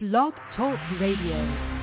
[0.00, 1.73] Blog Talk Radio.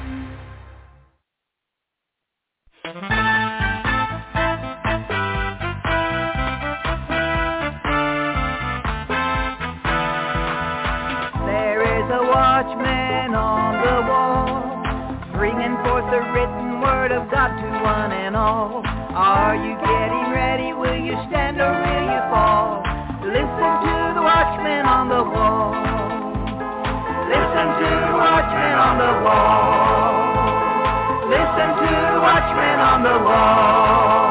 [28.81, 30.49] On the wall.
[31.30, 34.30] Listen to the watchman on the wall.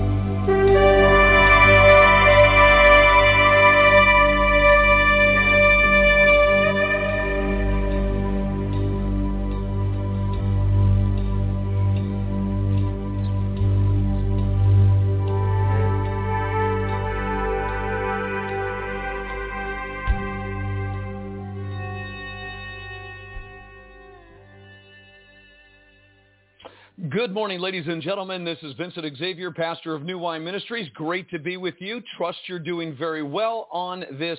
[27.41, 28.45] Morning, ladies and gentlemen.
[28.45, 30.87] This is Vincent Xavier, pastor of New Wine Ministries.
[30.93, 31.99] Great to be with you.
[32.15, 34.37] Trust you're doing very well on this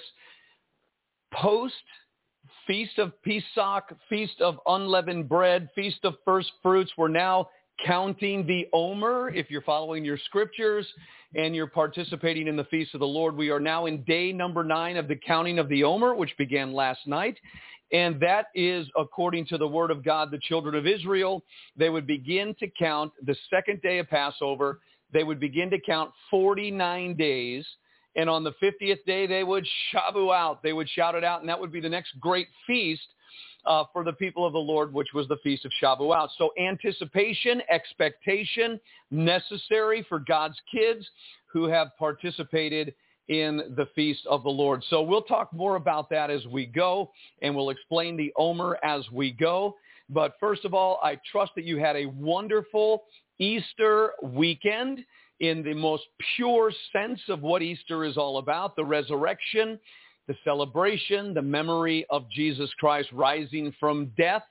[1.34, 1.74] post
[2.64, 6.92] Feast of Pesach, Feast of Unleavened Bread, Feast of First Fruits.
[6.96, 7.48] We're now
[7.84, 9.30] counting the Omer.
[9.30, 10.86] If you're following your scriptures
[11.34, 14.62] and you're participating in the Feast of the Lord, we are now in day number
[14.62, 17.36] nine of the counting of the Omer, which began last night.
[17.92, 21.44] And that is according to the word of God, the children of Israel,
[21.76, 24.80] they would begin to count the second day of Passover.
[25.12, 27.66] They would begin to count 49 days.
[28.16, 30.62] And on the 50th day, they would shabu out.
[30.62, 31.40] They would shout it out.
[31.40, 33.02] And that would be the next great feast
[33.66, 36.28] uh, for the people of the Lord, which was the Feast of Shavuot.
[36.36, 38.80] So anticipation, expectation,
[39.10, 41.06] necessary for God's kids
[41.46, 42.94] who have participated
[43.28, 44.82] in the feast of the Lord.
[44.90, 47.10] So we'll talk more about that as we go,
[47.40, 49.76] and we'll explain the Omer as we go.
[50.08, 53.04] But first of all, I trust that you had a wonderful
[53.38, 55.04] Easter weekend
[55.40, 56.04] in the most
[56.36, 59.78] pure sense of what Easter is all about, the resurrection,
[60.28, 64.44] the celebration, the memory of Jesus Christ rising from death.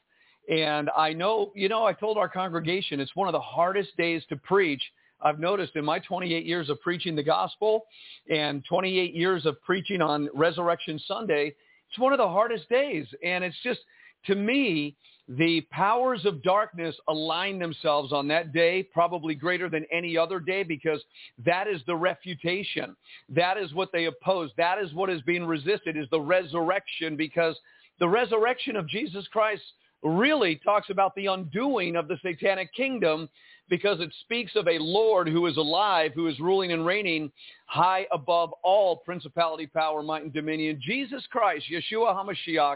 [0.50, 4.24] And I know, you know, I told our congregation it's one of the hardest days
[4.30, 4.84] to preach
[5.24, 7.86] I've noticed in my 28 years of preaching the gospel
[8.30, 11.54] and 28 years of preaching on Resurrection Sunday,
[11.90, 13.06] it's one of the hardest days.
[13.24, 13.80] And it's just,
[14.28, 14.96] to me,
[15.28, 20.64] the powers of darkness align themselves on that day, probably greater than any other day,
[20.64, 21.02] because
[21.46, 22.96] that is the refutation.
[23.30, 24.52] That is what they oppose.
[24.58, 27.56] That is what is being resisted, is the resurrection, because
[28.00, 29.64] the resurrection of Jesus Christ
[30.04, 33.30] really talks about the undoing of the satanic kingdom
[33.72, 37.32] because it speaks of a Lord who is alive, who is ruling and reigning
[37.68, 40.80] high above all principality, power, might, and dominion.
[40.86, 42.76] Jesus Christ, Yeshua HaMashiach.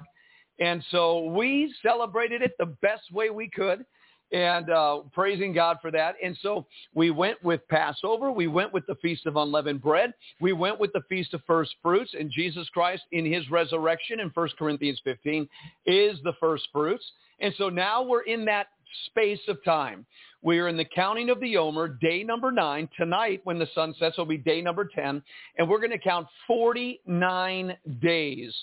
[0.61, 3.85] And so we celebrated it the best way we could
[4.31, 6.15] and uh, praising God for that.
[6.23, 8.31] And so we went with Passover.
[8.31, 10.13] We went with the Feast of Unleavened Bread.
[10.39, 12.15] We went with the Feast of First Fruits.
[12.17, 15.47] And Jesus Christ in his resurrection in 1 Corinthians 15
[15.85, 17.03] is the first fruits.
[17.41, 18.67] And so now we're in that
[19.07, 20.05] space of time.
[20.41, 22.87] We are in the counting of the Omer, day number nine.
[22.97, 25.23] Tonight, when the sun sets, will be day number 10.
[25.57, 28.53] And we're going to count 49 days.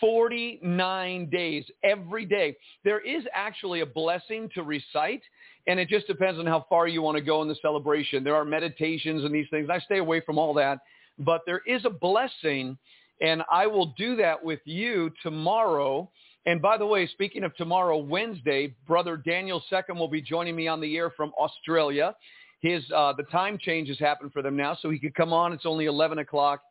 [0.00, 2.56] 49 days every day.
[2.84, 5.22] There is actually a blessing to recite,
[5.66, 8.24] and it just depends on how far you want to go in the celebration.
[8.24, 9.68] There are meditations and these things.
[9.70, 10.78] I stay away from all that,
[11.18, 12.78] but there is a blessing,
[13.20, 16.10] and I will do that with you tomorrow
[16.46, 20.68] and by the way, speaking of tomorrow, Wednesday, brother Daniel Second will be joining me
[20.68, 22.14] on the air from Australia.
[22.60, 25.52] His uh, the time change has happened for them now, so he could come on.
[25.52, 26.62] It's only 11 o'clock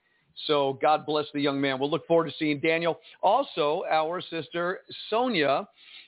[0.47, 1.79] So God bless the young man.
[1.79, 2.99] We'll look forward to seeing Daniel.
[3.21, 5.67] Also, our sister Sonia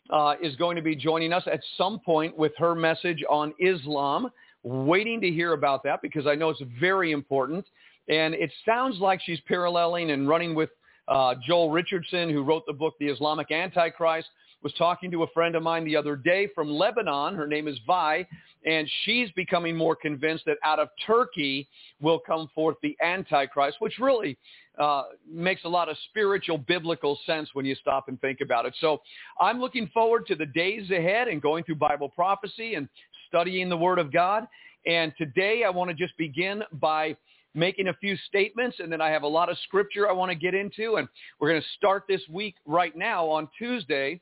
[0.09, 4.29] uh, is going to be joining us at some point with her message on Islam.
[4.63, 7.65] Waiting to hear about that because I know it's very important.
[8.09, 10.69] And it sounds like she's paralleling and running with
[11.07, 14.27] uh, Joel Richardson, who wrote the book, The Islamic Antichrist,
[14.63, 17.36] was talking to a friend of mine the other day from Lebanon.
[17.36, 18.27] Her name is Vi,
[18.65, 21.68] and she's becoming more convinced that out of Turkey
[22.00, 24.38] will come forth the Antichrist, which really
[24.80, 28.75] uh, makes a lot of spiritual, biblical sense when you stop and think about it.
[28.80, 29.01] So
[29.39, 32.88] I'm looking forward to the days ahead and going through Bible prophecy and
[33.27, 34.47] studying the Word of God.
[34.86, 37.15] And today I want to just begin by
[37.53, 40.36] making a few statements, and then I have a lot of scripture I want to
[40.36, 40.95] get into.
[40.95, 41.07] And
[41.39, 44.21] we're going to start this week right now on Tuesday.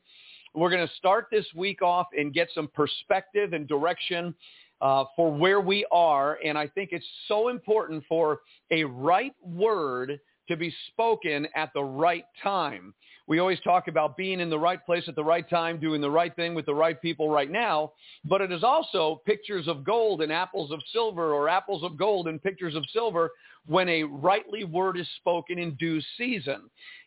[0.54, 4.34] We're going to start this week off and get some perspective and direction
[4.80, 6.38] uh, for where we are.
[6.44, 8.40] And I think it's so important for
[8.70, 10.18] a right word
[10.50, 12.92] to be spoken at the right time.
[13.28, 16.10] We always talk about being in the right place at the right time, doing the
[16.10, 17.92] right thing with the right people right now,
[18.24, 22.26] but it is also pictures of gold and apples of silver or apples of gold
[22.26, 23.30] and pictures of silver
[23.66, 26.62] when a rightly word is spoken in due season.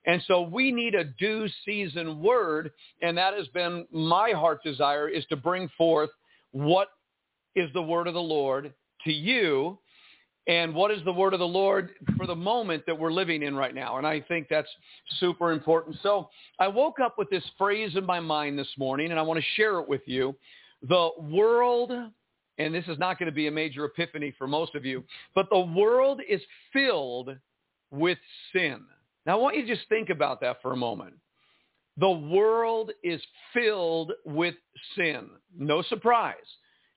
[0.06, 5.10] And so we need a due season word, and that has been my heart desire
[5.10, 6.12] is to bring forth
[6.52, 6.88] what
[7.56, 8.74] is the word of the Lord
[9.04, 9.78] to you
[10.48, 13.56] and what is the word of the Lord for the moment that we're living in
[13.56, 13.98] right now.
[13.98, 14.68] And I think that's
[15.20, 15.98] super important.
[16.04, 16.30] So
[16.60, 19.46] I woke up with this phrase in my mind this morning, and I want to
[19.56, 20.36] share it with you.
[20.88, 21.92] The world,
[22.58, 25.04] and this is not going to be a major epiphany for most of you,
[25.34, 26.42] but the world is
[26.74, 27.30] filled
[27.90, 28.18] with
[28.52, 28.82] sin.
[29.26, 31.14] Now I want you to just think about that for a moment.
[31.98, 33.22] The world is
[33.54, 34.56] filled with
[34.98, 35.30] sin.
[35.58, 36.36] No surprise.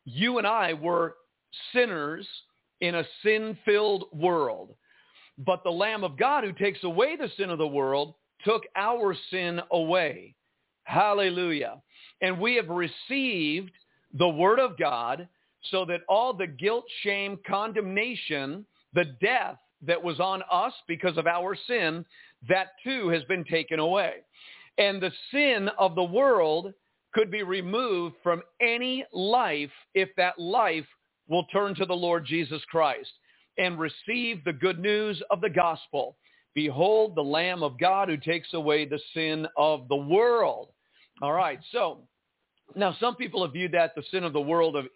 [0.05, 1.17] You and I were
[1.73, 2.27] sinners
[2.81, 4.75] in a sin-filled world.
[5.39, 8.15] But the Lamb of God who takes away the sin of the world
[8.45, 10.35] took our sin away.
[10.85, 11.83] Hallelujah.
[12.23, 13.73] And we have received
[14.15, 15.29] the word of God
[15.71, 18.65] so that all the guilt, shame, condemnation,
[18.95, 22.05] the death that was on us because of our sin,
[22.49, 24.15] that too has been taken away.
[24.79, 26.73] And the sin of the world
[27.13, 30.87] could be removed from any life if that life
[31.29, 33.11] will turn to the Lord Jesus Christ
[33.59, 36.17] and receive the good news of the gospel.
[36.55, 40.69] Behold the Lamb of God who takes away the sin of the world.
[41.23, 42.01] All right, so
[42.75, 44.87] now some people have viewed that the sin of the world of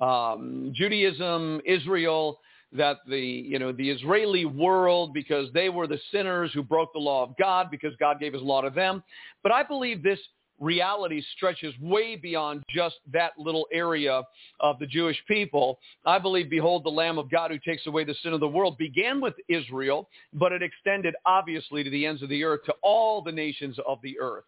[0.00, 2.40] um, Judaism, Israel,
[2.72, 7.00] that the you know the Israeli world because they were the sinners who broke the
[7.00, 9.02] law of God because God gave his law to them.
[9.42, 10.20] But I believe this
[10.60, 14.22] reality stretches way beyond just that little area
[14.60, 15.80] of the Jewish people.
[16.06, 18.78] I believe, behold, the Lamb of God who takes away the sin of the world
[18.78, 23.22] began with Israel, but it extended obviously to the ends of the earth, to all
[23.22, 24.44] the nations of the earth.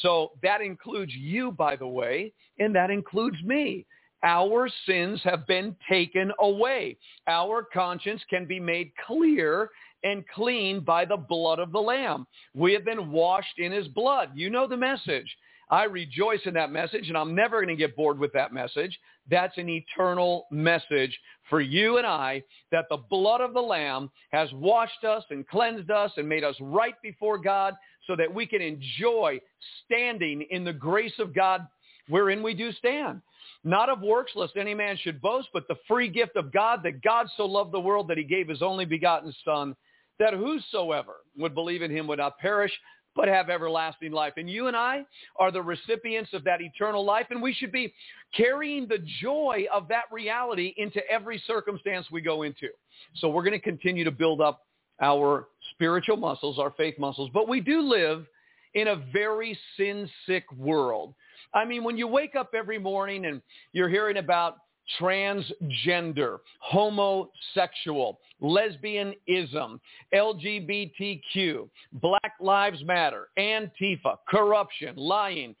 [0.00, 3.86] So that includes you, by the way, and that includes me.
[4.24, 6.96] Our sins have been taken away.
[7.26, 9.70] Our conscience can be made clear
[10.04, 12.26] and clean by the blood of the Lamb.
[12.54, 14.30] We have been washed in his blood.
[14.34, 15.36] You know the message.
[15.72, 18.96] I rejoice in that message, and I'm never going to get bored with that message.
[19.30, 22.42] That's an eternal message for you and I
[22.72, 26.56] that the blood of the Lamb has washed us and cleansed us and made us
[26.60, 27.72] right before God
[28.06, 29.40] so that we can enjoy
[29.86, 31.66] standing in the grace of God
[32.08, 33.22] wherein we do stand.
[33.64, 37.00] Not of works, lest any man should boast, but the free gift of God, that
[37.00, 39.74] God so loved the world that he gave his only begotten Son,
[40.18, 42.72] that whosoever would believe in him would not perish,
[43.14, 44.34] but have everlasting life.
[44.36, 45.04] And you and I
[45.36, 47.92] are the recipients of that eternal life, and we should be
[48.34, 52.68] carrying the joy of that reality into every circumstance we go into.
[53.16, 54.62] So we're going to continue to build up
[55.00, 58.26] our spiritual muscles, our faith muscles, but we do live
[58.74, 61.14] in a very sin-sick world.
[61.52, 63.42] I mean, when you wake up every morning and
[63.72, 64.56] you're hearing about
[65.00, 69.78] transgender, homosexual, lesbianism,
[70.14, 75.54] LGBTQ, Black Lives Matter, Antifa, corruption, lying,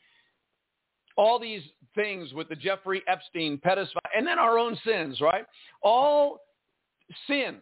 [1.16, 1.62] all these
[1.94, 5.44] things with the Jeffrey Epstein pedophile, and then our own sins, right?
[5.82, 6.40] All
[7.26, 7.56] sin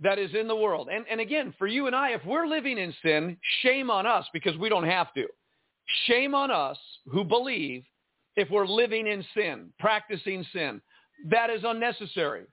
[0.00, 0.88] that is in the world.
[0.92, 4.26] And, and again, for you and I, if we're living in sin, shame on us
[4.32, 5.26] because we don't have to.
[6.06, 6.78] Shame on us
[7.10, 7.84] who believe
[8.36, 10.80] if we're living in sin, practicing sin.
[11.24, 12.44] That is unnecessary.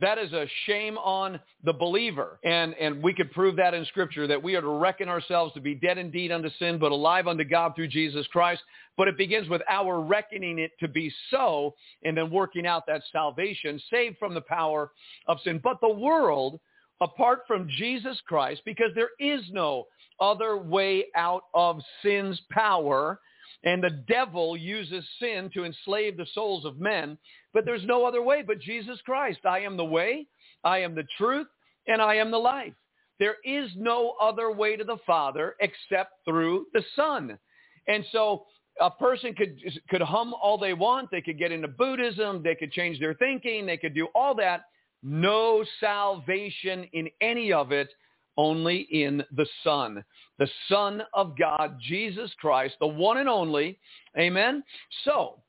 [0.00, 2.40] That is a shame on the believer.
[2.44, 5.60] And, and we could prove that in Scripture, that we are to reckon ourselves to
[5.60, 8.62] be dead indeed unto sin, but alive unto God through Jesus Christ.
[8.96, 13.02] But it begins with our reckoning it to be so, and then working out that
[13.12, 14.90] salvation, saved from the power
[15.26, 15.60] of sin.
[15.62, 16.60] But the world
[17.00, 19.86] apart from Jesus Christ, because there is no
[20.20, 23.20] other way out of sin's power,
[23.62, 27.16] and the devil uses sin to enslave the souls of men,
[27.52, 29.40] but there's no other way but Jesus Christ.
[29.44, 30.26] I am the way,
[30.64, 31.46] I am the truth,
[31.86, 32.74] and I am the life.
[33.18, 37.38] There is no other way to the Father except through the Son.
[37.86, 38.46] And so
[38.80, 39.58] a person could
[39.88, 41.10] could hum all they want.
[41.10, 42.42] They could get into Buddhism.
[42.42, 43.66] They could change their thinking.
[43.66, 44.64] They could do all that.
[45.02, 47.90] No salvation in any of it,
[48.36, 50.04] only in the Son,
[50.38, 53.78] the Son of God, Jesus Christ, the one and only.
[54.18, 54.62] Amen.
[55.04, 55.40] So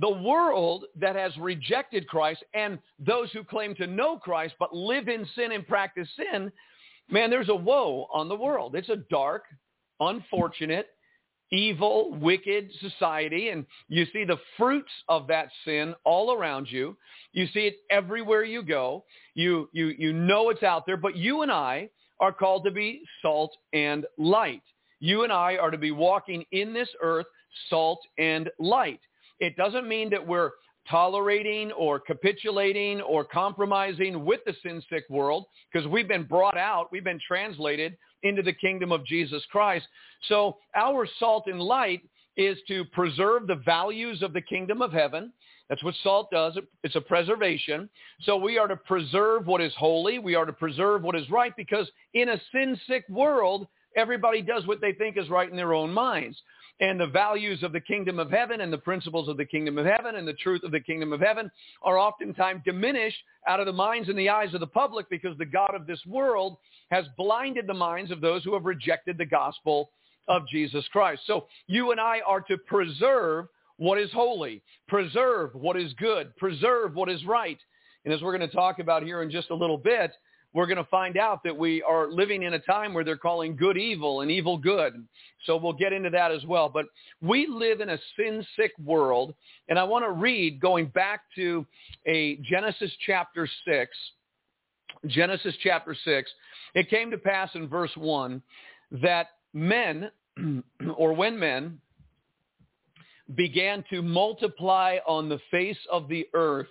[0.00, 5.08] the world that has rejected Christ and those who claim to know Christ but live
[5.08, 6.52] in sin and practice sin,
[7.10, 8.74] man, there's a woe on the world.
[8.74, 9.44] It's a dark,
[10.00, 10.88] unfortunate,
[11.50, 13.48] evil, wicked society.
[13.48, 16.96] And you see the fruits of that sin all around you.
[17.32, 19.04] You see it everywhere you go.
[19.34, 20.96] You, you, you know it's out there.
[20.96, 21.88] But you and I
[22.20, 24.62] are called to be salt and light.
[25.00, 27.26] You and I are to be walking in this earth
[27.70, 29.00] salt and light.
[29.40, 30.50] It doesn't mean that we're
[30.88, 37.04] tolerating or capitulating or compromising with the sin-sick world because we've been brought out, we've
[37.04, 39.86] been translated into the kingdom of Jesus Christ.
[40.28, 42.02] So our salt and light
[42.36, 45.32] is to preserve the values of the kingdom of heaven.
[45.68, 46.56] That's what salt does.
[46.82, 47.88] It's a preservation.
[48.22, 50.18] So we are to preserve what is holy.
[50.18, 54.80] We are to preserve what is right because in a sin-sick world, everybody does what
[54.80, 56.38] they think is right in their own minds
[56.80, 59.86] and the values of the kingdom of heaven and the principles of the kingdom of
[59.86, 61.50] heaven and the truth of the kingdom of heaven
[61.82, 65.44] are oftentimes diminished out of the minds and the eyes of the public because the
[65.44, 66.56] God of this world
[66.90, 69.90] has blinded the minds of those who have rejected the gospel
[70.28, 71.22] of Jesus Christ.
[71.26, 73.46] So you and I are to preserve
[73.78, 77.58] what is holy, preserve what is good, preserve what is right.
[78.04, 80.12] And as we're going to talk about here in just a little bit,
[80.54, 83.54] we're going to find out that we are living in a time where they're calling
[83.54, 85.06] good evil and evil good.
[85.44, 86.68] So we'll get into that as well.
[86.68, 86.86] But
[87.20, 89.34] we live in a sin-sick world.
[89.68, 91.66] And I want to read, going back to
[92.06, 93.90] a Genesis chapter 6,
[95.06, 96.30] Genesis chapter 6,
[96.74, 98.42] it came to pass in verse 1
[99.02, 100.10] that men,
[100.96, 101.78] or when men,
[103.34, 106.68] began to multiply on the face of the earth,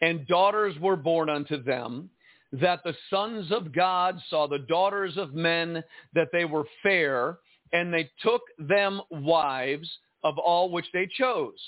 [0.00, 2.10] and daughters were born unto them,
[2.52, 5.82] that the sons of God saw the daughters of men,
[6.14, 7.38] that they were fair,
[7.72, 9.88] and they took them wives
[10.22, 11.58] of all which they chose.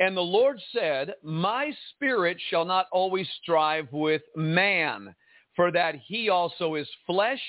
[0.00, 5.14] And the Lord said, My spirit shall not always strive with man,
[5.54, 7.40] for that he also is flesh,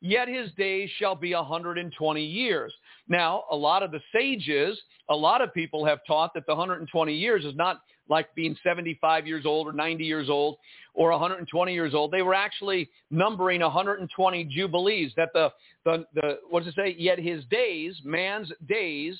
[0.00, 2.72] yet his days shall be a 120 years.
[3.08, 7.14] Now, a lot of the sages, a lot of people have taught that the 120
[7.14, 10.56] years is not like being 75 years old or 90 years old
[10.94, 12.10] or 120 years old.
[12.10, 15.52] They were actually numbering 120 jubilees that the,
[15.84, 16.96] the, the what does it say?
[16.98, 19.18] Yet his days, man's days,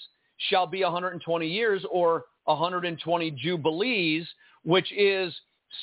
[0.51, 4.27] shall be 120 years or 120 jubilees,
[4.65, 5.35] which is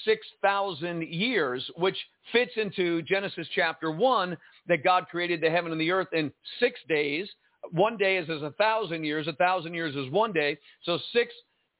[0.05, 1.97] 6,000 years, which
[2.31, 6.79] fits into Genesis chapter 1 that God created the heaven and the earth in six
[6.87, 7.29] days.
[7.71, 9.27] One day is as a thousand years.
[9.27, 10.57] A thousand years is one day.
[10.83, 11.33] So six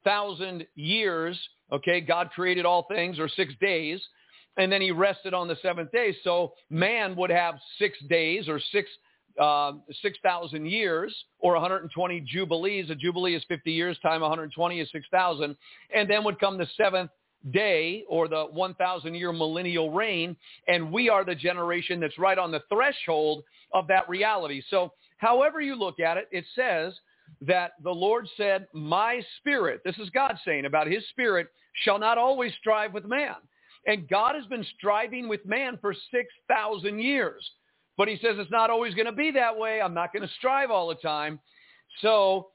[0.04, 1.38] thousand years,
[1.72, 4.00] okay, God created all things, or six days,
[4.56, 6.16] and then he rested on the seventh day.
[6.24, 8.88] So man would have six days or six
[9.40, 9.72] uh,
[10.02, 12.88] 6,000 years or 120 jubilees.
[12.90, 15.56] A jubilee is 50 years time 120 is 6,000.
[15.94, 17.10] And then would come the seventh
[17.52, 20.36] day or the 1,000 year millennial reign.
[20.68, 24.62] And we are the generation that's right on the threshold of that reality.
[24.70, 26.94] So however you look at it, it says
[27.40, 31.48] that the Lord said, my spirit, this is God saying about his spirit,
[31.84, 33.36] shall not always strive with man.
[33.86, 37.50] And God has been striving with man for 6,000 years.
[37.96, 39.80] But he says it's not always going to be that way.
[39.80, 41.38] I'm not going to strive all the time.
[42.00, 42.48] So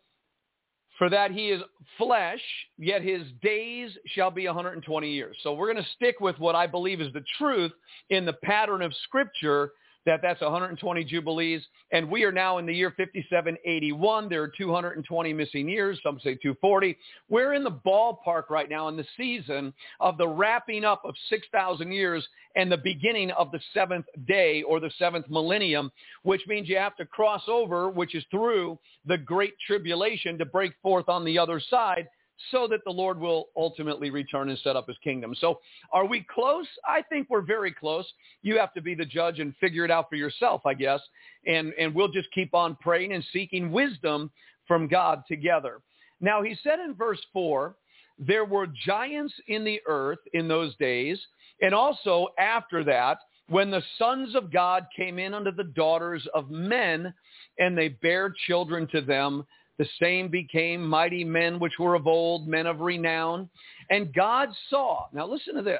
[0.97, 1.61] for that he is
[1.97, 2.41] flesh,
[2.77, 5.37] yet his days shall be 120 years.
[5.41, 7.71] So we're going to stick with what I believe is the truth
[8.09, 9.71] in the pattern of Scripture
[10.05, 11.61] that that's 120 jubilees.
[11.91, 14.29] And we are now in the year 5781.
[14.29, 15.99] There are 220 missing years.
[16.03, 16.97] Some say 240.
[17.29, 21.91] We're in the ballpark right now in the season of the wrapping up of 6,000
[21.91, 25.91] years and the beginning of the seventh day or the seventh millennium,
[26.23, 30.73] which means you have to cross over, which is through the great tribulation to break
[30.81, 32.07] forth on the other side
[32.51, 35.35] so that the Lord will ultimately return and set up his kingdom.
[35.39, 35.59] So
[35.91, 36.67] are we close?
[36.87, 38.05] I think we're very close.
[38.41, 41.01] You have to be the judge and figure it out for yourself, I guess.
[41.45, 44.31] And, and we'll just keep on praying and seeking wisdom
[44.67, 45.81] from God together.
[46.21, 47.75] Now he said in verse 4,
[48.17, 51.19] there were giants in the earth in those days.
[51.61, 56.51] And also after that, when the sons of God came in unto the daughters of
[56.51, 57.13] men,
[57.57, 59.45] and they bare children to them,
[59.79, 63.49] the same became mighty men which were of old, men of renown.
[63.89, 65.79] And God saw, now listen to this,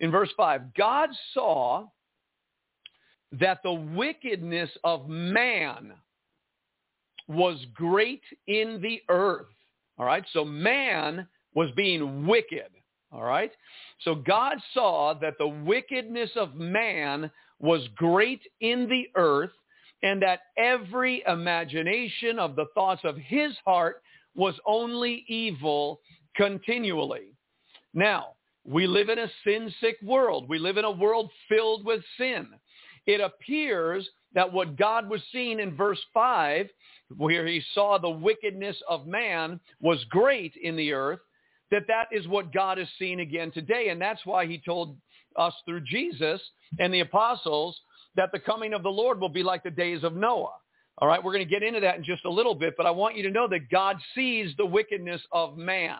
[0.00, 1.86] in verse 5, God saw
[3.32, 5.92] that the wickedness of man
[7.28, 9.46] was great in the earth.
[9.98, 12.70] All right, so man was being wicked.
[13.12, 13.52] All right,
[14.00, 17.30] so God saw that the wickedness of man
[17.60, 19.52] was great in the earth
[20.02, 24.02] and that every imagination of the thoughts of his heart
[24.34, 26.00] was only evil
[26.36, 27.34] continually.
[27.94, 30.48] Now, we live in a sin-sick world.
[30.48, 32.48] We live in a world filled with sin.
[33.06, 36.68] It appears that what God was seeing in verse 5,
[37.16, 41.20] where he saw the wickedness of man was great in the earth,
[41.70, 43.88] that that is what God is seeing again today.
[43.88, 44.96] And that's why he told
[45.36, 46.40] us through Jesus
[46.78, 47.78] and the apostles
[48.18, 50.50] that the coming of the Lord will be like the days of Noah.
[50.98, 52.90] All right, we're going to get into that in just a little bit, but I
[52.90, 55.98] want you to know that God sees the wickedness of man.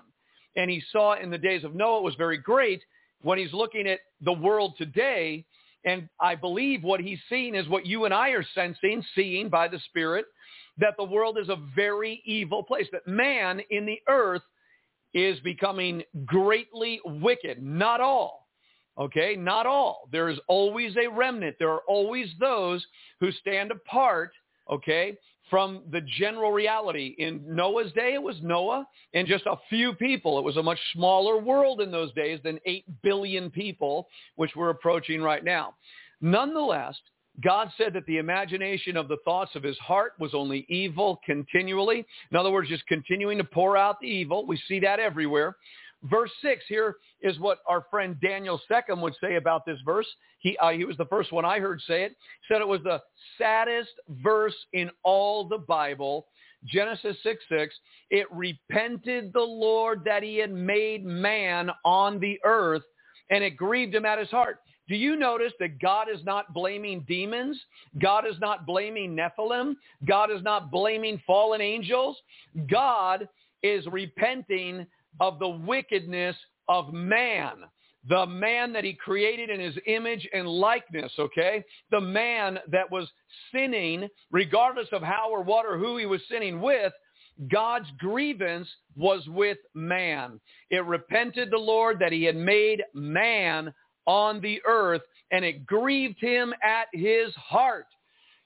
[0.56, 2.82] And he saw in the days of Noah it was very great
[3.22, 5.44] when he's looking at the world today.
[5.84, 9.68] And I believe what he's seeing is what you and I are sensing, seeing by
[9.68, 10.26] the Spirit,
[10.78, 14.42] that the world is a very evil place, that man in the earth
[15.14, 17.62] is becoming greatly wicked.
[17.62, 18.47] Not all,
[18.98, 20.08] Okay, not all.
[20.10, 21.56] There is always a remnant.
[21.58, 22.84] There are always those
[23.20, 24.32] who stand apart,
[24.68, 25.16] okay,
[25.48, 27.14] from the general reality.
[27.18, 30.38] In Noah's day, it was Noah and just a few people.
[30.38, 34.70] It was a much smaller world in those days than 8 billion people, which we're
[34.70, 35.74] approaching right now.
[36.20, 36.96] Nonetheless,
[37.42, 42.04] God said that the imagination of the thoughts of his heart was only evil continually.
[42.30, 44.44] In other words, just continuing to pour out the evil.
[44.44, 45.56] We see that everywhere.
[46.04, 50.06] Verse 6 here is what our friend Daniel Seckham would say about this verse.
[50.38, 52.16] He, uh, he was the first one I heard say it.
[52.46, 53.02] Said it was the
[53.36, 53.90] saddest
[54.22, 56.26] verse in all the Bible.
[56.64, 57.74] Genesis 6, 6,
[58.10, 62.82] it repented the Lord that he had made man on the earth,
[63.30, 64.60] and it grieved him at his heart.
[64.88, 67.60] Do you notice that God is not blaming demons?
[68.00, 69.74] God is not blaming Nephilim.
[70.06, 72.16] God is not blaming fallen angels.
[72.70, 73.28] God
[73.62, 74.86] is repenting
[75.20, 76.36] of the wickedness
[76.68, 77.64] of man.
[78.08, 81.64] The man that he created in his image and likeness, okay?
[81.90, 83.08] The man that was
[83.52, 86.92] sinning, regardless of how or what or who he was sinning with,
[87.50, 90.40] God's grievance was with man.
[90.70, 93.72] It repented the Lord that he had made man
[94.06, 97.86] on the earth, and it grieved him at his heart.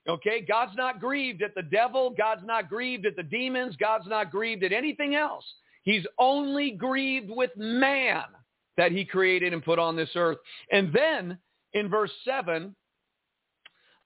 [0.08, 2.10] Okay, God's not grieved at the devil.
[2.10, 3.76] God's not grieved at the demons.
[3.76, 5.44] God's not grieved at anything else.
[5.82, 8.24] He's only grieved with man
[8.76, 10.38] that he created and put on this earth.
[10.70, 11.38] And then
[11.74, 12.74] in verse 7,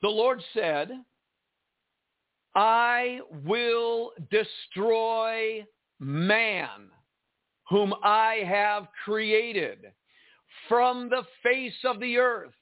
[0.03, 0.91] the Lord said,
[2.55, 5.65] I will destroy
[6.01, 6.89] man
[7.69, 9.79] whom I have created
[10.69, 12.55] from the face of the earth,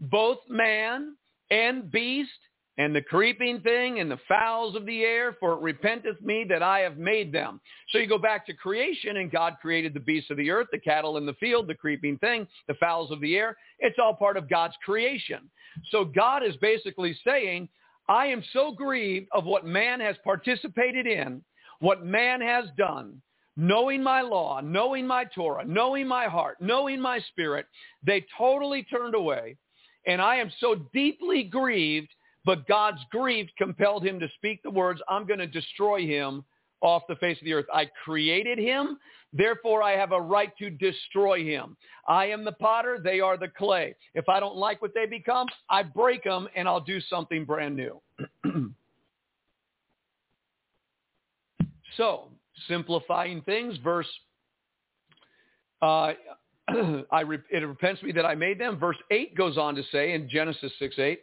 [0.00, 1.16] both man
[1.50, 2.30] and beast
[2.78, 6.62] and the creeping thing and the fowls of the air, for it repenteth me that
[6.62, 7.60] I have made them.
[7.90, 10.78] So you go back to creation and God created the beasts of the earth, the
[10.78, 13.56] cattle in the field, the creeping thing, the fowls of the air.
[13.78, 15.48] It's all part of God's creation.
[15.90, 17.68] So God is basically saying,
[18.08, 21.42] I am so grieved of what man has participated in,
[21.80, 23.20] what man has done,
[23.56, 27.66] knowing my law, knowing my Torah, knowing my heart, knowing my spirit,
[28.04, 29.56] they totally turned away.
[30.06, 32.08] And I am so deeply grieved
[32.46, 36.44] but God's grief compelled him to speak the words, I'm going to destroy him
[36.80, 37.66] off the face of the earth.
[37.74, 38.98] I created him.
[39.32, 41.76] Therefore, I have a right to destroy him.
[42.06, 43.00] I am the potter.
[43.02, 43.96] They are the clay.
[44.14, 47.74] If I don't like what they become, I break them and I'll do something brand
[47.76, 48.00] new.
[51.96, 52.28] so,
[52.68, 54.08] simplifying things, verse,
[55.82, 56.12] uh,
[56.68, 58.78] I, it repents me that I made them.
[58.78, 61.20] Verse 8 goes on to say in Genesis 6, 8,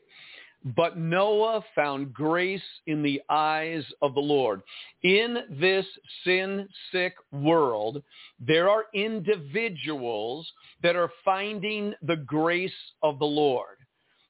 [0.63, 4.61] but Noah found grace in the eyes of the Lord.
[5.03, 5.85] In this
[6.23, 8.01] sin-sick world,
[8.39, 10.49] there are individuals
[10.81, 12.71] that are finding the grace
[13.01, 13.77] of the Lord.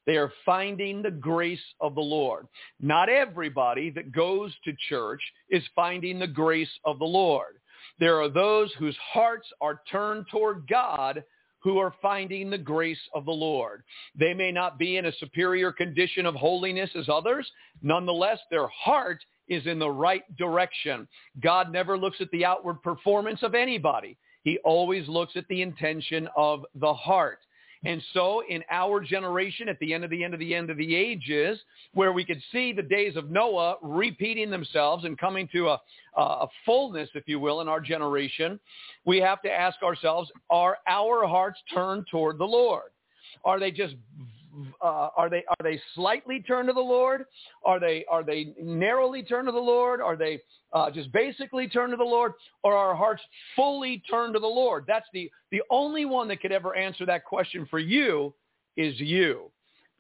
[0.06, 2.48] They are finding the grace of the Lord.
[2.82, 7.56] Not everybody that goes to church is finding the grace of the Lord.
[8.00, 11.24] There are those whose hearts are turned toward God
[11.64, 13.84] who are finding the grace of the Lord.
[14.20, 17.50] They may not be in a superior condition of holiness as others.
[17.82, 21.08] Nonetheless, their heart is in the right direction.
[21.42, 24.18] God never looks at the outward performance of anybody.
[24.44, 27.40] He always looks at the intention of the heart.
[27.86, 30.78] And so in our generation, at the end of the end of the end of
[30.78, 31.60] the ages,
[31.94, 35.82] where we could see the days of Noah repeating themselves and coming to a,
[36.16, 38.60] a fullness, if you will, in our generation,
[39.06, 42.92] we have to ask ourselves, are our hearts turned toward the Lord?
[43.44, 43.96] Are they just
[44.82, 47.26] uh, are they are they slightly turned to the Lord?
[47.66, 50.02] Are they are they narrowly turned to the Lord?
[50.02, 50.40] Are they
[50.74, 53.22] uh, just basically turned to the Lord, or are our hearts
[53.56, 54.86] fully turned to the Lord?
[54.88, 58.34] That's the the only one that could ever answer that question for you
[58.78, 59.52] is you,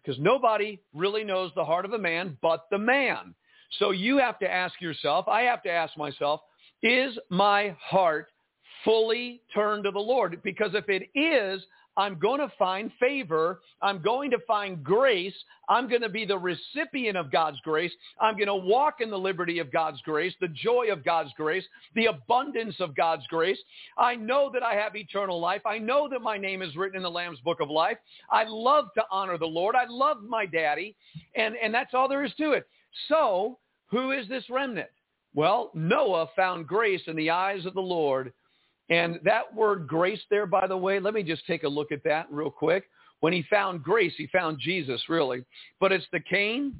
[0.03, 3.33] because nobody really knows the heart of a man but the man.
[3.79, 5.27] So you have to ask yourself.
[5.27, 6.41] I have to ask myself:
[6.83, 8.29] Is my heart
[8.83, 10.41] fully turned to the Lord?
[10.43, 11.63] Because if it is,
[11.95, 13.61] I'm going to find favor.
[13.81, 15.33] I'm going to find grace.
[15.69, 17.91] I'm going to be the recipient of God's grace.
[18.19, 21.63] I'm going to walk in the liberty of God's grace, the joy of God's grace,
[21.95, 23.59] the abundance of God's grace.
[23.97, 25.61] I know that I have eternal life.
[25.65, 27.97] I know that my name is written in the Lamb's book of life.
[28.29, 29.75] I love to honor the Lord.
[29.75, 30.95] I love my daddy.
[31.35, 32.67] And, and that's all there is to it.
[33.07, 34.89] So who is this remnant?
[35.35, 38.33] Well, Noah found grace in the eyes of the Lord
[38.93, 42.03] and that word grace there, by the way, let me just take a look at
[42.03, 42.83] that real quick.
[43.21, 45.43] When he found grace, he found Jesus, really.
[45.79, 46.75] But it's the cane.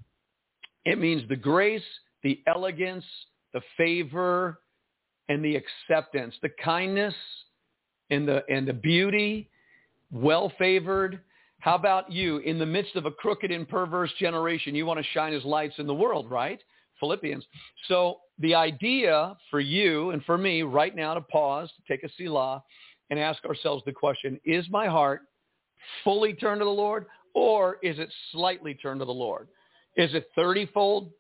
[0.86, 1.82] It means the grace,
[2.21, 3.04] the elegance,
[3.52, 4.60] the favor,
[5.28, 7.15] and the acceptance, the kindness
[8.12, 9.49] and the, and the beauty,
[10.12, 11.19] well-favored.
[11.62, 12.38] How about you?
[12.39, 15.80] In the midst of a crooked and perverse generation, you want to shine as lights
[15.80, 16.62] in the world, right?
[16.99, 17.45] Philippians.
[17.88, 22.10] So the idea for you and for me right now to pause, to take a
[22.17, 22.63] selah,
[23.10, 25.21] and ask ourselves the question, is my heart
[26.03, 29.47] fully turned to the Lord or is it slightly turned to the Lord?
[29.95, 31.12] Is it 30-fold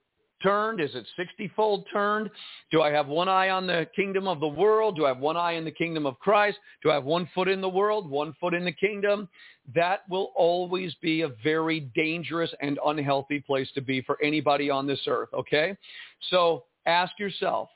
[0.43, 0.79] turned?
[0.79, 2.29] Is it 60-fold turned?
[2.71, 4.95] Do I have one eye on the kingdom of the world?
[4.97, 6.57] Do I have one eye in the kingdom of Christ?
[6.83, 9.27] Do I have one foot in the world, one foot in the kingdom?
[9.73, 14.85] That will always be a very dangerous and unhealthy place to be for anybody on
[14.85, 15.75] this earth, okay?
[16.29, 17.69] So ask yourself,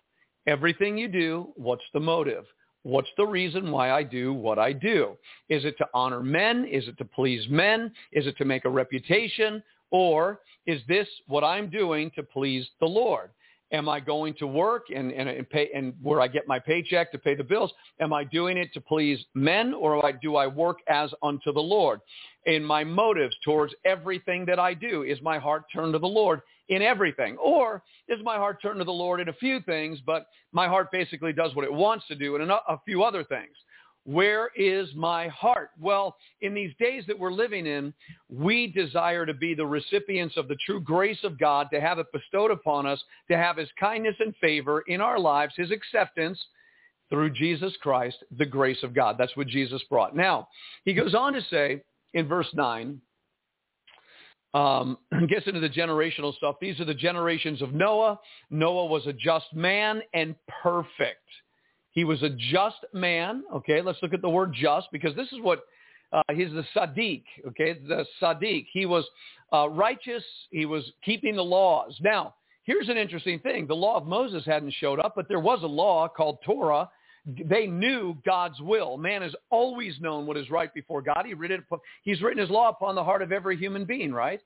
[0.46, 2.46] everything you do, what's the motive?
[2.84, 5.18] What's the reason why I do what I do?
[5.50, 6.66] Is it to honor men?
[6.66, 7.92] Is it to please men?
[8.14, 9.62] Is it to make a reputation?
[9.92, 13.30] Or is this what I'm doing to please the Lord?
[13.74, 17.12] Am I going to work and, and, and pay and where I get my paycheck
[17.12, 17.72] to pay the bills?
[18.00, 22.00] Am I doing it to please men or do I work as unto the Lord?
[22.46, 26.42] In my motives towards everything that I do, is my heart turned to the Lord
[26.70, 27.36] in everything?
[27.38, 30.90] Or is my heart turned to the Lord in a few things, but my heart
[30.90, 33.56] basically does what it wants to do in a few other things?
[34.08, 35.72] Where is my heart?
[35.78, 37.94] Well, in these days that we're living in,
[38.30, 42.08] we desire to be the recipients of the true grace of God, to have it
[42.14, 46.40] bestowed upon us, to have his kindness and favor in our lives, his acceptance
[47.10, 49.18] through Jesus Christ, the grace of God.
[49.20, 50.16] That's what Jesus brought.
[50.16, 50.48] Now,
[50.86, 53.02] he goes on to say in verse 9,
[54.54, 56.56] um, gets into the generational stuff.
[56.62, 58.18] These are the generations of Noah.
[58.52, 61.28] Noah was a just man and perfect.
[61.98, 63.42] He was a just man.
[63.52, 65.64] Okay, let's look at the word just because this is what
[66.14, 67.24] uh, he's the Sadiq.
[67.48, 68.68] Okay, the Sadiq.
[68.72, 69.04] He was
[69.52, 70.24] uh, righteous.
[70.52, 71.98] He was keeping the laws.
[72.00, 73.66] Now, here's an interesting thing.
[73.66, 76.88] The law of Moses hadn't showed up, but there was a law called Torah.
[77.26, 78.98] They knew God's will.
[78.98, 81.24] Man has always known what is right before God.
[81.26, 81.66] He written,
[82.04, 84.42] he's written his law upon the heart of every human being, right?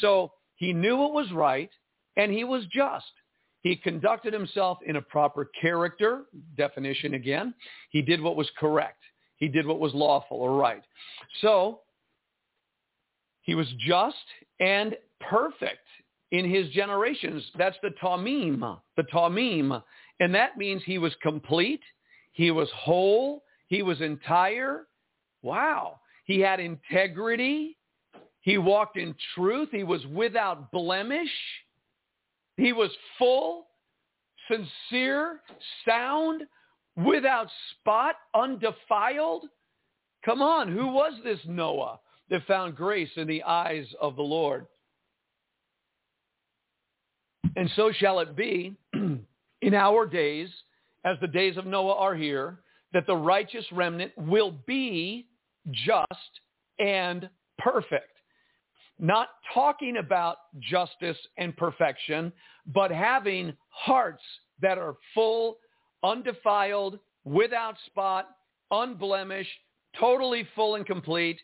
[0.00, 1.70] So he knew what was right,
[2.18, 3.10] and he was just.
[3.62, 6.24] He conducted himself in a proper character,
[6.56, 7.54] definition again.
[7.90, 9.02] He did what was correct.
[9.36, 10.82] He did what was lawful or right.
[11.40, 11.80] So
[13.42, 14.16] he was just
[14.60, 15.86] and perfect
[16.30, 17.42] in his generations.
[17.58, 19.82] That's the tamim, the tamim.
[20.20, 21.80] And that means he was complete.
[22.32, 23.42] He was whole.
[23.68, 24.86] He was entire.
[25.42, 26.00] Wow.
[26.24, 27.76] He had integrity.
[28.42, 29.68] He walked in truth.
[29.72, 31.30] He was without blemish.
[32.60, 33.68] He was full,
[34.46, 35.40] sincere,
[35.86, 36.42] sound,
[36.94, 39.46] without spot, undefiled.
[40.26, 44.66] Come on, who was this Noah that found grace in the eyes of the Lord?
[47.56, 50.50] And so shall it be in our days,
[51.06, 52.58] as the days of Noah are here,
[52.92, 55.28] that the righteous remnant will be
[55.70, 56.40] just
[56.78, 58.09] and perfect
[59.00, 62.32] not talking about justice and perfection,
[62.66, 64.22] but having hearts
[64.60, 65.58] that are full,
[66.02, 68.28] undefiled, without spot,
[68.70, 69.50] unblemished,
[69.98, 71.40] totally full and complete,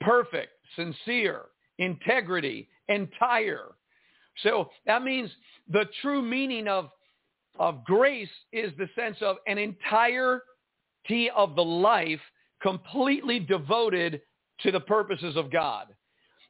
[0.00, 1.42] perfect, sincere,
[1.78, 3.68] integrity, entire.
[4.42, 5.30] So that means
[5.68, 6.90] the true meaning of,
[7.58, 10.40] of grace is the sense of an entirety
[11.36, 12.20] of the life
[12.62, 14.22] completely devoted
[14.60, 15.88] to the purposes of God.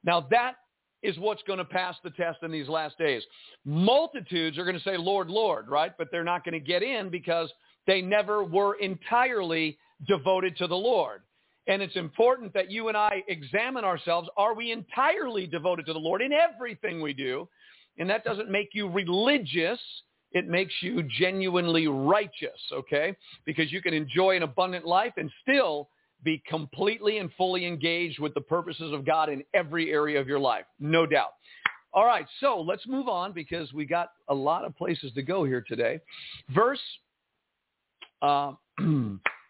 [0.05, 0.55] Now that
[1.03, 3.23] is what's going to pass the test in these last days.
[3.65, 5.93] Multitudes are going to say, Lord, Lord, right?
[5.99, 7.51] But they're not going to get in because
[7.87, 11.23] they never were entirely devoted to the Lord.
[11.67, 14.29] And it's important that you and I examine ourselves.
[14.37, 17.49] Are we entirely devoted to the Lord in everything we do?
[17.99, 19.81] And that doesn't make you religious.
[20.33, 23.15] It makes you genuinely righteous, okay?
[23.45, 25.89] Because you can enjoy an abundant life and still
[26.23, 30.39] be completely and fully engaged with the purposes of God in every area of your
[30.39, 31.35] life, no doubt.
[31.95, 35.45] All right, so let's move on because we got a lot of places to go
[35.45, 36.01] here today.
[36.51, 36.81] Verse,
[38.23, 38.53] uh,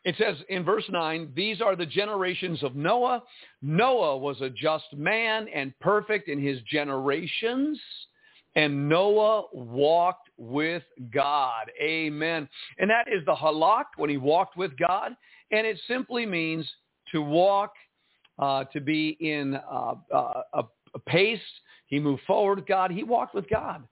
[0.05, 3.23] it says in verse 9, these are the generations of Noah.
[3.61, 7.79] Noah was a just man and perfect in his generations.
[8.55, 10.83] And Noah walked with
[11.15, 11.71] God.
[11.81, 12.49] Amen.
[12.79, 15.13] And that is the halak when he walked with God.
[15.53, 16.69] And it simply means
[17.13, 17.73] to walk,
[18.39, 20.63] uh, to be in uh, uh, a,
[20.95, 21.41] a pace.
[21.87, 22.91] He moved forward with God.
[22.91, 23.87] He walked with God.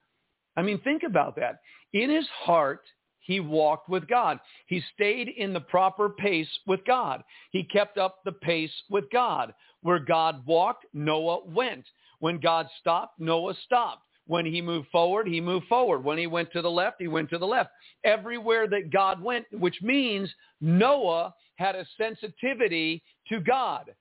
[0.56, 1.60] I mean, think about that.
[1.92, 2.82] In his heart,
[3.20, 4.40] he walked with God.
[4.66, 7.22] He stayed in the proper pace with God.
[7.50, 9.54] He kept up the pace with God.
[9.82, 11.84] Where God walked, Noah went.
[12.18, 14.02] When God stopped, Noah stopped.
[14.30, 16.04] When he moved forward, he moved forward.
[16.04, 17.70] When he went to the left, he went to the left.
[18.04, 23.92] Everywhere that God went, which means Noah had a sensitivity to God.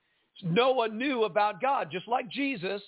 [0.43, 2.79] Noah knew about God, just like Jesus.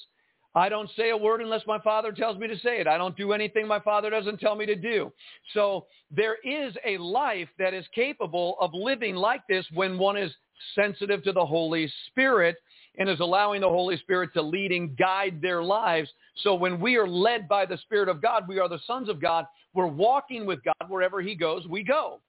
[0.53, 2.87] I don't say a word unless my father tells me to say it.
[2.87, 5.11] I don't do anything my father doesn't tell me to do.
[5.53, 10.31] So there is a life that is capable of living like this when one is
[10.75, 12.57] sensitive to the Holy Spirit
[12.97, 16.09] and is allowing the Holy Spirit to lead and guide their lives.
[16.43, 19.21] So when we are led by the Spirit of God, we are the sons of
[19.21, 19.45] God.
[19.73, 22.19] We're walking with God wherever he goes, we go.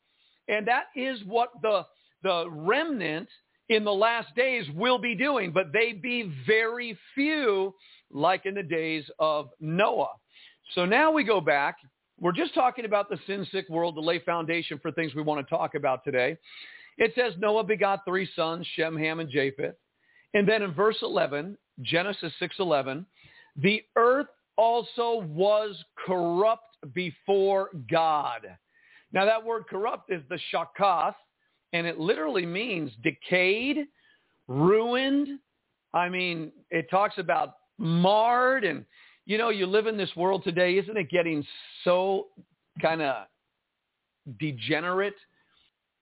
[0.47, 1.85] And that is what the,
[2.23, 3.29] the remnant
[3.69, 7.75] in the last days will be doing, but they be very few
[8.11, 10.11] like in the days of Noah.
[10.75, 11.77] So now we go back.
[12.21, 15.55] We're just talking about the sin-sick world to lay foundation for things we want to
[15.55, 16.37] talk about today.
[16.99, 19.75] It says Noah begot three sons, Shem, Ham, and Japheth.
[20.35, 23.05] And then in verse 11, Genesis 6.11,
[23.57, 28.43] the earth also was corrupt before God.
[29.13, 31.15] Now that word corrupt is the shakath,
[31.73, 33.87] and it literally means decayed,
[34.49, 35.39] ruined.
[35.95, 38.85] I mean, it talks about marred and,
[39.27, 41.45] you know, you live in this world today, isn't it getting
[41.85, 42.29] so
[42.81, 43.27] kind of
[44.39, 45.17] degenerate?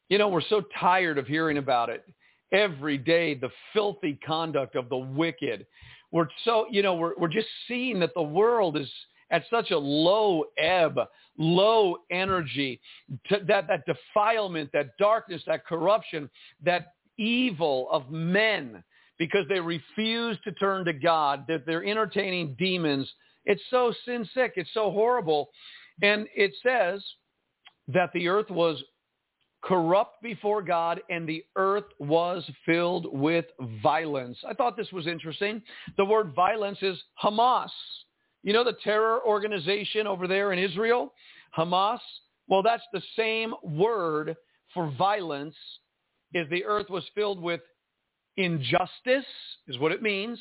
[0.08, 2.04] You know, we're so tired of hearing about it
[2.52, 5.66] every day, the filthy conduct of the wicked.
[6.10, 8.90] We're so, you know, we're, we're just seeing that the world is
[9.30, 10.98] at such a low ebb,
[11.38, 12.80] low energy,
[13.30, 16.28] that, that defilement, that darkness, that corruption,
[16.64, 18.82] that evil of men
[19.18, 23.08] because they refuse to turn to God, that they're entertaining demons.
[23.44, 24.54] It's so sin sick.
[24.56, 25.50] It's so horrible.
[26.02, 27.04] And it says
[27.88, 28.82] that the earth was
[29.62, 33.44] corrupt before God, and the earth was filled with
[33.82, 34.38] violence.
[34.48, 35.60] I thought this was interesting.
[35.98, 37.68] The word violence is Hamas.
[38.42, 41.12] You know the terror organization over there in Israel?
[41.56, 41.98] Hamas?
[42.48, 44.36] Well, that's the same word
[44.74, 45.56] for violence
[46.32, 47.60] is the earth was filled with
[48.36, 49.26] injustice
[49.68, 50.38] is what it means.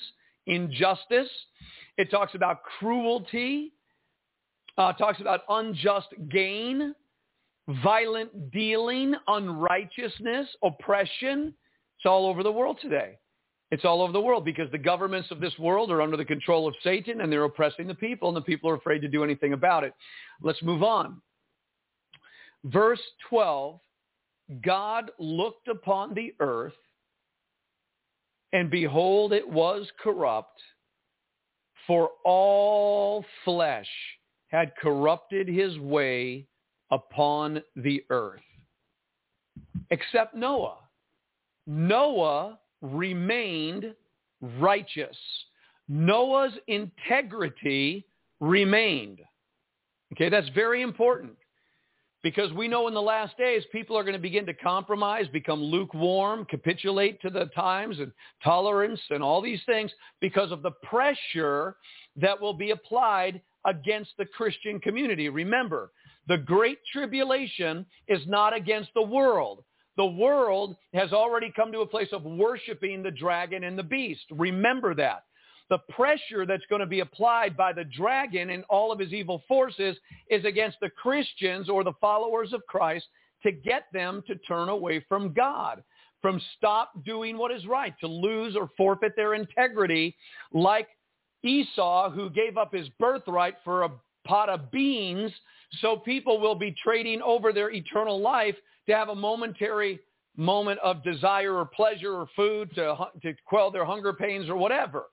[0.47, 1.29] Injustice.
[1.97, 3.73] It talks about cruelty.
[4.77, 6.95] Uh, talks about unjust gain
[7.83, 11.53] violent dealing, unrighteousness, oppression.
[11.97, 13.17] It's all over the world today.
[13.71, 16.67] It's all over the world because the governments of this world are under the control
[16.67, 19.53] of Satan and they're oppressing the people and the people are afraid to do anything
[19.53, 19.93] about it.
[20.41, 21.21] Let's move on.
[22.63, 23.79] Verse 12,
[24.65, 26.73] God looked upon the earth
[28.51, 30.59] and behold, it was corrupt,
[31.85, 33.87] for all flesh
[34.47, 36.47] had corrupted his way
[36.89, 38.41] upon the earth,
[39.91, 40.77] except Noah.
[41.67, 43.93] Noah remained
[44.41, 45.17] righteous.
[45.87, 48.05] Noah's integrity
[48.39, 49.19] remained.
[50.13, 51.33] Okay, that's very important
[52.23, 55.61] because we know in the last days people are going to begin to compromise, become
[55.61, 58.11] lukewarm, capitulate to the times and
[58.43, 61.75] tolerance and all these things because of the pressure
[62.15, 65.29] that will be applied against the Christian community.
[65.29, 65.91] Remember,
[66.27, 69.63] the great tribulation is not against the world.
[69.99, 74.23] The world has already come to a place of worshiping the dragon and the beast.
[74.31, 75.25] Remember that.
[75.69, 79.43] The pressure that's going to be applied by the dragon and all of his evil
[79.45, 79.97] forces
[80.29, 83.07] is against the Christians or the followers of Christ
[83.43, 85.83] to get them to turn away from God.
[86.21, 90.15] from stop doing what is right, to lose or forfeit their integrity,
[90.53, 90.87] like
[91.43, 93.91] Esau, who gave up his birthright for a
[94.25, 95.31] pot of beans,
[95.81, 98.55] so people will be trading over their eternal life
[98.89, 99.99] to have a momentary
[100.35, 105.05] moment of desire or pleasure or food to, to quell their hunger pains or whatever.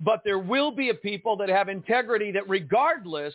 [0.00, 3.34] But there will be a people that have integrity that regardless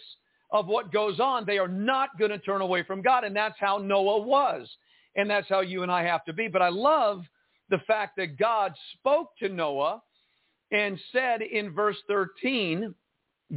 [0.52, 3.24] of what goes on, they are not going to turn away from God.
[3.24, 4.70] And that's how Noah was.
[5.16, 6.48] And that's how you and I have to be.
[6.48, 7.24] But I love
[7.70, 10.02] the fact that God spoke to Noah
[10.72, 12.94] and said in verse 13,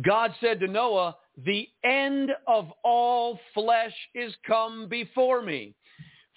[0.03, 5.75] God said to Noah, the end of all flesh is come before me.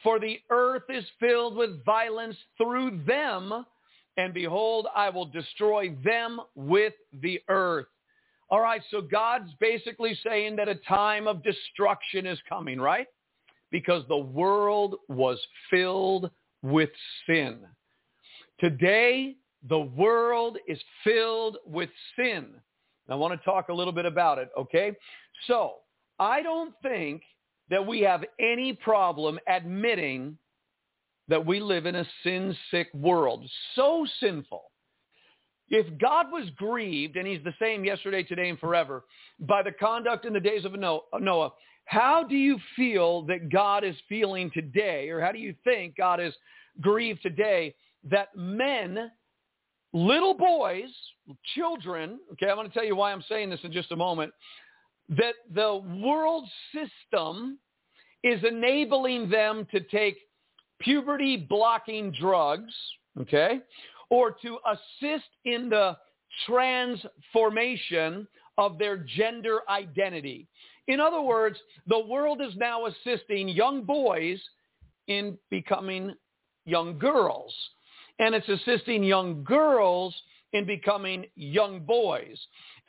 [0.03, 3.65] For the earth is filled with violence through them,
[4.17, 7.87] and behold, I will destroy them with the earth.
[8.49, 13.07] All right, so God's basically saying that a time of destruction is coming, right?
[13.71, 16.31] Because the world was filled
[16.61, 16.89] with
[17.25, 17.59] sin.
[18.59, 19.35] Today,
[19.67, 22.47] the world is filled with sin.
[23.09, 24.93] I want to talk a little bit about it, okay?
[25.47, 25.75] So
[26.19, 27.21] I don't think
[27.69, 30.37] that we have any problem admitting
[31.27, 34.63] that we live in a sin-sick world, so sinful.
[35.69, 39.03] If God was grieved, and he's the same yesterday, today, and forever,
[39.41, 41.51] by the conduct in the days of Noah,
[41.83, 46.21] how do you feel that God is feeling today, or how do you think God
[46.21, 46.33] is
[46.79, 47.75] grieved today
[48.09, 49.11] that men,
[49.91, 50.89] little boys,
[51.55, 54.31] children, okay, I'm going to tell you why I'm saying this in just a moment,
[55.09, 57.57] that the world system
[58.23, 60.17] is enabling them to take
[60.79, 62.73] puberty blocking drugs,
[63.19, 63.61] okay,
[64.09, 65.97] or to assist in the
[66.45, 70.47] transformation of their gender identity.
[70.87, 74.39] In other words, the world is now assisting young boys
[75.07, 76.13] in becoming
[76.65, 77.53] young girls.
[78.19, 80.15] And it's assisting young girls
[80.57, 82.37] in becoming young boys.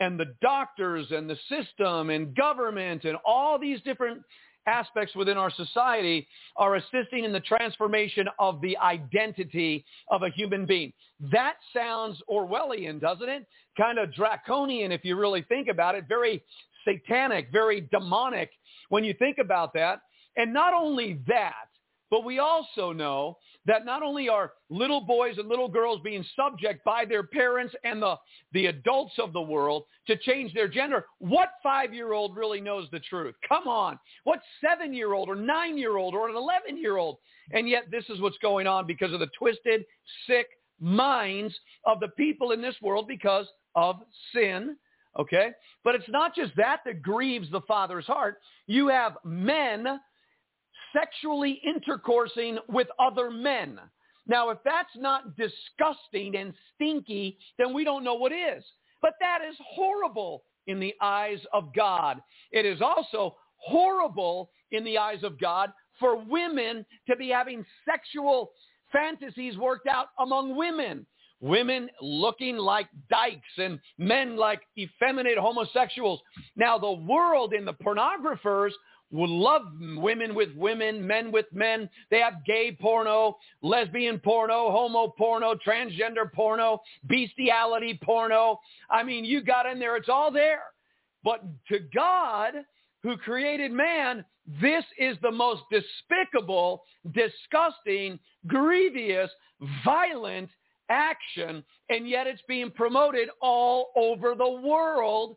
[0.00, 4.22] And the doctors and the system and government and all these different
[4.66, 10.66] aspects within our society are assisting in the transformation of the identity of a human
[10.66, 10.92] being.
[11.32, 13.46] That sounds Orwellian, doesn't it?
[13.76, 16.04] Kind of draconian if you really think about it.
[16.08, 16.42] Very
[16.84, 18.50] satanic, very demonic
[18.88, 20.02] when you think about that.
[20.36, 21.68] And not only that,
[22.10, 23.36] but we also know
[23.68, 28.00] that not only are little boys and little girls being subject by their parents and
[28.00, 28.16] the,
[28.52, 33.34] the adults of the world to change their gender, what five-year-old really knows the truth?
[33.46, 33.98] Come on.
[34.24, 37.18] What seven-year-old or nine-year-old or an 11-year-old?
[37.52, 39.84] And yet this is what's going on because of the twisted,
[40.26, 40.46] sick
[40.80, 41.54] minds
[41.84, 43.96] of the people in this world because of
[44.34, 44.76] sin.
[45.18, 45.50] Okay?
[45.84, 48.38] But it's not just that that grieves the Father's heart.
[48.66, 50.00] You have men
[50.92, 53.78] sexually intercoursing with other men.
[54.26, 58.62] Now, if that's not disgusting and stinky, then we don't know what is.
[59.00, 62.20] But that is horrible in the eyes of God.
[62.52, 68.52] It is also horrible in the eyes of God for women to be having sexual
[68.92, 71.06] fantasies worked out among women.
[71.40, 76.20] Women looking like dykes and men like effeminate homosexuals.
[76.56, 78.72] Now the world and the pornographers
[79.10, 81.88] love women with women, men with men.
[82.10, 88.60] They have gay porno, lesbian porno, homo porno, transgender porno, bestiality porno.
[88.90, 89.96] I mean, you got in there.
[89.96, 90.62] It's all there.
[91.24, 92.54] But to God,
[93.02, 94.24] who created man,
[94.60, 99.30] this is the most despicable, disgusting, grievous,
[99.84, 100.50] violent
[100.88, 105.36] action, and yet it's being promoted all over the world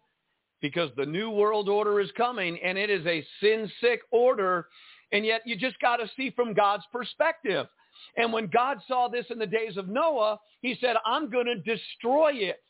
[0.62, 4.67] because the new world order is coming and it is a sin-sick order.
[5.12, 7.67] And yet you just got to see from God's perspective.
[8.17, 11.56] And when God saw this in the days of Noah, he said, I'm going to
[11.56, 12.62] destroy it.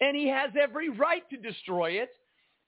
[0.00, 2.10] And he has every right to destroy it.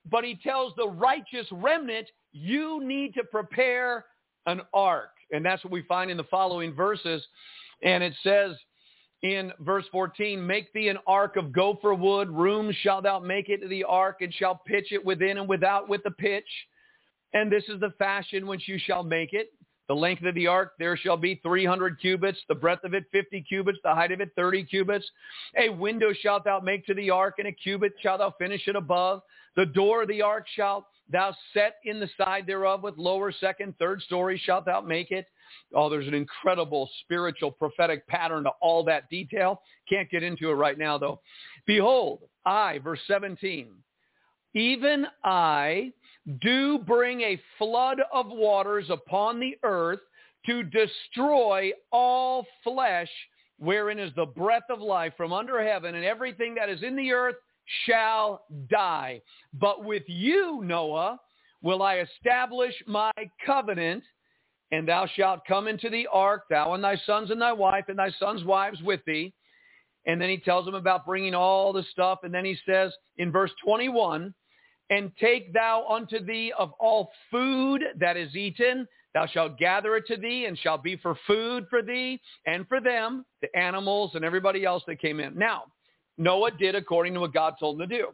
[0.09, 4.05] But he tells the righteous remnant, you need to prepare
[4.47, 5.11] an ark.
[5.33, 7.25] And that's what we find in the following verses.
[7.83, 8.53] And it says,
[9.23, 13.61] in verse 14, make thee an ark of gopher wood, room shalt thou make it
[13.63, 16.49] to the ark, and shall pitch it within and without with the pitch.
[17.33, 19.53] And this is the fashion which you shall make it.
[19.89, 23.43] The length of the ark there shall be 300 cubits, the breadth of it 50
[23.43, 25.09] cubits, the height of it 30 cubits.
[25.57, 28.75] A window shalt thou make to the ark, and a cubit shalt thou finish it
[28.75, 29.23] above.
[29.55, 33.75] The door of the ark shalt thou set in the side thereof with lower, second,
[33.79, 35.27] third story shalt thou make it.
[35.75, 39.63] Oh, there's an incredible spiritual prophetic pattern to all that detail.
[39.89, 41.21] Can't get into it right now, though.
[41.67, 43.69] Behold, I, verse 17,
[44.55, 45.93] even I
[46.41, 50.01] do bring a flood of waters upon the earth
[50.47, 53.11] to destroy all flesh
[53.59, 57.11] wherein is the breath of life from under heaven, and everything that is in the
[57.13, 57.37] earth
[57.85, 59.21] shall die.
[59.55, 61.19] But with you, Noah,
[61.63, 63.13] will I establish my
[63.45, 64.05] covenant,
[64.73, 67.99] and thou shalt come into the ark, thou and thy sons and thy wife, and
[67.99, 69.33] thy sons' wives with thee.
[70.07, 72.21] And then he tells them about bringing all the stuff.
[72.23, 74.33] And then he says in verse 21,
[74.91, 80.07] and take thou unto thee of all food that is eaten, thou shalt gather it
[80.07, 84.25] to thee, and shall be for food for thee and for them, the animals and
[84.25, 85.37] everybody else that came in.
[85.37, 85.65] Now,
[86.19, 88.09] Noah did according to what God told him to do.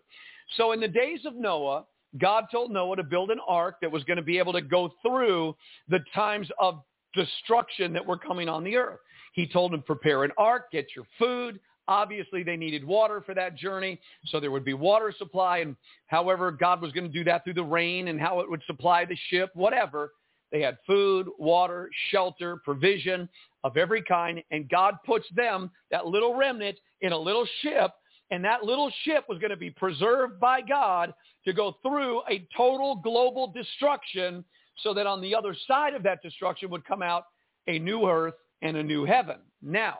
[0.57, 1.85] So in the days of Noah,
[2.19, 4.93] God told Noah to build an ark that was going to be able to go
[5.03, 5.57] through
[5.89, 6.83] the times of
[7.15, 9.01] destruction that were coming on the earth.
[9.35, 11.59] He told him, prepare an ark, get your food,
[11.89, 15.59] Obviously, they needed water for that journey, so there would be water supply.
[15.59, 18.63] And however God was going to do that through the rain and how it would
[18.67, 20.13] supply the ship, whatever,
[20.53, 23.29] they had food, water, shelter, provision
[23.65, 24.43] of every kind.
[24.51, 27.91] And God puts them, that little remnant, in a little ship.
[28.33, 31.13] And that little ship was going to be preserved by God
[31.45, 34.43] to go through a total global destruction
[34.83, 37.27] so that on the other side of that destruction would come out
[37.69, 39.37] a new earth and a new heaven.
[39.61, 39.99] Now,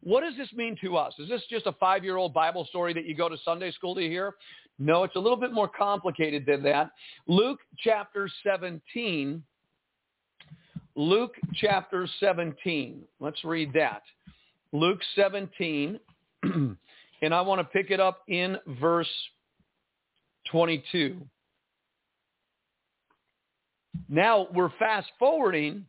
[0.00, 1.12] what does this mean to us?
[1.18, 4.34] Is this just a five-year-old Bible story that you go to Sunday school to hear?
[4.78, 6.92] No, it's a little bit more complicated than that.
[7.26, 9.42] Luke chapter 17.
[10.94, 13.02] Luke chapter 17.
[13.18, 14.02] Let's read that.
[14.72, 15.98] Luke 17.
[17.22, 19.08] and I want to pick it up in verse
[20.50, 21.16] 22.
[24.08, 25.86] Now we're fast forwarding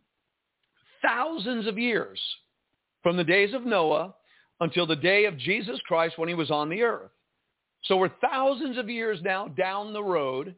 [1.01, 2.19] thousands of years
[3.01, 4.13] from the days of Noah
[4.61, 7.11] until the day of Jesus Christ when he was on the earth.
[7.85, 10.55] So we're thousands of years now down the road.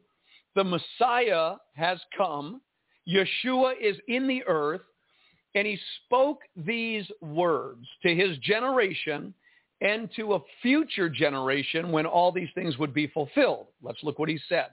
[0.54, 2.60] The Messiah has come.
[3.08, 4.82] Yeshua is in the earth.
[5.54, 9.32] And he spoke these words to his generation
[9.80, 13.66] and to a future generation when all these things would be fulfilled.
[13.82, 14.68] Let's look what he said.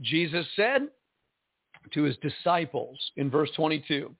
[0.00, 0.88] Jesus said
[1.92, 4.14] to his disciples in verse 22,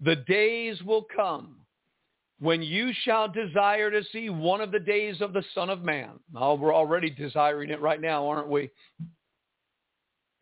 [0.00, 1.56] the days will come
[2.38, 6.12] when you shall desire to see one of the days of the Son of Man.
[6.34, 8.70] Oh, we're already desiring it right now, aren't we?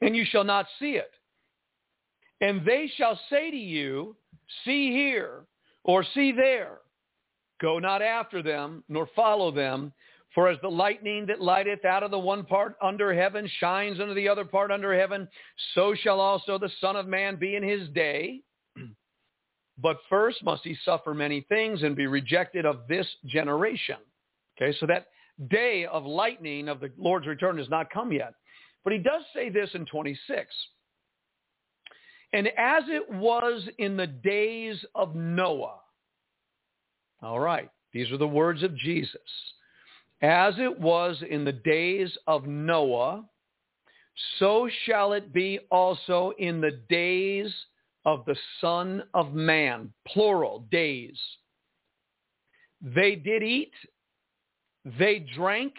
[0.01, 1.11] And you shall not see it.
[2.41, 4.15] And they shall say to you,
[4.65, 5.45] see here,
[5.83, 6.79] or see there.
[7.61, 9.93] Go not after them, nor follow them.
[10.35, 14.15] For as the lightning that lighteth out of the one part under heaven shines unto
[14.15, 15.27] the other part under heaven,
[15.75, 18.41] so shall also the Son of Man be in his day.
[19.81, 23.99] But first must he suffer many things and be rejected of this generation.
[24.61, 25.07] Okay, so that
[25.51, 28.35] day of lightning of the Lord's return has not come yet.
[28.83, 30.53] But he does say this in 26.
[32.33, 35.79] And as it was in the days of Noah.
[37.23, 39.21] All right, these are the words of Jesus.
[40.23, 43.25] As it was in the days of Noah,
[44.39, 47.53] so shall it be also in the days
[48.05, 51.19] of the Son of Man, plural, days.
[52.81, 53.73] They did eat,
[54.99, 55.75] they drank,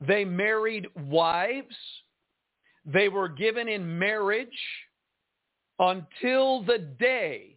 [0.00, 1.76] they married wives,
[2.84, 4.48] they were given in marriage
[5.78, 7.56] until the day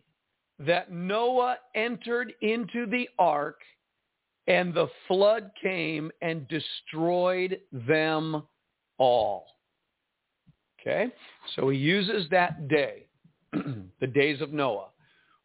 [0.59, 3.59] that Noah entered into the ark
[4.47, 8.43] and the flood came and destroyed them
[8.97, 9.45] all.
[10.79, 11.11] Okay?
[11.55, 13.07] So he uses that day.
[13.99, 14.87] the days of Noah.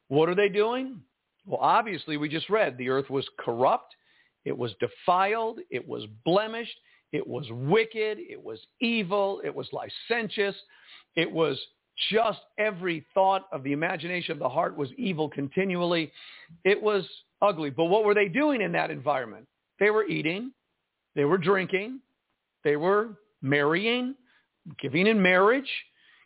[0.08, 1.00] What are they doing?
[1.46, 3.94] Well, obviously, we just read the earth was corrupt.
[4.44, 5.60] It was defiled.
[5.70, 6.76] It was blemished.
[7.12, 8.18] It was wicked.
[8.18, 9.40] It was evil.
[9.44, 10.54] It was licentious.
[11.16, 11.58] It was
[12.10, 16.12] just every thought of the imagination of the heart was evil continually.
[16.64, 17.04] It was
[17.42, 17.70] ugly.
[17.70, 19.46] But what were they doing in that environment?
[19.80, 20.52] They were eating.
[21.14, 22.00] They were drinking.
[22.64, 24.14] They were marrying,
[24.80, 25.68] giving in marriage.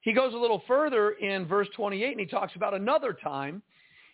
[0.03, 3.63] He goes a little further in verse 28 and he talks about another time.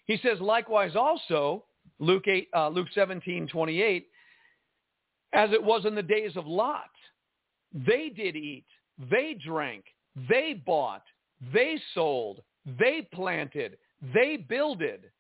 [0.05, 1.65] He says, likewise also,
[1.99, 4.07] Luke, 8, uh, Luke 17, 28,
[5.33, 6.91] as it was in the days of Lot.
[7.73, 8.65] They did eat,
[9.11, 9.85] they drank,
[10.29, 11.03] they bought,
[11.53, 12.43] they sold,
[12.79, 13.79] they planted,
[14.15, 15.11] they builded.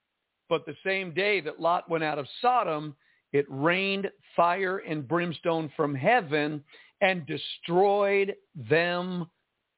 [0.49, 2.97] But the same day that Lot went out of Sodom,
[3.33, 6.65] it rained fire and brimstone from heaven
[7.01, 9.29] and destroyed them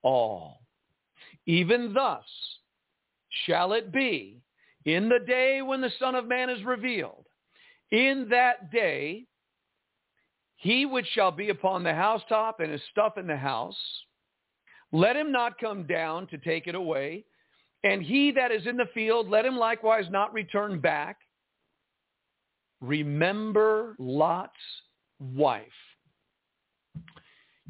[0.03, 0.63] all.
[1.47, 2.25] Even thus
[3.47, 4.43] shall it be
[4.85, 7.27] in the day when the Son of Man is revealed.
[7.91, 9.27] In that day,
[10.57, 13.77] he which shall be upon the housetop and his stuff in the house,
[14.93, 17.25] let him not come down to take it away.
[17.85, 21.17] And he that is in the field, let him likewise not return back.
[22.81, 24.53] Remember Lot's
[25.19, 25.65] wife.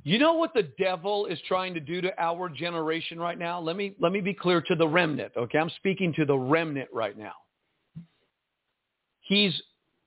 [0.02, 3.60] You know what the devil is trying to do to our generation right now?
[3.60, 5.58] Let me, let me be clear to the remnant, okay?
[5.58, 7.34] I'm speaking to the remnant right now.
[9.20, 9.60] He's,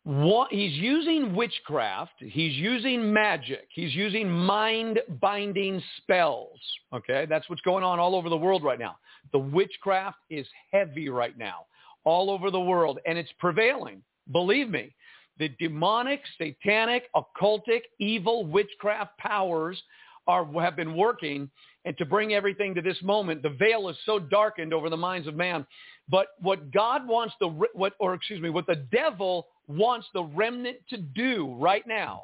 [0.05, 2.13] he's using witchcraft.
[2.19, 3.67] He's using magic.
[3.73, 6.59] He's using mind-binding spells,
[6.93, 7.25] okay?
[7.29, 8.97] That's what's going on all over the world right now.
[9.31, 11.65] The witchcraft is heavy right now
[12.03, 14.01] all over the world, and it's prevailing.
[14.31, 14.93] Believe me,
[15.39, 19.81] the demonic, satanic, occultic, evil witchcraft powers
[20.27, 21.49] are, have been working
[21.85, 23.41] and to bring everything to this moment.
[23.41, 25.65] The veil is so darkened over the minds of man.
[26.09, 30.77] But what God wants the, what, or excuse me, what the devil wants the remnant
[30.89, 32.23] to do right now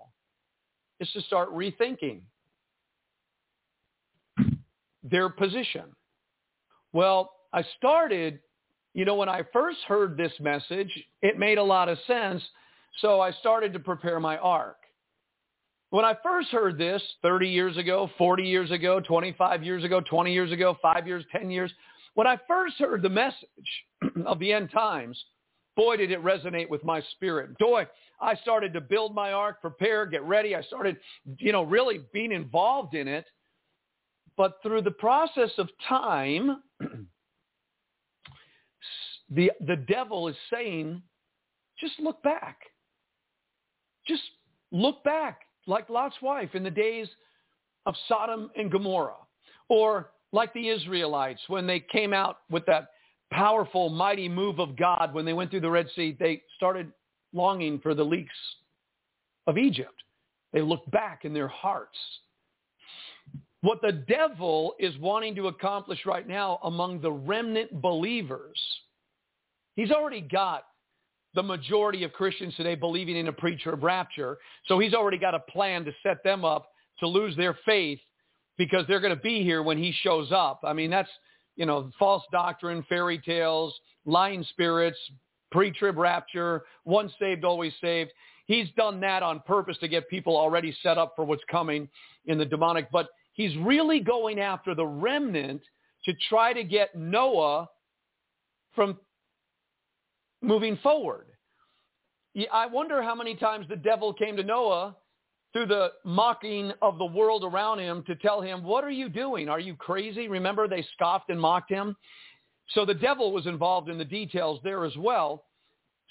[0.99, 2.21] is to start rethinking
[5.03, 5.85] their position.
[6.91, 8.39] Well, I started,
[8.93, 12.43] you know, when I first heard this message, it made a lot of sense
[13.01, 14.77] so I started to prepare my ark.
[15.91, 20.33] When I first heard this 30 years ago, 40 years ago, 25 years ago, 20
[20.33, 21.71] years ago, 5 years, 10 years,
[22.13, 23.37] when I first heard the message
[24.25, 25.17] of the end times,
[25.79, 27.57] boy, did it resonate with my spirit.
[27.57, 27.87] Boy,
[28.19, 30.53] I started to build my ark, prepare, get ready.
[30.53, 30.97] I started,
[31.37, 33.25] you know, really being involved in it.
[34.35, 36.61] But through the process of time,
[39.29, 41.01] the, the devil is saying,
[41.79, 42.57] just look back.
[44.05, 44.23] Just
[44.73, 47.07] look back like Lot's wife in the days
[47.85, 49.13] of Sodom and Gomorrah
[49.69, 52.89] or like the Israelites when they came out with that
[53.31, 56.91] powerful, mighty move of God when they went through the Red Sea, they started
[57.33, 58.33] longing for the leeks
[59.47, 60.03] of Egypt.
[60.53, 61.97] They looked back in their hearts.
[63.61, 68.57] What the devil is wanting to accomplish right now among the remnant believers,
[69.75, 70.63] he's already got
[71.35, 74.37] the majority of Christians today believing in a pre-trib rapture.
[74.65, 76.69] So he's already got a plan to set them up
[76.99, 77.99] to lose their faith
[78.57, 80.61] because they're going to be here when he shows up.
[80.63, 81.09] I mean, that's,
[81.59, 84.97] you know, false doctrine, fairy tales, lying spirits,
[85.51, 88.11] pre-trib rapture, once saved, always saved.
[88.45, 91.89] He's done that on purpose to get people already set up for what's coming
[92.27, 92.89] in the demonic.
[92.91, 95.61] But he's really going after the remnant
[96.05, 97.67] to try to get Noah
[98.73, 98.97] from
[100.41, 101.25] moving forward.
[102.53, 104.95] I wonder how many times the devil came to Noah
[105.53, 109.49] through the mocking of the world around him to tell him, what are you doing?
[109.49, 110.27] Are you crazy?
[110.27, 111.95] Remember, they scoffed and mocked him.
[112.69, 115.45] So the devil was involved in the details there as well.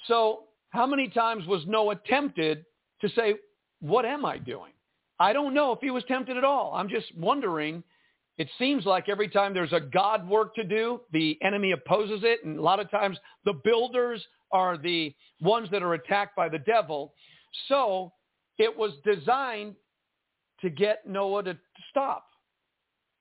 [0.07, 2.65] So how many times was Noah tempted
[3.01, 3.37] to say,
[3.81, 4.73] what am I doing?
[5.21, 6.73] I don't know if he was tempted at all.
[6.75, 7.83] I'm just wondering
[8.39, 12.45] it seems like every time there's a God work to do, the enemy opposes it.
[12.45, 16.61] And a lot of times the builders are the ones that are attacked by the
[16.61, 17.15] devil.
[17.67, 18.13] So
[18.59, 19.75] it was designed
[20.61, 21.59] to get Noah to
[21.91, 22.27] stop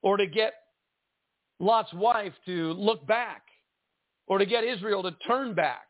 [0.02, 0.54] or to get
[1.60, 3.44] Lot's wife to look back
[4.28, 5.88] or to get Israel to turn back.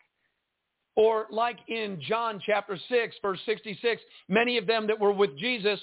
[0.96, 5.80] Or like in John chapter 6, verse 66, many of them that were with Jesus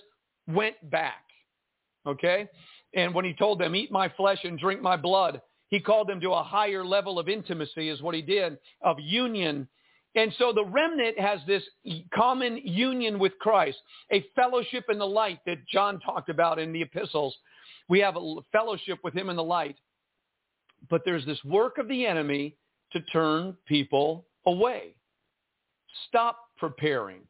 [0.48, 1.24] went back.
[2.06, 2.48] Okay?
[2.94, 6.20] And when he told them, eat my flesh and drink my blood, he called them
[6.20, 9.68] to a higher level of intimacy is what he did, of union.
[10.16, 11.62] And so the remnant has this
[12.14, 13.78] common union with Christ,
[14.12, 17.34] a fellowship in the light that John talked about in the epistles.
[17.88, 19.76] We have a fellowship with him in the light.
[20.90, 22.56] But there's this work of the enemy
[22.92, 24.94] to turn people away.
[26.08, 27.22] Stop preparing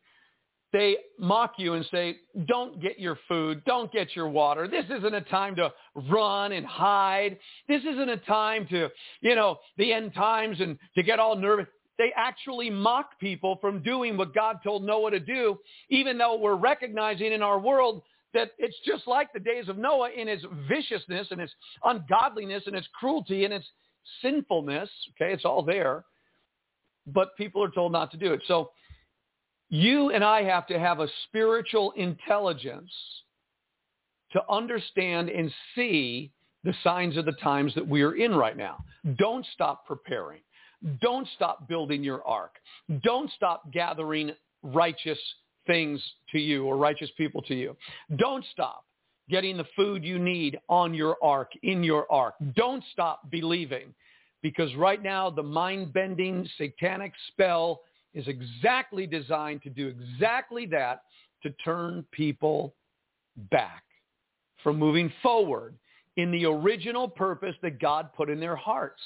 [0.74, 2.16] they mock you and say,
[2.46, 4.66] don't get your food, don't get your water.
[4.66, 5.72] This isn't a time to
[6.10, 7.38] run and hide.
[7.68, 11.66] This isn't a time to, you know, the end times and to get all nervous.
[11.98, 15.58] They actually mock people from doing what God told Noah to do,
[15.90, 20.10] even though we're recognizing in our world that it's just like the days of Noah
[20.10, 21.52] in its viciousness and its
[21.84, 23.66] ungodliness and its cruelty and its
[24.22, 24.90] sinfulness.
[25.10, 26.04] Okay, it's all there.
[27.06, 28.40] But people are told not to do it.
[28.48, 28.72] So
[29.68, 32.90] you and I have to have a spiritual intelligence
[34.32, 36.32] to understand and see
[36.64, 38.84] the signs of the times that we are in right now.
[39.16, 40.40] Don't stop preparing.
[41.00, 42.56] Don't stop building your ark.
[43.02, 44.32] Don't stop gathering
[44.62, 45.18] righteous
[45.66, 47.76] things to you or righteous people to you.
[48.16, 48.84] Don't stop
[49.30, 52.34] getting the food you need on your ark, in your ark.
[52.54, 53.94] Don't stop believing
[54.42, 57.80] because right now the mind-bending satanic spell
[58.12, 61.04] is exactly designed to do exactly that,
[61.42, 62.74] to turn people
[63.50, 63.82] back
[64.62, 65.74] from moving forward
[66.16, 69.00] in the original purpose that God put in their hearts.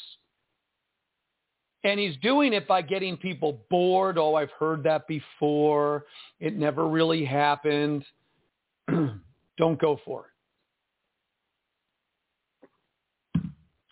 [1.85, 4.18] And he's doing it by getting people bored.
[4.18, 6.05] Oh, I've heard that before.
[6.41, 8.05] It never really happened.
[8.89, 10.31] Don't go for it.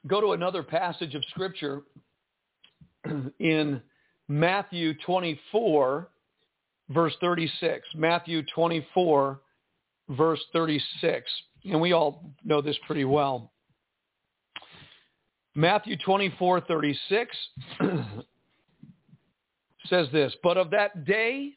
[0.06, 1.82] Go to another passage of Scripture
[3.38, 3.80] in
[4.28, 6.08] Matthew 24,
[6.90, 7.88] verse 36.
[7.94, 9.40] Matthew 24,
[10.10, 11.30] verse 36.
[11.64, 13.52] And we all know this pretty well.
[15.56, 17.36] Matthew 24, 36
[19.86, 21.54] says this, But of that day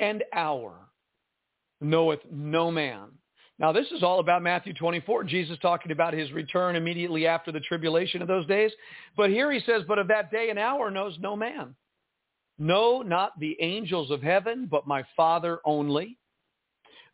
[0.00, 0.74] and hour
[1.80, 3.10] knoweth no man.
[3.60, 5.22] Now this is all about Matthew 24.
[5.24, 8.72] Jesus talking about his return immediately after the tribulation of those days.
[9.16, 11.76] But here he says, But of that day and hour knows no man.
[12.58, 16.17] No, not the angels of heaven, but my Father only.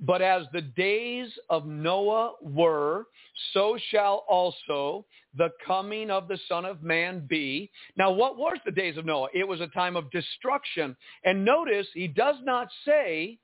[0.01, 3.07] But as the days of Noah were,
[3.53, 5.05] so shall also
[5.37, 7.71] the coming of the Son of Man be.
[7.97, 9.29] Now, what was the days of Noah?
[9.35, 10.97] It was a time of destruction.
[11.25, 13.39] And notice, he does not say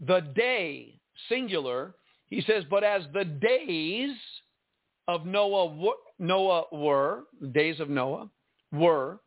[0.00, 1.94] the day, singular.
[2.28, 4.16] He says, but as the days
[5.08, 8.28] of Noah, Noah were, the days of Noah
[8.72, 9.20] were,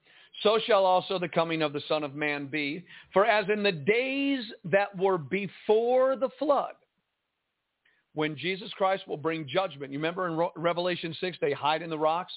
[0.44, 2.84] so shall also the coming of the Son of Man be.
[3.14, 6.74] For as in the days that were before the flood,
[8.16, 9.92] when Jesus Christ will bring judgment.
[9.92, 12.34] You remember in Revelation 6, they hide in the rocks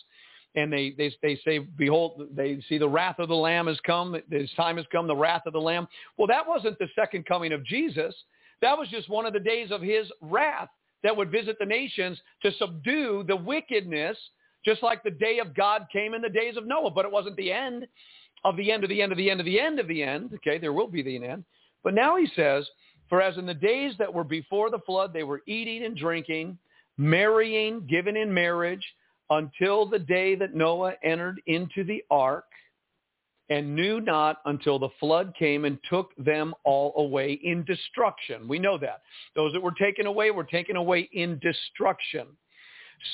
[0.54, 4.16] and they, they, they say, behold, they see the wrath of the Lamb has come.
[4.30, 5.86] His time has come, the wrath of the Lamb.
[6.16, 8.14] Well, that wasn't the second coming of Jesus.
[8.60, 10.68] That was just one of the days of his wrath
[11.04, 14.18] that would visit the nations to subdue the wickedness
[14.68, 17.36] just like the day of God came in the days of Noah, but it wasn't
[17.36, 17.86] the end
[18.44, 20.30] of the end of the end of the end of the end of the end.
[20.34, 21.44] Okay, there will be the end.
[21.82, 22.68] But now he says,
[23.08, 26.58] for as in the days that were before the flood, they were eating and drinking,
[26.98, 28.84] marrying, given in marriage,
[29.30, 32.44] until the day that Noah entered into the ark
[33.48, 38.46] and knew not until the flood came and took them all away in destruction.
[38.46, 39.00] We know that.
[39.34, 42.26] Those that were taken away were taken away in destruction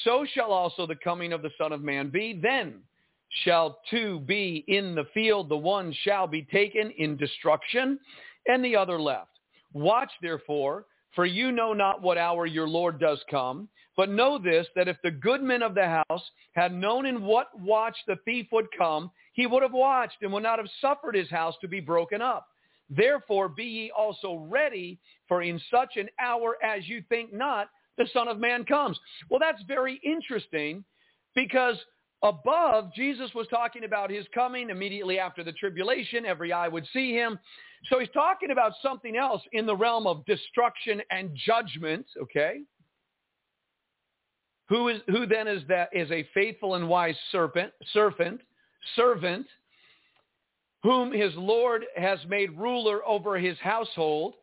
[0.04, 2.38] so shall also the coming of the Son of Man be.
[2.40, 2.80] Then
[3.44, 7.98] shall two be in the field, the one shall be taken in destruction,
[8.46, 9.30] and the other left.
[9.72, 13.68] Watch therefore, for you know not what hour your Lord does come.
[13.96, 16.22] But know this, that if the good men of the house
[16.52, 20.42] had known in what watch the thief would come, he would have watched and would
[20.42, 22.48] not have suffered his house to be broken up.
[22.90, 27.68] Therefore be ye also ready, for in such an hour as you think not,
[27.98, 28.98] the Son of Man comes.
[29.30, 30.84] Well, that's very interesting
[31.34, 31.76] because
[32.22, 36.24] above, Jesus was talking about his coming immediately after the tribulation.
[36.24, 37.38] Every eye would see him.
[37.90, 42.62] So he's talking about something else in the realm of destruction and judgment, okay?
[44.70, 48.40] Who is who then is that is a faithful and wise serpent, servant,
[48.96, 49.46] servant,
[50.82, 54.34] whom his Lord has made ruler over his household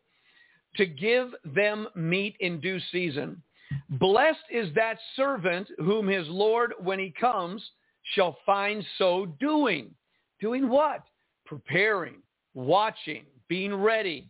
[0.75, 3.41] to give them meat in due season.
[3.89, 7.63] Blessed is that servant whom his Lord, when he comes,
[8.13, 9.93] shall find so doing.
[10.39, 11.03] Doing what?
[11.45, 12.15] Preparing,
[12.53, 14.27] watching, being ready,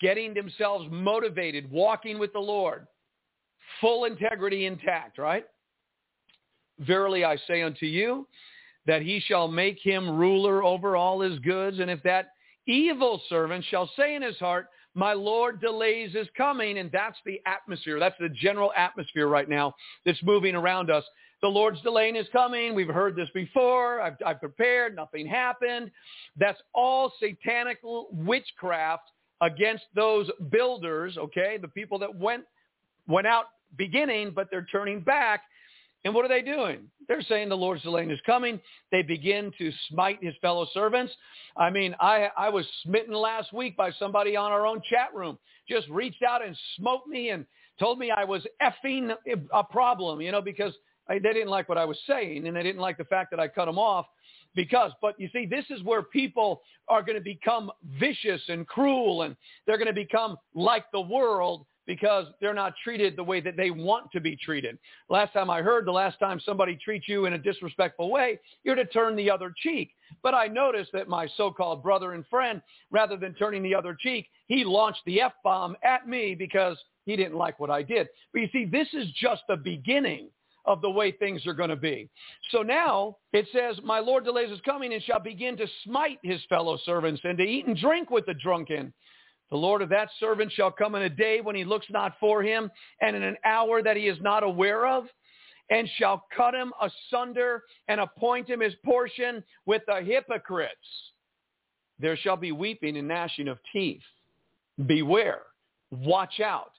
[0.00, 2.86] getting themselves motivated, walking with the Lord.
[3.80, 5.44] Full integrity intact, right?
[6.80, 8.26] Verily I say unto you
[8.86, 11.78] that he shall make him ruler over all his goods.
[11.78, 12.30] And if that
[12.66, 14.68] evil servant shall say in his heart,
[14.98, 16.78] my Lord delays his coming.
[16.78, 18.00] And that's the atmosphere.
[18.00, 19.74] That's the general atmosphere right now
[20.04, 21.04] that's moving around us.
[21.40, 22.74] The Lord's delaying his coming.
[22.74, 24.00] We've heard this before.
[24.00, 24.96] I've, I've prepared.
[24.96, 25.92] Nothing happened.
[26.36, 31.58] That's all satanic witchcraft against those builders, okay?
[31.62, 32.42] The people that went,
[33.06, 33.44] went out
[33.76, 35.42] beginning, but they're turning back.
[36.08, 36.88] And what are they doing?
[37.06, 38.58] They're saying the Lord's delaying is coming.
[38.90, 41.12] They begin to smite his fellow servants.
[41.54, 45.38] I mean, I, I was smitten last week by somebody on our own chat room.
[45.68, 47.44] Just reached out and smote me and
[47.78, 49.14] told me I was effing
[49.52, 50.72] a problem, you know, because
[51.10, 53.38] I, they didn't like what I was saying and they didn't like the fact that
[53.38, 54.06] I cut them off
[54.54, 59.24] because, but you see, this is where people are going to become vicious and cruel
[59.24, 59.36] and
[59.66, 63.70] they're going to become like the world because they're not treated the way that they
[63.70, 64.78] want to be treated.
[65.08, 68.74] Last time I heard, the last time somebody treats you in a disrespectful way, you're
[68.74, 69.92] to turn the other cheek.
[70.22, 72.60] But I noticed that my so-called brother and friend,
[72.90, 76.76] rather than turning the other cheek, he launched the F-bomb at me because
[77.06, 78.06] he didn't like what I did.
[78.34, 80.28] But you see, this is just the beginning
[80.66, 82.10] of the way things are going to be.
[82.50, 86.42] So now it says, my Lord delays his coming and shall begin to smite his
[86.50, 88.92] fellow servants and to eat and drink with the drunken
[89.50, 92.42] the Lord of that servant shall come in a day when he looks not for
[92.42, 92.70] him,
[93.00, 95.04] and in an hour that he is not aware of.
[95.70, 100.74] and shall cut him asunder and appoint him his portion with the hypocrites.
[101.98, 104.02] There shall be weeping and gnashing of teeth.
[104.86, 105.42] Beware.
[105.90, 106.72] Watch out.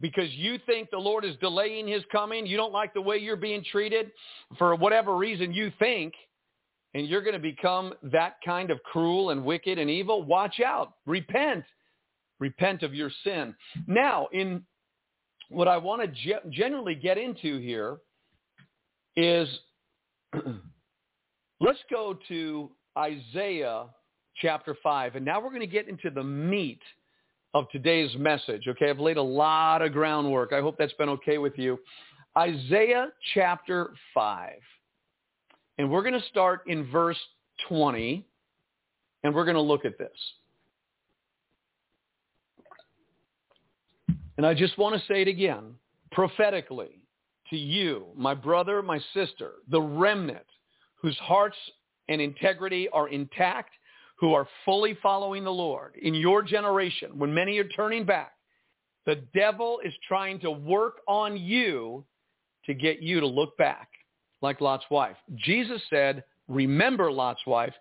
[0.00, 2.46] Because you think the Lord is delaying his coming.
[2.46, 4.10] You don't like the way you're being treated.
[4.58, 6.14] For whatever reason you think
[6.94, 10.94] and you're going to become that kind of cruel and wicked and evil, watch out.
[11.06, 11.64] Repent.
[12.40, 13.54] Repent of your sin.
[13.86, 14.64] Now, in
[15.50, 17.98] what I want to ge- generally get into here
[19.16, 19.48] is
[21.60, 23.86] let's go to Isaiah
[24.36, 25.16] chapter 5.
[25.16, 26.80] And now we're going to get into the meat
[27.54, 28.66] of today's message.
[28.68, 30.52] Okay, I've laid a lot of groundwork.
[30.52, 31.78] I hope that's been okay with you.
[32.38, 34.52] Isaiah chapter 5.
[35.78, 37.18] And we're going to start in verse
[37.68, 38.24] 20,
[39.24, 40.10] and we're going to look at this.
[44.40, 45.74] And I just want to say it again,
[46.12, 47.02] prophetically,
[47.50, 50.46] to you, my brother, my sister, the remnant
[50.94, 51.58] whose hearts
[52.08, 53.68] and integrity are intact,
[54.16, 58.32] who are fully following the Lord in your generation, when many are turning back,
[59.04, 62.02] the devil is trying to work on you
[62.64, 63.90] to get you to look back
[64.40, 65.16] like Lot's wife.
[65.36, 67.74] Jesus said, remember Lot's wife,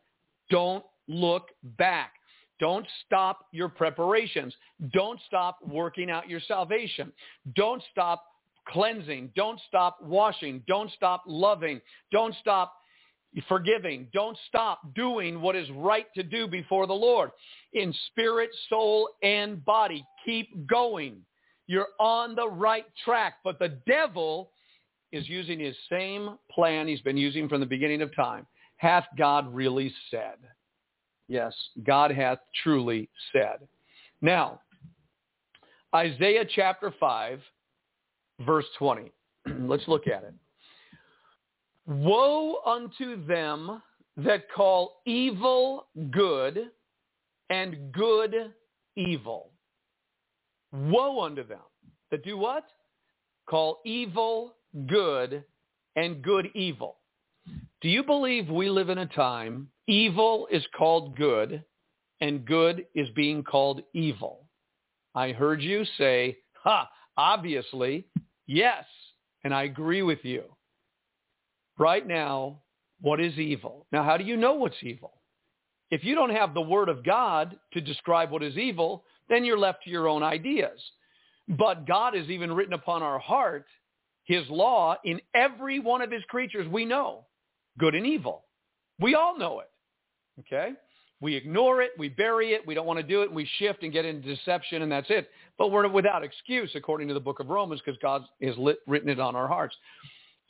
[0.49, 2.12] don't look back.
[2.60, 4.53] Don't stop your preparations.
[4.93, 7.12] Don't stop working out your salvation.
[7.55, 8.24] Don't stop
[8.68, 9.32] cleansing.
[9.36, 10.64] Don't stop washing.
[10.68, 11.82] Don't stop loving.
[12.12, 12.74] Don't stop
[13.47, 14.07] forgiving.
[14.14, 17.32] Don't stop doing what is right to do before the Lord
[17.74, 20.05] in spirit, soul, and body.
[20.26, 21.18] Keep going.
[21.68, 23.36] You're on the right track.
[23.43, 24.51] But the devil
[25.12, 28.45] is using his same plan he's been using from the beginning of time.
[28.78, 30.38] Hath God really said?
[31.30, 31.53] Yes,
[31.84, 33.59] God hath truly said.
[34.19, 34.61] Now,
[35.95, 37.39] Isaiah chapter 5,
[38.41, 39.11] verse 20.
[39.59, 40.34] Let's look at it.
[41.86, 43.82] Woe unto them
[44.17, 46.71] that call evil good
[47.51, 48.53] and good
[48.95, 49.51] evil.
[50.71, 51.59] Woe unto them
[52.11, 52.65] that do what?
[53.47, 54.55] Call evil
[54.88, 55.43] good
[55.95, 56.99] and good evil.
[57.82, 61.64] Do you believe we live in a time evil is called good
[62.22, 64.45] and good is being called evil?
[65.16, 68.06] I heard you say, ha, obviously,
[68.47, 68.86] yes,
[69.43, 70.43] and I agree with you.
[71.78, 72.60] Right now,
[73.02, 73.86] what is evil?
[73.91, 75.14] Now, how do you know what's evil?
[75.91, 79.58] If you don't have the word of God to describe what is evil, then you're
[79.58, 80.80] left to your own ideas.
[81.47, 83.66] But God has even written upon our heart
[84.26, 87.26] his law in every one of his creatures we know,
[87.80, 88.43] good and evil.
[88.99, 89.69] We all know it.
[90.41, 90.73] Okay?
[91.21, 93.91] We ignore it, we bury it, we don't want to do it, we shift and
[93.91, 95.30] get into deception, and that's it.
[95.57, 99.09] But we're without excuse, according to the book of Romans, because God has lit, written
[99.09, 99.75] it on our hearts.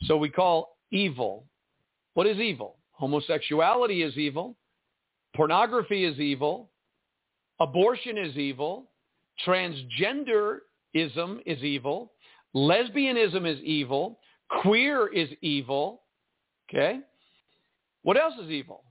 [0.02, 1.44] So we call evil.
[2.14, 2.76] What is evil?
[2.92, 4.56] Homosexuality is evil.
[5.34, 6.70] Pornography is evil.
[7.58, 8.90] Abortion is evil.
[9.44, 10.60] Transgenderism
[10.94, 12.12] is evil.
[12.54, 14.20] Lesbianism is evil.
[14.62, 16.02] Queer is evil.
[16.68, 17.00] Okay?
[18.02, 18.84] What else is evil?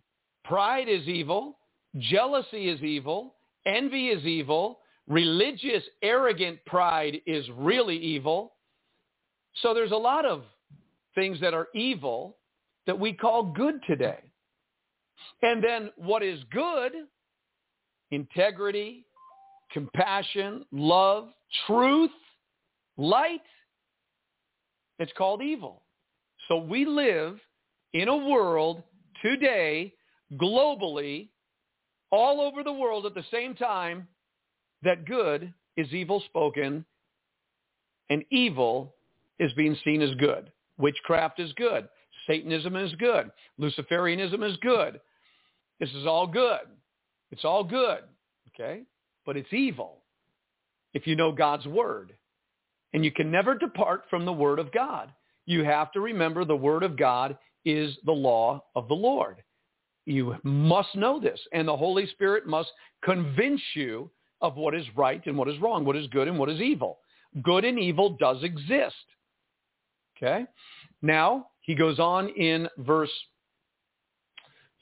[0.43, 1.57] Pride is evil.
[1.97, 3.35] Jealousy is evil.
[3.65, 4.79] Envy is evil.
[5.07, 8.53] Religious, arrogant pride is really evil.
[9.61, 10.43] So there's a lot of
[11.15, 12.37] things that are evil
[12.85, 14.19] that we call good today.
[15.41, 16.91] And then what is good?
[18.11, 19.05] Integrity,
[19.71, 21.29] compassion, love,
[21.67, 22.11] truth,
[22.97, 23.41] light,
[24.99, 25.81] it's called evil.
[26.47, 27.39] So we live
[27.93, 28.83] in a world
[29.21, 29.93] today,
[30.33, 31.29] globally,
[32.11, 34.07] all over the world at the same time,
[34.83, 36.85] that good is evil spoken
[38.09, 38.95] and evil
[39.39, 40.51] is being seen as good.
[40.77, 41.87] Witchcraft is good.
[42.27, 43.31] Satanism is good.
[43.59, 44.99] Luciferianism is good.
[45.79, 46.61] This is all good.
[47.31, 47.99] It's all good.
[48.53, 48.83] Okay?
[49.25, 49.97] But it's evil
[50.93, 52.13] if you know God's word.
[52.93, 55.11] And you can never depart from the word of God.
[55.45, 59.43] You have to remember the word of God is the law of the Lord.
[60.05, 61.39] You must know this.
[61.53, 62.69] And the Holy Spirit must
[63.03, 64.09] convince you
[64.41, 66.99] of what is right and what is wrong, what is good and what is evil.
[67.43, 68.95] Good and evil does exist.
[70.17, 70.45] Okay?
[71.01, 73.11] Now, he goes on in verse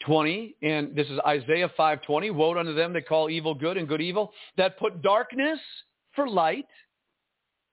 [0.05, 4.01] 20, and this is Isaiah 5.20, Woe unto them that call evil good and good
[4.01, 5.59] evil, that put darkness
[6.13, 6.67] for light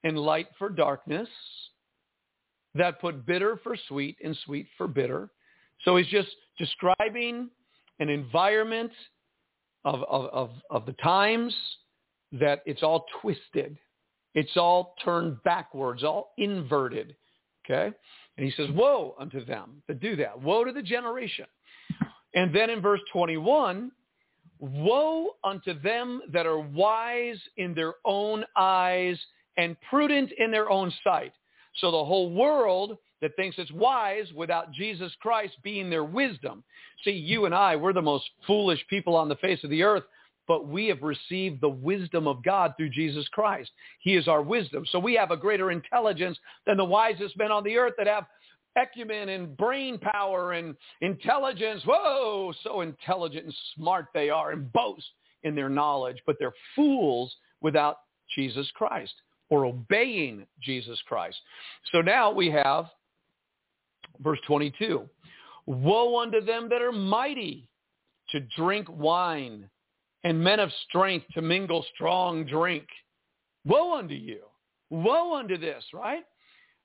[0.02, 1.28] and light for darkness,
[2.74, 5.30] that put bitter for sweet and sweet for bitter.
[5.84, 7.50] So he's just describing
[8.00, 8.92] an environment
[9.84, 11.54] of, of, of, of the times
[12.32, 13.78] that it's all twisted.
[14.34, 17.14] It's all turned backwards, all inverted.
[17.64, 17.94] Okay?
[18.36, 20.40] And he says, woe unto them that do that.
[20.40, 21.46] Woe to the generation.
[22.34, 23.92] And then in verse 21,
[24.58, 29.18] woe unto them that are wise in their own eyes
[29.56, 31.32] and prudent in their own sight.
[31.76, 36.62] So the whole world that thinks it's wise without Jesus Christ being their wisdom.
[37.04, 40.04] See, you and I, we're the most foolish people on the face of the earth,
[40.46, 43.70] but we have received the wisdom of God through Jesus Christ.
[44.00, 44.84] He is our wisdom.
[44.90, 48.26] So we have a greater intelligence than the wisest men on the earth that have
[48.76, 51.82] acumen and brain power and intelligence.
[51.86, 55.06] Whoa, so intelligent and smart they are and boast
[55.44, 57.98] in their knowledge, but they're fools without
[58.34, 59.14] Jesus Christ
[59.54, 61.36] or obeying Jesus Christ.
[61.92, 62.86] So now we have
[64.20, 65.08] verse 22.
[65.66, 67.68] Woe unto them that are mighty
[68.30, 69.70] to drink wine
[70.24, 72.86] and men of strength to mingle strong drink.
[73.64, 74.40] Woe unto you.
[74.90, 76.24] Woe unto this, right?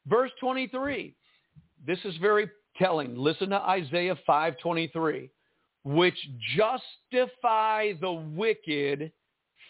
[0.08, 1.16] Verse 23.
[1.86, 3.16] This is very telling.
[3.16, 5.30] Listen to Isaiah 5:23,
[5.84, 6.18] which
[6.56, 9.12] justify the wicked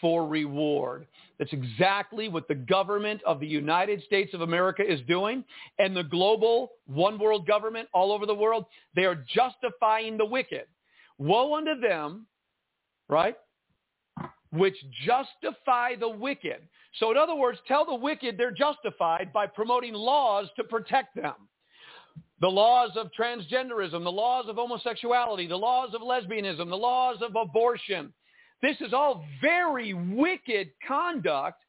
[0.00, 1.06] for reward.
[1.38, 5.44] That's exactly what the government of the United States of America is doing
[5.78, 8.66] and the global one world government all over the world.
[8.94, 10.64] They are justifying the wicked.
[11.18, 12.26] Woe unto them,
[13.08, 13.36] right?
[14.52, 14.76] Which
[15.06, 16.60] justify the wicked.
[16.98, 21.34] So in other words, tell the wicked they're justified by promoting laws to protect them.
[22.40, 27.36] The laws of transgenderism, the laws of homosexuality, the laws of lesbianism, the laws of
[27.36, 28.12] abortion,
[28.62, 31.62] this is all very wicked conduct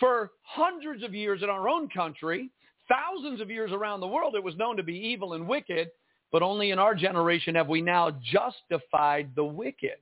[0.00, 2.50] for hundreds of years in our own country,
[2.88, 4.34] thousands of years around the world.
[4.34, 5.88] It was known to be evil and wicked,
[6.32, 9.96] but only in our generation have we now justified the wicked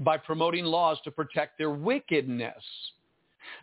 [0.00, 2.62] by promoting laws to protect their wickedness.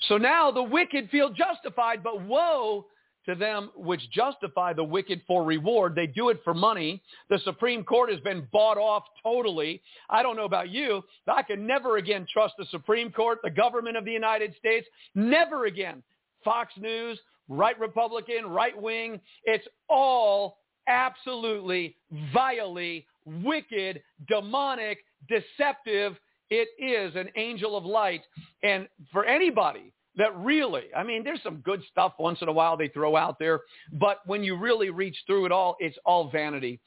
[0.08, 2.86] So now the wicked feel justified, but woe
[3.26, 5.96] to them which justify the wicked for reward.
[5.96, 7.02] They do it for money.
[7.30, 9.82] The Supreme Court has been bought off totally.
[10.10, 13.52] I don't know about you, but I can never again trust the Supreme Court, the
[13.52, 14.88] government of the United States.
[15.16, 16.02] Never again.
[16.44, 19.20] Fox News, right Republican, right wing.
[19.44, 20.58] It's all
[20.88, 21.96] absolutely,
[22.34, 25.00] vilely, wicked, demonic,
[25.30, 26.16] deceptive.
[26.50, 28.24] It is an angel of light.
[28.64, 32.76] And for anybody that really, I mean, there's some good stuff once in a while
[32.76, 33.62] they throw out there,
[33.94, 36.80] but when you really reach through it all, it's all vanity.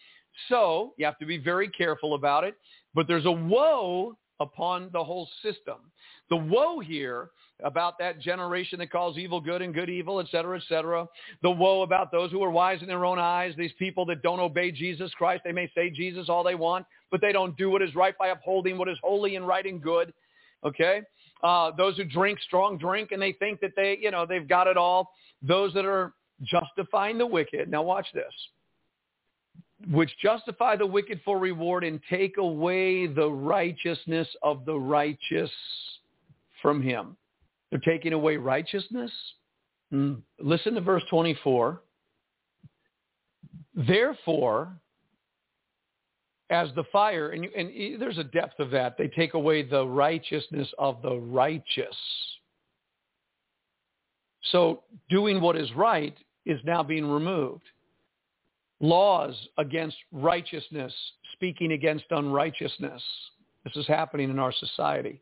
[0.48, 2.56] So you have to be very careful about it.
[2.94, 5.76] But there's a woe upon the whole system.
[6.30, 7.30] The woe here
[7.62, 11.06] about that generation that calls evil good and good evil, et cetera, et cetera.
[11.42, 14.40] The woe about those who are wise in their own eyes, these people that don't
[14.40, 15.42] obey Jesus Christ.
[15.44, 18.28] They may say Jesus all they want, but they don't do what is right by
[18.28, 20.12] upholding what is holy and right and good.
[20.64, 21.02] Okay?
[21.44, 24.66] Uh, those who drink strong drink and they think that they, you know, they've got
[24.66, 25.10] it all.
[25.42, 27.70] Those that are justifying the wicked.
[27.70, 28.32] Now watch this.
[29.90, 35.50] Which justify the wicked for reward and take away the righteousness of the righteous
[36.62, 37.14] from him.
[37.70, 39.12] They're taking away righteousness.
[39.92, 40.22] Mm.
[40.40, 41.82] Listen to verse 24.
[43.74, 44.74] Therefore,
[46.54, 48.96] as the fire, and, and there's a depth of that.
[48.96, 51.96] They take away the righteousness of the righteous.
[54.52, 57.64] So doing what is right is now being removed.
[58.80, 60.92] Laws against righteousness,
[61.32, 63.02] speaking against unrighteousness.
[63.64, 65.20] This is happening in our society.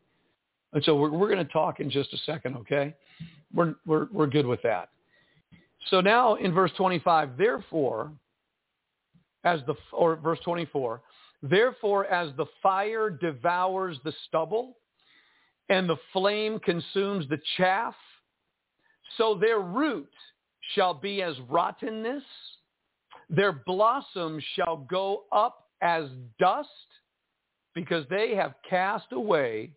[0.74, 2.95] And so we're, we're going to talk in just a second, okay?
[3.55, 4.91] We're, we're, we're good with that.
[5.89, 8.12] So now in verse 25, therefore,
[9.45, 11.01] as the, or verse 24,
[11.43, 14.76] Therefore, as the fire devours the stubble
[15.68, 17.95] and the flame consumes the chaff,
[19.18, 20.11] so their root
[20.74, 22.22] shall be as rottenness,
[23.28, 26.05] their blossoms shall go up as
[26.38, 26.68] dust,
[27.74, 29.70] because they have cast away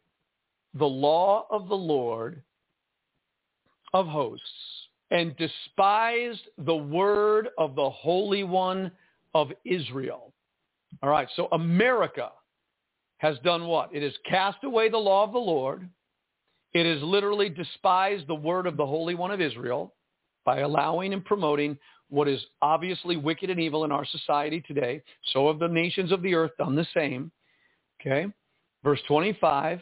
[0.76, 2.43] the law of the Lord
[3.93, 4.45] of hosts
[5.09, 8.91] and despised the word of the Holy One
[9.34, 10.34] of Israel.
[11.04, 12.32] All right, so America
[13.18, 13.89] has done what?
[13.93, 15.89] It has cast away the law of the Lord.
[16.74, 19.93] It has literally despised the word of the Holy One of Israel
[20.46, 21.78] by allowing and promoting
[22.10, 25.02] what is obviously wicked and evil in our society today.
[25.34, 27.32] So have the nations of the earth done the same.
[28.00, 28.28] Okay.
[28.84, 29.80] Verse 25,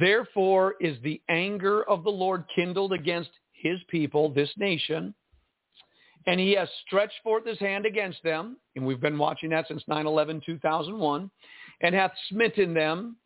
[0.00, 5.14] therefore is the anger of the Lord kindled against his people, this nation,
[6.26, 9.82] and he has stretched forth his hand against them, and we've been watching that since
[9.88, 11.30] 9-11-2001,
[11.82, 13.16] and hath smitten them,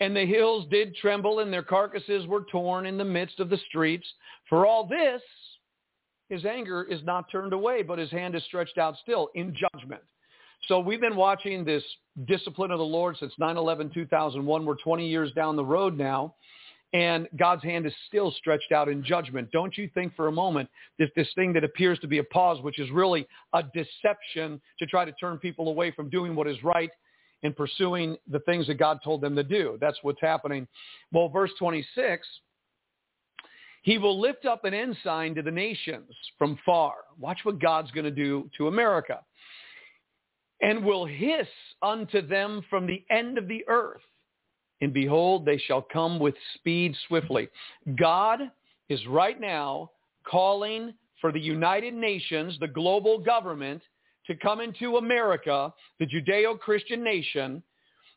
[0.00, 3.58] and the hills did tremble, and their carcasses were torn in the midst of the
[3.68, 4.06] streets.
[4.48, 5.22] For all this,
[6.28, 10.02] his anger is not turned away, but his hand is stretched out still in judgment.
[10.68, 11.84] So we've been watching this
[12.26, 14.64] discipline of the Lord since 9-11-2001.
[14.64, 16.34] We're 20 years down the road now,
[16.92, 19.50] and God's hand is still stretched out in judgment.
[19.50, 20.68] Don't you think for a moment
[20.98, 24.86] that this thing that appears to be a pause, which is really a deception to
[24.86, 26.90] try to turn people away from doing what is right
[27.42, 29.78] and pursuing the things that God told them to do.
[29.80, 30.68] That's what's happening.
[31.12, 32.26] Well, verse 26,
[33.82, 36.94] he will lift up an ensign to the nations from far.
[37.18, 39.20] Watch what God's going to do to America
[40.60, 41.48] and will hiss
[41.82, 44.02] unto them from the end of the earth.
[44.82, 47.48] And behold, they shall come with speed swiftly.
[47.96, 48.40] God
[48.88, 49.92] is right now
[50.28, 53.80] calling for the United Nations, the global government,
[54.26, 57.62] to come into America, the Judeo-Christian nation,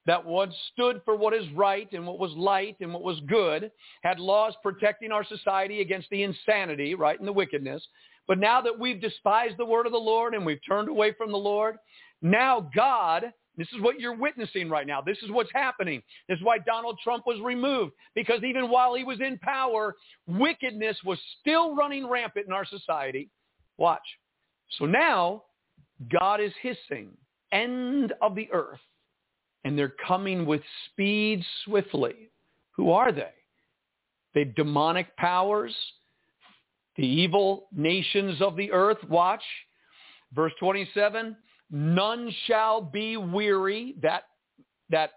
[0.07, 3.71] that once stood for what is right and what was light and what was good,
[4.03, 7.83] had laws protecting our society against the insanity, right, and the wickedness.
[8.27, 11.31] But now that we've despised the word of the Lord and we've turned away from
[11.31, 11.77] the Lord,
[12.21, 15.01] now God, this is what you're witnessing right now.
[15.01, 16.01] This is what's happening.
[16.27, 17.93] This is why Donald Trump was removed.
[18.13, 19.95] Because even while he was in power,
[20.27, 23.29] wickedness was still running rampant in our society.
[23.77, 24.01] Watch.
[24.77, 25.43] So now
[26.11, 27.11] God is hissing,
[27.51, 28.79] end of the earth.
[29.63, 32.29] And they're coming with speed swiftly.
[32.71, 33.31] Who are they?
[34.33, 35.73] The demonic powers,
[36.97, 38.97] the evil nations of the earth.
[39.09, 39.43] Watch.
[40.33, 41.35] Verse 27,
[41.71, 43.95] None shall be weary.
[44.01, 44.23] That,
[44.89, 45.11] that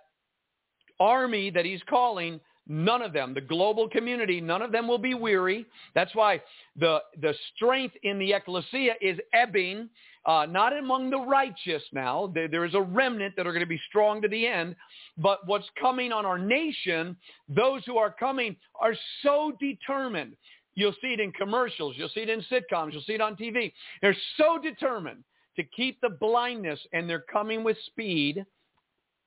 [1.01, 5.15] army that he's calling, none of them, the global community, none of them will be
[5.15, 5.67] weary.
[5.95, 6.43] That's why
[6.77, 9.89] the, the strength in the ecclesia is ebbing,
[10.27, 12.31] uh, not among the righteous now.
[12.35, 14.77] There, there is a remnant that are going to be strong to the end.
[15.17, 17.17] But what's coming on our nation,
[17.49, 20.37] those who are coming are so determined.
[20.75, 21.97] You'll see it in commercials.
[21.97, 22.93] You'll see it in sitcoms.
[22.93, 23.73] You'll see it on TV.
[24.01, 25.25] They're so determined
[25.59, 28.47] to keep the blindness, and they're coming with speed.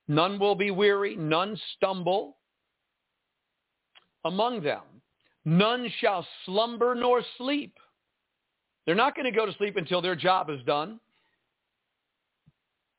[0.07, 2.37] None will be weary, none stumble
[4.25, 4.81] among them.
[5.45, 7.77] None shall slumber nor sleep.
[8.85, 10.99] They're not going to go to sleep until their job is done.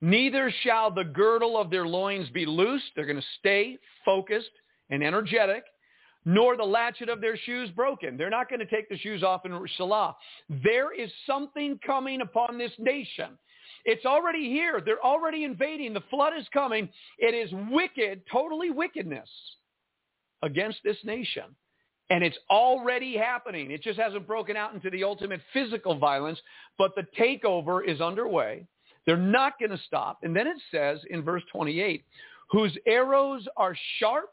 [0.01, 2.87] Neither shall the girdle of their loins be loosed.
[2.95, 4.51] They're going to stay focused
[4.91, 5.65] and energetic
[6.25, 8.17] nor the latchet of their shoes broken.
[8.17, 10.17] They're not going to take the shoes off in Salah.
[10.63, 13.39] There is something coming upon this nation.
[13.85, 14.81] It's already here.
[14.85, 15.93] They're already invading.
[15.93, 16.89] The flood is coming.
[17.19, 19.29] It is wicked, totally wickedness
[20.43, 21.45] against this nation.
[22.11, 23.71] And it's already happening.
[23.71, 26.39] It just hasn't broken out into the ultimate physical violence,
[26.79, 28.67] but the takeover is underway.
[29.07, 30.19] They're not going to stop.
[30.23, 32.05] And then it says in verse 28,
[32.51, 34.31] whose arrows are sharp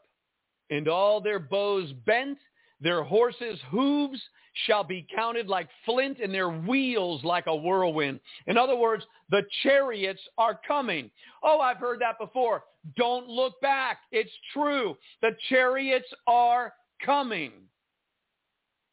[0.70, 2.38] and all their bows bent.
[2.80, 4.20] Their horses' hooves
[4.66, 8.20] shall be counted like flint and their wheels like a whirlwind.
[8.46, 11.10] In other words, the chariots are coming.
[11.42, 12.64] Oh, I've heard that before.
[12.96, 13.98] Don't look back.
[14.10, 14.96] It's true.
[15.20, 16.72] The chariots are
[17.04, 17.52] coming.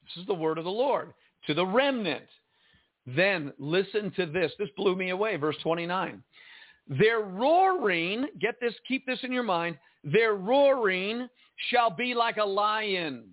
[0.04, 1.14] This is the word of the Lord
[1.48, 2.28] to the remnant.
[3.06, 4.52] Then listen to this.
[4.60, 5.38] This blew me away.
[5.38, 6.22] Verse 29.
[6.90, 9.78] Their roaring, get this, keep this in your mind.
[10.12, 11.28] Their roaring
[11.70, 13.26] shall be like a lion.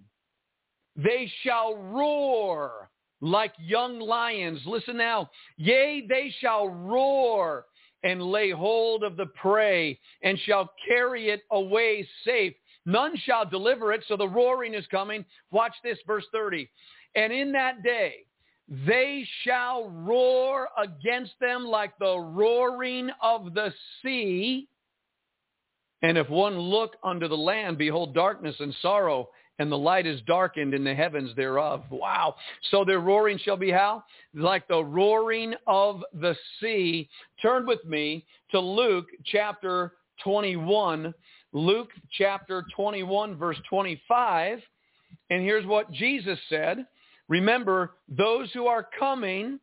[0.96, 4.60] They shall roar like young lions.
[4.66, 5.30] Listen now.
[5.56, 7.66] Yea, they shall roar
[8.02, 12.54] and lay hold of the prey and shall carry it away safe.
[12.86, 14.02] None shall deliver it.
[14.08, 15.24] So the roaring is coming.
[15.52, 16.68] Watch this, verse 30.
[17.14, 18.26] And in that day,
[18.68, 23.72] they shall roar against them like the roaring of the
[24.02, 24.68] sea
[26.04, 30.20] and if one look unto the land, behold darkness and sorrow, and the light is
[30.26, 31.82] darkened in the heavens thereof.
[31.88, 32.34] Wow.
[32.70, 34.04] So their roaring shall be how?
[34.34, 37.08] Like the roaring of the sea.
[37.40, 39.92] Turn with me to Luke chapter
[40.22, 41.14] 21.
[41.54, 44.58] Luke chapter 21 verse 25.
[45.30, 46.86] And here's what Jesus said.
[47.28, 49.58] Remember, those who are coming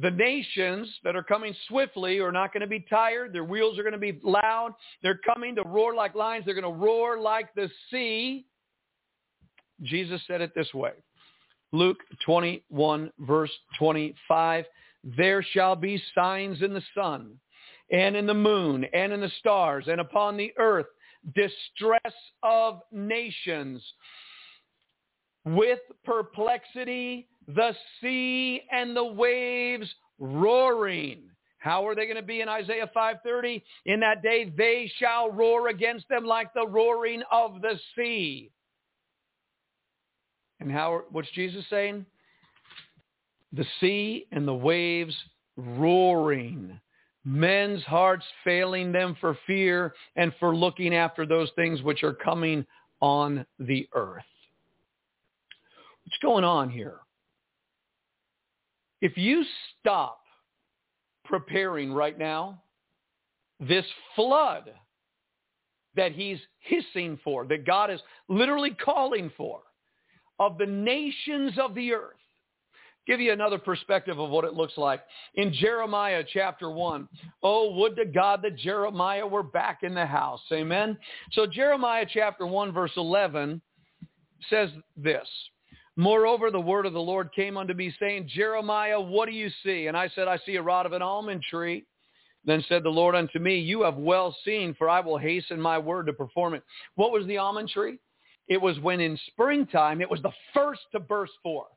[0.00, 3.32] the nations that are coming swiftly are not going to be tired.
[3.32, 4.74] Their wheels are going to be loud.
[5.02, 6.44] They're coming to roar like lions.
[6.44, 8.46] They're going to roar like the sea.
[9.82, 10.92] Jesus said it this way.
[11.72, 14.64] Luke 21 verse 25.
[15.16, 17.38] There shall be signs in the sun
[17.90, 20.86] and in the moon and in the stars and upon the earth
[21.34, 23.82] distress of nations
[25.44, 31.22] with perplexity the sea and the waves roaring.
[31.58, 33.62] How are they going to be in Isaiah 5:30?
[33.86, 38.50] In that day they shall roar against them like the roaring of the sea.
[40.60, 42.06] And how what's Jesus saying?
[43.52, 45.14] the sea and the waves
[45.56, 46.78] roaring,
[47.24, 52.64] men's hearts failing them for fear and for looking after those things which are coming
[53.00, 54.22] on the earth.
[56.04, 56.98] What's going on here?
[59.00, 59.44] If you
[59.80, 60.20] stop
[61.24, 62.62] preparing right now,
[63.60, 63.84] this
[64.14, 64.70] flood
[65.96, 69.60] that he's hissing for, that God is literally calling for,
[70.38, 72.16] of the nations of the earth.
[73.06, 75.00] Give you another perspective of what it looks like.
[75.34, 77.08] In Jeremiah chapter 1,
[77.42, 80.42] oh, would to God that Jeremiah were back in the house.
[80.52, 80.96] Amen.
[81.32, 83.60] So Jeremiah chapter 1, verse 11
[84.48, 85.26] says this.
[85.96, 89.86] Moreover, the word of the Lord came unto me, saying, Jeremiah, what do you see?
[89.86, 91.84] And I said, I see a rod of an almond tree.
[92.44, 95.78] Then said the Lord unto me, You have well seen, for I will hasten my
[95.78, 96.62] word to perform it.
[96.94, 97.98] What was the almond tree?
[98.48, 101.70] It was when in springtime, it was the first to burst forth.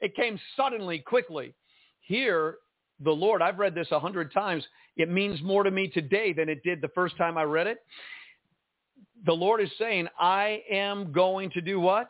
[0.00, 1.54] It came suddenly, quickly.
[2.00, 2.56] Here,
[3.00, 4.66] the Lord, I've read this a hundred times.
[4.96, 7.78] It means more to me today than it did the first time I read it.
[9.26, 12.08] The Lord is saying, I am going to do what?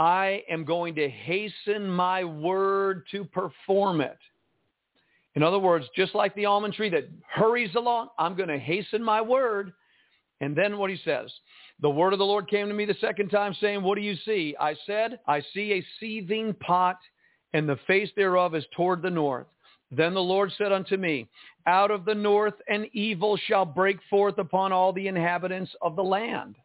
[0.00, 4.16] I am going to hasten my word to perform it.
[5.34, 9.04] In other words, just like the almond tree that hurries along, I'm going to hasten
[9.04, 9.74] my word.
[10.40, 11.30] And then what he says,
[11.80, 14.16] the word of the Lord came to me the second time saying, what do you
[14.24, 14.56] see?
[14.58, 16.96] I said, I see a seething pot
[17.52, 19.48] and the face thereof is toward the north.
[19.90, 21.28] Then the Lord said unto me,
[21.66, 26.02] out of the north an evil shall break forth upon all the inhabitants of the
[26.02, 26.56] land.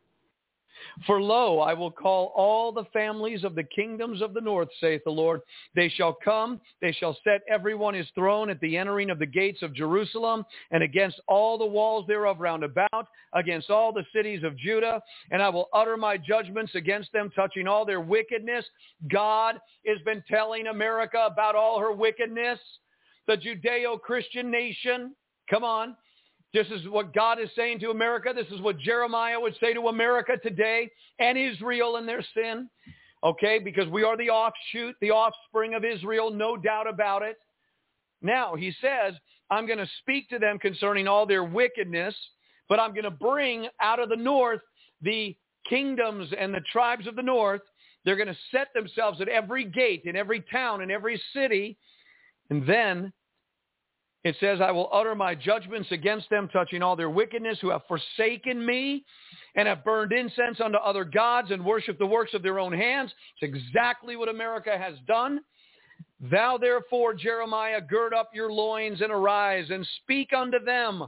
[1.06, 5.04] For lo, I will call all the families of the kingdoms of the north, saith
[5.04, 5.42] the Lord.
[5.76, 9.62] They shall come, they shall set everyone his throne at the entering of the gates
[9.62, 14.58] of Jerusalem, and against all the walls thereof round about, against all the cities of
[14.58, 18.66] Judah, and I will utter my judgments against them, touching all their wickedness.
[19.12, 22.60] God has been telling America about all her wickedness.
[23.28, 25.16] The Judeo-Christian nation,
[25.50, 25.96] come on,
[26.56, 28.32] this is what God is saying to America.
[28.34, 30.90] This is what Jeremiah would say to America today
[31.20, 32.70] and Israel in their sin.
[33.26, 37.36] Okay, because we are the offshoot, the offspring of Israel, no doubt about it.
[38.22, 39.16] Now, he says,
[39.50, 42.16] I'm going to speak to them concerning all their wickedness,
[42.70, 44.62] but I'm going to bring out of the north
[45.02, 45.36] the
[45.70, 47.62] kingdoms and the tribes of the north.
[48.06, 51.78] They're going to set themselves at every gate, in every town, in every city.
[52.50, 53.12] And then
[54.26, 57.84] it says, I will utter my judgments against them, touching all their wickedness, who have
[57.88, 59.06] forsaken me
[59.54, 63.14] and have burned incense unto other gods and worshiped the works of their own hands.
[63.40, 65.42] It's exactly what America has done.
[66.20, 71.04] Thou therefore, Jeremiah, gird up your loins and arise and speak unto them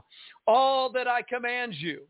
[0.46, 2.02] all that I command you.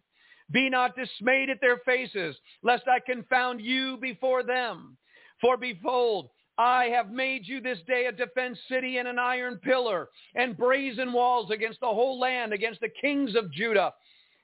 [0.51, 4.99] Be not dismayed at their faces, lest I confound you before them.
[5.41, 6.29] For behold,
[6.59, 11.13] I have made you this day a defense city and an iron pillar and brazen
[11.13, 13.95] walls against the whole land, against the kings of Judah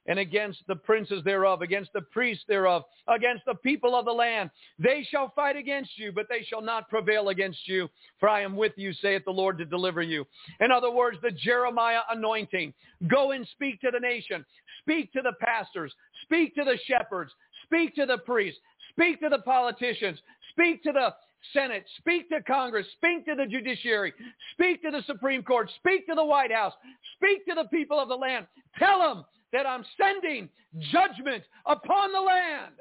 [0.06, 4.50] and against the princes thereof, against the priests thereof, against the people of the land.
[4.78, 7.88] They shall fight against you, but they shall not prevail against you,
[8.20, 10.26] for I am with you, saith the Lord, to deliver you.
[10.60, 12.74] In other words, the Jeremiah anointing.
[13.08, 14.44] Go and speak to the nation.
[14.82, 15.92] Speak to the pastors.
[16.24, 17.32] Speak to the shepherds.
[17.64, 18.60] Speak to the priests.
[18.90, 20.18] Speak to the politicians.
[20.52, 21.14] Speak to the
[21.52, 24.12] Senate, speak to Congress, speak to the judiciary,
[24.52, 26.72] speak to the Supreme Court, speak to the White House,
[27.16, 28.46] speak to the people of the land.
[28.78, 30.48] Tell them that I'm sending
[30.92, 32.74] judgment upon the land.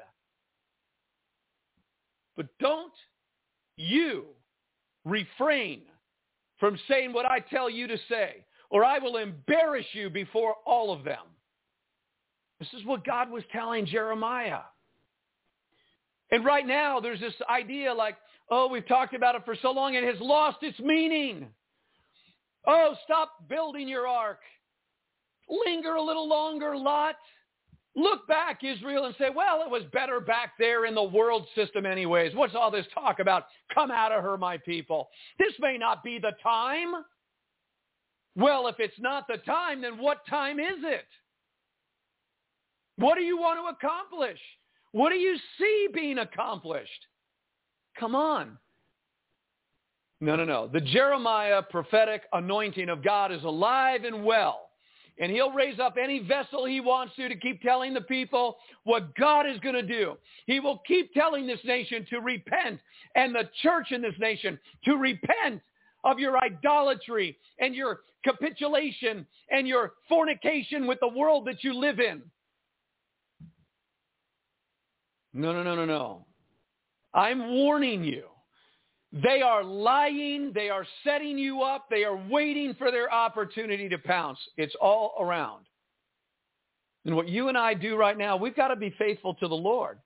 [2.36, 2.92] But don't
[3.76, 4.24] you
[5.04, 5.82] refrain
[6.58, 10.92] from saying what I tell you to say, or I will embarrass you before all
[10.92, 11.22] of them.
[12.58, 14.60] This is what God was telling Jeremiah.
[16.30, 18.16] And right now, there's this idea like,
[18.50, 19.94] Oh, we've talked about it for so long.
[19.94, 21.46] It has lost its meaning.
[22.66, 24.40] Oh, stop building your ark.
[25.48, 27.16] Linger a little longer, Lot.
[27.96, 31.86] Look back, Israel, and say, well, it was better back there in the world system
[31.86, 32.34] anyways.
[32.34, 33.44] What's all this talk about?
[33.72, 35.08] Come out of her, my people.
[35.38, 36.92] This may not be the time.
[38.36, 41.06] Well, if it's not the time, then what time is it?
[42.96, 44.38] What do you want to accomplish?
[44.90, 46.90] What do you see being accomplished?
[47.98, 48.58] Come on.
[50.20, 50.68] No, no, no.
[50.68, 54.70] The Jeremiah prophetic anointing of God is alive and well.
[55.18, 59.14] And he'll raise up any vessel he wants to to keep telling the people what
[59.14, 60.16] God is going to do.
[60.46, 62.80] He will keep telling this nation to repent
[63.14, 65.60] and the church in this nation to repent
[66.02, 72.00] of your idolatry and your capitulation and your fornication with the world that you live
[72.00, 72.22] in.
[75.32, 76.26] No, no, no, no, no.
[77.14, 78.24] I'm warning you
[79.12, 80.52] They are lying.
[80.54, 81.86] They are setting you up.
[81.88, 84.38] They are waiting for their opportunity to pounce.
[84.56, 85.66] It's all around.
[87.04, 89.54] And what you and I do right now, we've got to be faithful to the
[89.54, 89.98] Lord.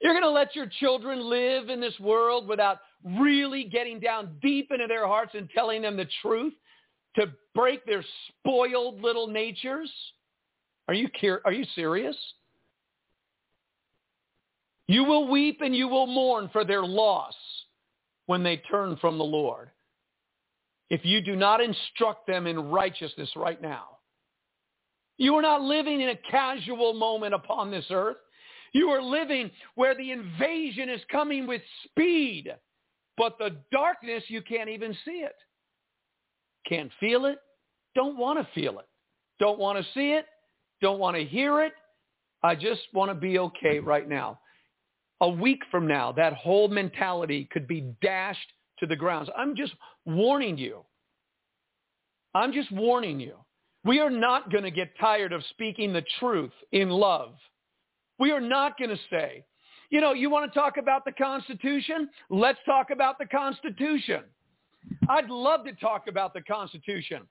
[0.00, 2.78] You're going to let your children live in this world without
[3.18, 6.52] really getting down deep into their hearts and telling them the truth
[7.16, 9.90] to break their spoiled little natures.
[10.88, 11.08] Are you,
[11.44, 12.16] are you serious?
[14.88, 17.34] You will weep and you will mourn for their loss
[18.26, 19.70] when they turn from the Lord
[20.92, 23.96] if you do not instruct them in righteousness right now.
[25.16, 28.18] You are not living in a casual moment upon this earth.
[28.74, 32.54] You are living where the invasion is coming with speed,
[33.16, 35.36] but the darkness, you can't even see it.
[36.68, 37.38] Can't feel it.
[37.94, 38.88] Don't want to feel it.
[39.38, 40.26] Don't want to see it.
[40.80, 41.72] Don't want to hear it.
[42.42, 44.38] I just want to be okay right now.
[45.20, 48.38] A week from now, that whole mentality could be dashed
[48.80, 49.28] to the grounds.
[49.36, 49.72] I'm just
[50.04, 50.84] warning you.
[52.34, 53.36] I'm just warning you.
[53.84, 57.34] We are not going to get tired of speaking the truth in love.
[58.18, 59.44] We are not going to say,
[59.90, 62.08] you know, you want to talk about the Constitution?
[62.30, 64.22] Let's talk about the Constitution.
[65.08, 67.22] I'd love to talk about the Constitution.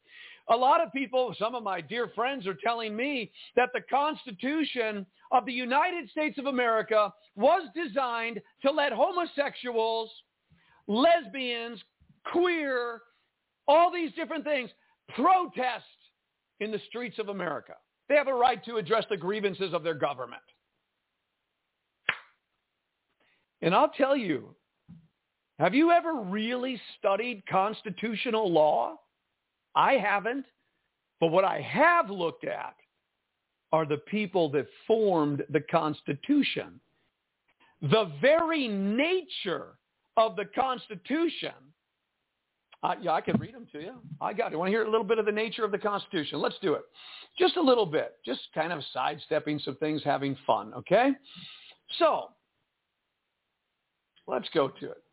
[0.49, 5.05] A lot of people, some of my dear friends are telling me that the Constitution
[5.31, 10.09] of the United States of America was designed to let homosexuals,
[10.87, 11.79] lesbians,
[12.31, 13.01] queer,
[13.67, 14.69] all these different things
[15.15, 15.85] protest
[16.59, 17.73] in the streets of America.
[18.09, 20.41] They have a right to address the grievances of their government.
[23.61, 24.55] And I'll tell you,
[25.61, 28.99] have you ever really studied constitutional law?
[29.75, 30.45] I haven't.
[31.19, 32.75] But what I have looked at
[33.71, 36.79] are the people that formed the Constitution.
[37.81, 39.77] The very nature
[40.17, 41.53] of the Constitution
[42.83, 43.93] uh, yeah, I can read them to you.
[44.19, 44.57] I got it.
[44.57, 46.41] Want to hear a little bit of the nature of the Constitution?
[46.41, 46.81] Let's do it.
[47.37, 48.15] Just a little bit.
[48.25, 51.11] Just kind of sidestepping some things, having fun, okay?
[51.99, 52.29] So,
[54.27, 55.03] let's go to it.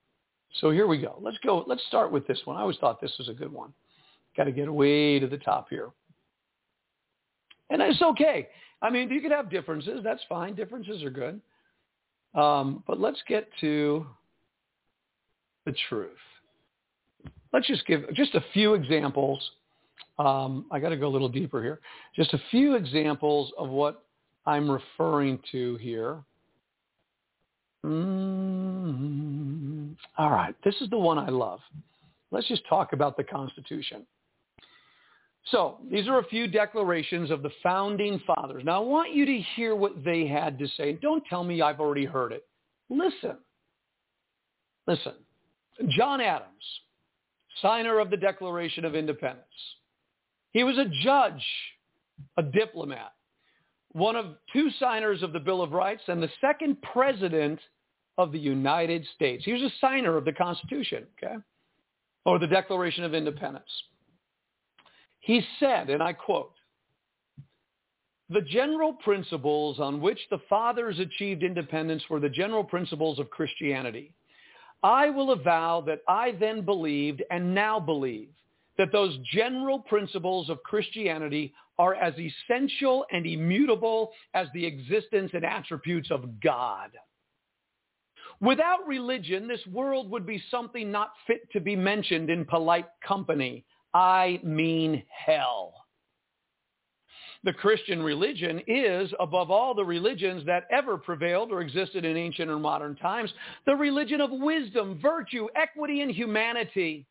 [0.61, 1.19] So here we go.
[1.21, 1.65] Let's go.
[1.67, 2.57] Let's start with this one.
[2.57, 3.73] I always thought this was a good one.
[4.37, 5.91] Got to get way to the top here.
[7.71, 8.49] And it's okay.
[8.81, 10.01] I mean, you could have differences.
[10.03, 10.55] That's fine.
[10.55, 11.41] Differences are good.
[12.35, 14.07] Um, but let's get to
[15.67, 16.17] the truth
[17.53, 19.51] let's just give just a few examples.
[20.19, 21.81] Um, I got to go a little deeper here.
[22.15, 24.05] Just a few examples of what
[24.47, 26.19] I'm referring to here.
[27.85, 29.68] Mm-hmm.
[30.17, 31.61] All right, this is the one I love.
[32.31, 34.07] Let's just talk about the Constitution.
[35.51, 38.63] So these are a few declarations of the founding fathers.
[38.65, 40.93] Now I want you to hear what they had to say.
[41.01, 42.47] Don't tell me I've already heard it.
[42.91, 43.39] Listen.
[44.87, 45.15] Listen.
[45.89, 46.65] John Adams,
[47.63, 49.45] signer of the Declaration of Independence.
[50.53, 51.45] He was a judge,
[52.37, 53.13] a diplomat,
[53.93, 57.61] one of two signers of the Bill of Rights, and the second president
[58.19, 59.45] of the United States.
[59.45, 61.37] He was a signer of the Constitution, okay,
[62.27, 63.71] or the Declaration of Independence.
[65.21, 66.53] He said, and I quote,
[68.31, 74.13] the general principles on which the fathers achieved independence were the general principles of Christianity.
[74.83, 78.29] I will avow that I then believed and now believe
[78.77, 85.45] that those general principles of Christianity are as essential and immutable as the existence and
[85.45, 86.91] attributes of God.
[88.41, 93.65] Without religion, this world would be something not fit to be mentioned in polite company.
[93.95, 95.75] I mean hell.
[97.45, 102.51] The Christian religion is, above all the religions that ever prevailed or existed in ancient
[102.51, 103.33] or modern times,
[103.65, 107.07] the religion of wisdom, virtue, equity, and humanity.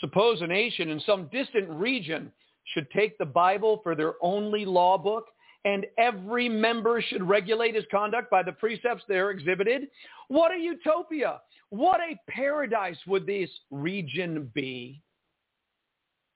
[0.00, 2.32] Suppose a nation in some distant region
[2.74, 5.26] should take the Bible for their only law book
[5.64, 9.88] and every member should regulate his conduct by the precepts there exhibited.
[10.28, 11.40] What a utopia!
[11.70, 15.00] What a paradise would this region be?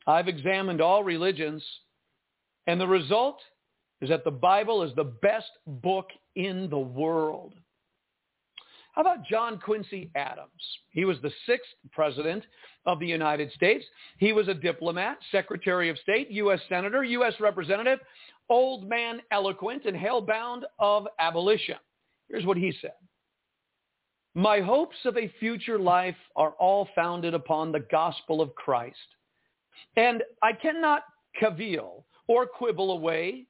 [0.06, 1.62] I've examined all religions,
[2.66, 3.40] and the result
[4.00, 7.54] is that the Bible is the best book in the world.
[8.92, 10.50] How about John Quincy Adams?
[10.90, 12.42] He was the sixth president
[12.84, 13.84] of the United States.
[14.18, 16.58] He was a diplomat, Secretary of State, U.S.
[16.68, 17.34] Senator, U.S.
[17.38, 18.00] Representative,
[18.48, 21.76] old man eloquent and hellhound of abolition.
[22.28, 22.92] Here's what he said.
[24.34, 28.96] My hopes of a future life are all founded upon the gospel of Christ.
[29.96, 31.02] And I cannot
[31.38, 33.46] cavil or quibble away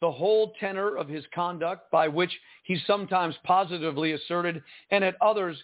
[0.00, 2.30] the whole tenor of his conduct by which
[2.62, 5.56] he sometimes positively asserted and at others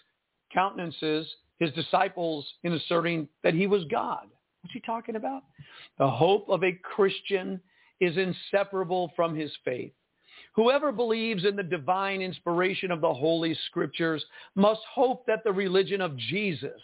[0.53, 4.27] countenances his disciples in asserting that he was God.
[4.61, 5.43] What's he talking about?
[5.99, 7.61] The hope of a Christian
[7.99, 9.93] is inseparable from his faith.
[10.55, 14.23] Whoever believes in the divine inspiration of the Holy Scriptures
[14.55, 16.81] must hope that the religion of Jesus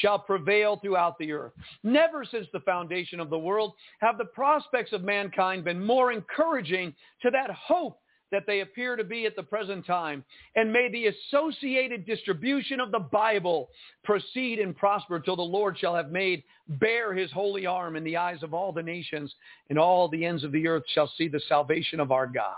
[0.00, 1.52] shall prevail throughout the earth.
[1.82, 6.94] Never since the foundation of the world have the prospects of mankind been more encouraging
[7.20, 8.00] to that hope
[8.30, 10.24] that they appear to be at the present time.
[10.54, 13.70] And may the associated distribution of the Bible
[14.04, 18.16] proceed and prosper till the Lord shall have made bare his holy arm in the
[18.16, 19.34] eyes of all the nations,
[19.68, 22.54] and all the ends of the earth shall see the salvation of our God.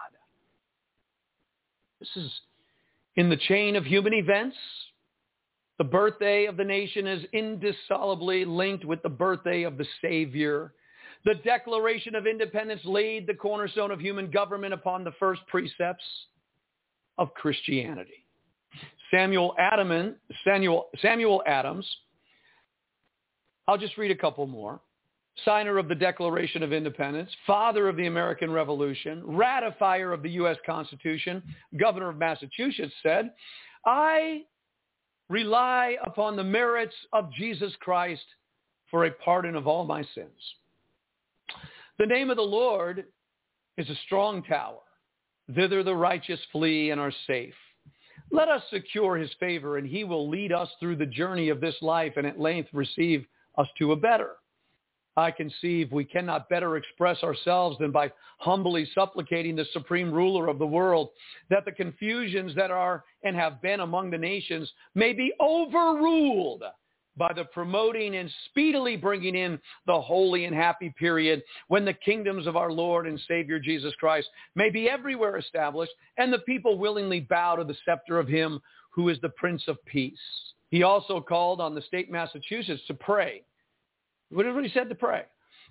[2.01, 2.31] This is
[3.17, 4.57] in the chain of human events.
[5.79, 10.75] The birthday of the nation is indissolubly linked with the birthday of the Savior.
[11.25, 16.05] The Declaration of Independence laid the cornerstone of human government upon the first precepts
[17.19, 18.25] of Christianity.
[19.11, 21.87] Samuel, Adaman, Samuel, Samuel Adams,
[23.69, 24.81] I'll just read a couple more.
[25.45, 30.57] Signer of the Declaration of Independence, father of the American Revolution, ratifier of the U.S.
[30.67, 31.43] Constitution,
[31.79, 33.33] governor of Massachusetts said,
[33.87, 34.43] I
[35.29, 38.25] rely upon the merits of Jesus Christ
[38.91, 40.29] for a pardon of all my sins.
[41.99, 43.05] The name of the Lord
[43.77, 44.81] is a strong tower.
[45.55, 47.55] Thither the righteous flee and are safe.
[48.31, 51.77] Let us secure his favor, and he will lead us through the journey of this
[51.83, 53.27] life and at length receive
[53.59, 54.37] us to a better.
[55.17, 60.59] I conceive we cannot better express ourselves than by humbly supplicating the supreme ruler of
[60.59, 61.11] the world
[61.51, 66.63] that the confusions that are and have been among the nations may be overruled
[67.17, 72.47] by the promoting and speedily bringing in the holy and happy period when the kingdoms
[72.47, 77.21] of our Lord and Savior Jesus Christ may be everywhere established and the people willingly
[77.21, 78.61] bow to the scepter of him
[78.91, 80.19] who is the Prince of Peace.
[80.71, 83.43] He also called on the state Massachusetts to pray.
[84.31, 85.25] What did he said to pray?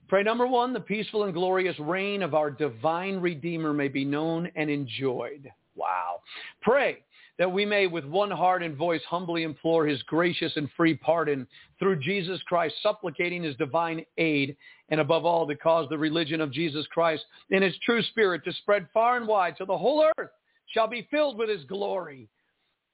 [0.08, 4.52] Pray number one, the peaceful and glorious reign of our divine Redeemer may be known
[4.56, 5.50] and enjoyed.
[5.76, 6.22] Wow.
[6.62, 7.04] Pray
[7.38, 11.48] that we may with one heart and voice humbly implore his gracious and free pardon
[11.80, 14.56] through Jesus Christ, supplicating his divine aid,
[14.90, 18.54] and above all to cause the religion of Jesus Christ in his true spirit to
[18.54, 20.30] spread far and wide so the whole earth
[20.68, 22.28] shall be filled with his glory.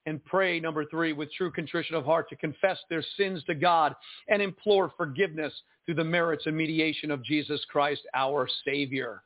[0.06, 3.94] And pray, number three, with true contrition of heart to confess their sins to God
[4.30, 5.52] and implore forgiveness
[5.86, 9.24] through the merits and mediation of Jesus Christ, our Savior.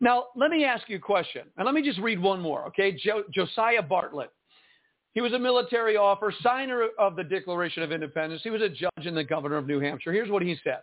[0.00, 2.92] Now, let me ask you a question, and let me just read one more, okay?
[2.92, 4.30] Jo- Josiah Bartlett.
[5.12, 8.42] He was a military officer, signer of the Declaration of Independence.
[8.42, 10.12] He was a judge and the governor of New Hampshire.
[10.12, 10.80] Here's what he said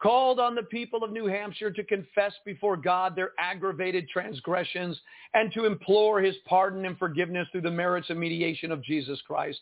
[0.00, 4.98] called on the people of New Hampshire to confess before God their aggravated transgressions
[5.34, 9.58] and to implore his pardon and forgiveness through the merits and mediation of Jesus Christ,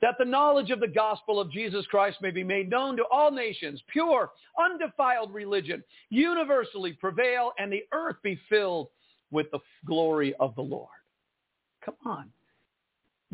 [0.00, 3.30] that the knowledge of the gospel of Jesus Christ may be made known to all
[3.30, 4.30] nations, pure,
[4.62, 8.88] undefiled religion, universally prevail, and the earth be filled
[9.32, 10.88] with the glory of the Lord.
[11.84, 12.30] Come on.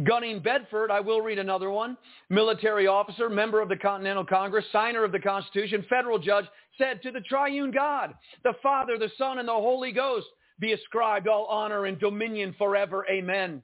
[0.04, 1.96] Gunning Bedford, I will read another one.
[2.28, 6.44] Military officer, member of the Continental Congress, signer of the Constitution, federal judge,
[6.76, 8.14] said to the triune God,
[8.44, 10.26] the Father, the Son, and the Holy Ghost,
[10.60, 13.06] be ascribed all honor and dominion forever.
[13.10, 13.62] Amen.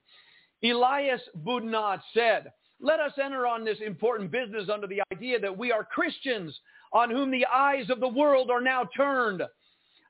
[0.63, 5.71] Elias Boudinot said, let us enter on this important business under the idea that we
[5.71, 6.59] are Christians
[6.93, 9.43] on whom the eyes of the world are now turned.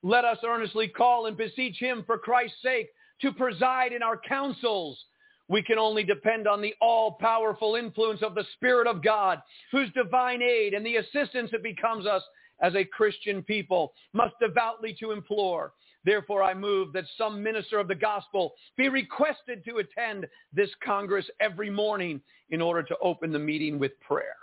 [0.02, 2.88] Let us earnestly call and beseech him for Christ's sake
[3.20, 4.98] to preside in our councils.
[5.48, 10.42] We can only depend on the all-powerful influence of the Spirit of God, whose divine
[10.42, 12.22] aid and the assistance it becomes us
[12.60, 15.72] as a Christian people must devoutly to implore.
[16.04, 21.28] Therefore, I move that some minister of the gospel be requested to attend this Congress
[21.40, 22.20] every morning
[22.50, 24.36] in order to open the meeting with prayer.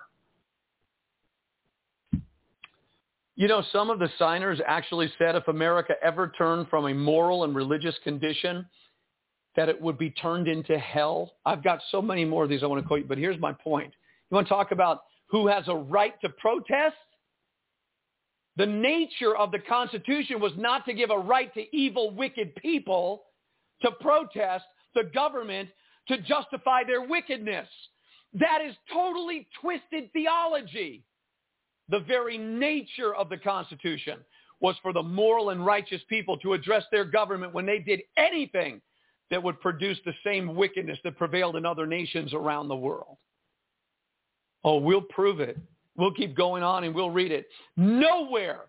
[3.35, 7.45] You know, some of the signers actually said if America ever turned from a moral
[7.45, 8.65] and religious condition,
[9.59, 11.33] that it would be turned into hell.
[11.45, 13.51] I've got so many more of these I want to quote you, but here's my
[13.51, 13.91] point.
[14.31, 16.95] You want to talk about who has a right to protest?
[18.55, 23.23] The nature of the Constitution was not to give a right to evil, wicked people
[23.81, 24.63] to protest
[24.95, 25.67] the government
[26.07, 27.67] to justify their wickedness.
[28.35, 31.03] That is totally twisted theology.
[31.89, 34.19] The very nature of the Constitution
[34.61, 38.79] was for the moral and righteous people to address their government when they did anything
[39.31, 43.17] that would produce the same wickedness that prevailed in other nations around the world.
[44.63, 45.57] Oh, we'll prove it.
[45.95, 47.47] We'll keep going on and we'll read it.
[47.77, 48.61] Nowhere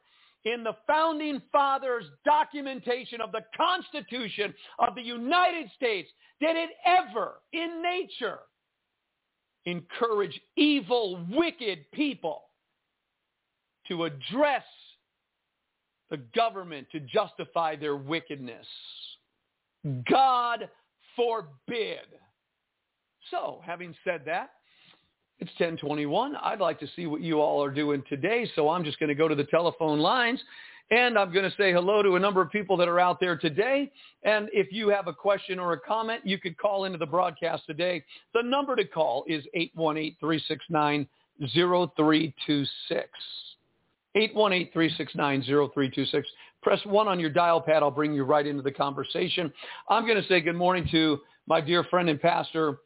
[0.44, 6.08] in the founding fathers' documentation of the Constitution of the United States
[6.40, 8.38] did it ever, in nature,
[9.66, 12.44] encourage evil, wicked people
[13.88, 14.64] to address
[16.10, 18.66] the government to justify their wickedness.
[20.08, 20.68] God
[21.16, 21.98] forbid.
[23.30, 24.50] So, having said that,
[25.38, 26.36] it's 1021.
[26.36, 29.14] I'd like to see what you all are doing today, so I'm just going to
[29.14, 30.40] go to the telephone lines
[30.90, 33.36] and I'm going to say hello to a number of people that are out there
[33.36, 33.92] today.
[34.24, 37.62] And if you have a question or a comment, you could call into the broadcast
[37.66, 38.04] today.
[38.34, 39.44] The number to call is
[39.78, 41.06] 818-369-0326.
[44.16, 46.24] 818-369-0326.
[46.62, 47.82] Press 1 on your dial pad.
[47.82, 49.52] I'll bring you right into the conversation.
[49.88, 52.78] I'm going to say good morning to my dear friend and pastor,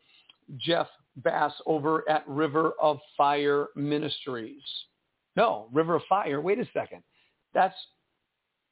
[0.59, 0.87] Jeff
[1.17, 4.63] Bass, over at River of Fire Ministries.
[5.37, 6.41] No, River of Fire.
[6.41, 7.03] Wait a second.
[7.53, 7.75] That's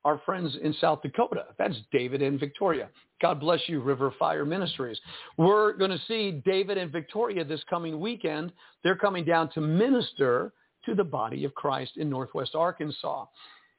[0.04, 1.46] our friends in South Dakota.
[1.58, 2.88] That's David and Victoria.
[3.20, 4.98] God bless you, River of Fire Ministries.
[5.36, 8.52] We're going to see David and Victoria this coming weekend.
[8.82, 10.52] They're coming down to minister
[10.84, 13.26] to the body of Christ in Northwest Arkansas.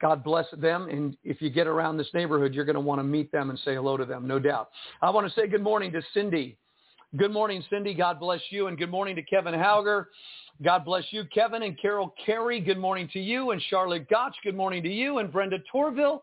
[0.04, 0.90] God bless them.
[0.90, 3.58] And if you get around this neighborhood, you're going to want to meet them and
[3.60, 4.68] say hello to them, no doubt.
[5.00, 6.58] I want to say good morning to Cindy.
[7.16, 7.94] Good morning, Cindy.
[7.94, 8.66] God bless you.
[8.66, 10.08] And good morning to Kevin Hauger.
[10.62, 12.60] God bless you, Kevin and Carol Carey.
[12.60, 13.52] Good morning to you.
[13.52, 15.20] And Charlotte Gotch, good morning to you.
[15.20, 16.20] And Brenda Torville,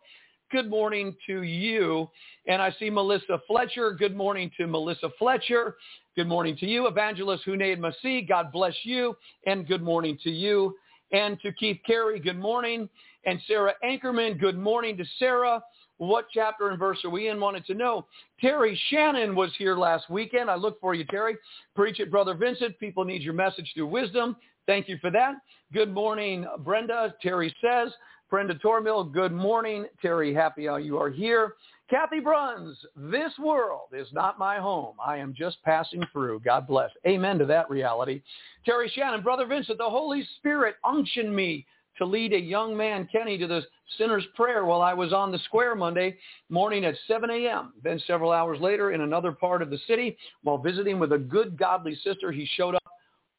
[0.52, 2.08] good morning to you.
[2.48, 3.94] And I see Melissa Fletcher.
[3.94, 5.76] Good morning to Melissa Fletcher.
[6.16, 6.86] Good morning to you.
[6.86, 9.18] Evangelist Hunaid Masih, God bless you.
[9.48, 10.76] And good morning to you.
[11.14, 12.88] And to Keith Carey, good morning.
[13.26, 15.62] And Sarah Ankerman, good morning to Sarah.
[15.98, 17.40] What chapter and verse are we in?
[17.40, 18.08] Wanted to know.
[18.40, 20.50] Terry Shannon was here last weekend.
[20.50, 21.38] I look for you, Terry.
[21.76, 22.80] Preach it, Brother Vincent.
[22.80, 24.36] People need your message through wisdom.
[24.66, 25.36] Thank you for that.
[25.72, 27.14] Good morning, Brenda.
[27.22, 27.92] Terry says.
[28.32, 29.86] Brenda Tormill, good morning.
[30.02, 31.56] Terry, happy you are here.
[31.90, 34.96] Kathy Bruns, this world is not my home.
[35.06, 36.40] I am just passing through.
[36.40, 36.92] God bless.
[37.06, 38.22] Amen to that reality.
[38.66, 41.66] Terry Shannon, Brother Vincent, the Holy Spirit unctioned me
[41.98, 43.62] to lead a young man, Kenny, to the
[43.98, 46.18] sinner's prayer while I was on the square Monday
[46.50, 47.74] morning at 7 a.m.
[47.84, 51.58] Then several hours later in another part of the city, while visiting with a good
[51.58, 52.84] godly sister, he showed up.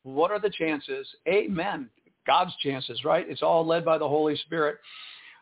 [0.05, 1.07] What are the chances?
[1.29, 1.89] Amen.
[2.27, 3.27] God's chances, right?
[3.29, 4.79] It's all led by the Holy Spirit.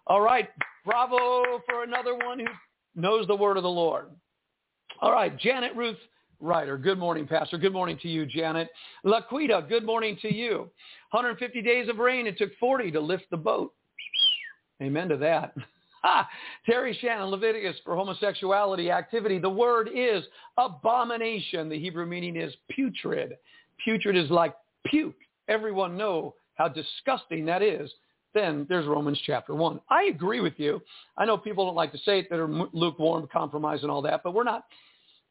[0.07, 0.49] All right.
[0.85, 2.47] Bravo for another one who
[2.95, 4.07] knows the word of the Lord.
[5.01, 5.37] All right.
[5.39, 5.99] Janet Ruth
[6.41, 6.79] Ryder.
[6.79, 7.59] Good morning, Pastor.
[7.59, 8.69] Good morning to you, Janet.
[9.05, 10.71] Laquita, good morning to you.
[11.11, 12.27] 150 days of rain.
[12.27, 13.75] It took 40 to lift the boat.
[14.83, 15.55] Amen to that.
[16.67, 19.39] Terry Shannon, Leviticus for homosexuality activity.
[19.39, 20.25] The word is
[20.57, 21.69] abomination.
[21.69, 23.37] The Hebrew meaning is putrid.
[23.85, 24.55] Putrid is like
[24.87, 25.17] puke.
[25.49, 27.91] Everyone know how disgusting that is,
[28.35, 29.81] then there's Romans chapter 1.
[29.89, 30.81] I agree with you.
[31.17, 34.23] I know people don't like to say it, that are lukewarm, compromise, and all that,
[34.23, 34.65] but we're not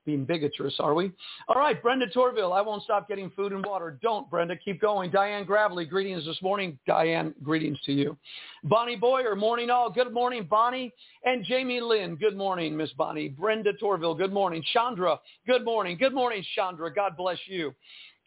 [0.09, 1.11] being bigotous, are we?
[1.47, 3.99] All right, Brenda Torville, I won't stop getting food and water.
[4.01, 4.55] Don't, Brenda.
[4.55, 5.11] Keep going.
[5.11, 6.79] Diane Gravely, greetings this morning.
[6.87, 8.17] Diane, greetings to you.
[8.63, 9.91] Bonnie Boyer, morning all.
[9.91, 10.91] Good morning, Bonnie.
[11.25, 13.29] And Jamie Lynn, good morning, Miss Bonnie.
[13.29, 14.63] Brenda Torville, good morning.
[14.73, 15.95] Chandra, good morning.
[15.95, 16.91] Good morning, Chandra.
[16.91, 17.75] God bless you.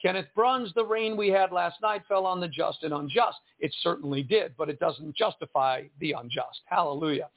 [0.00, 3.38] Kenneth Bruns, the rain we had last night fell on the just and unjust.
[3.58, 6.60] It certainly did, but it doesn't justify the unjust.
[6.66, 7.28] Hallelujah.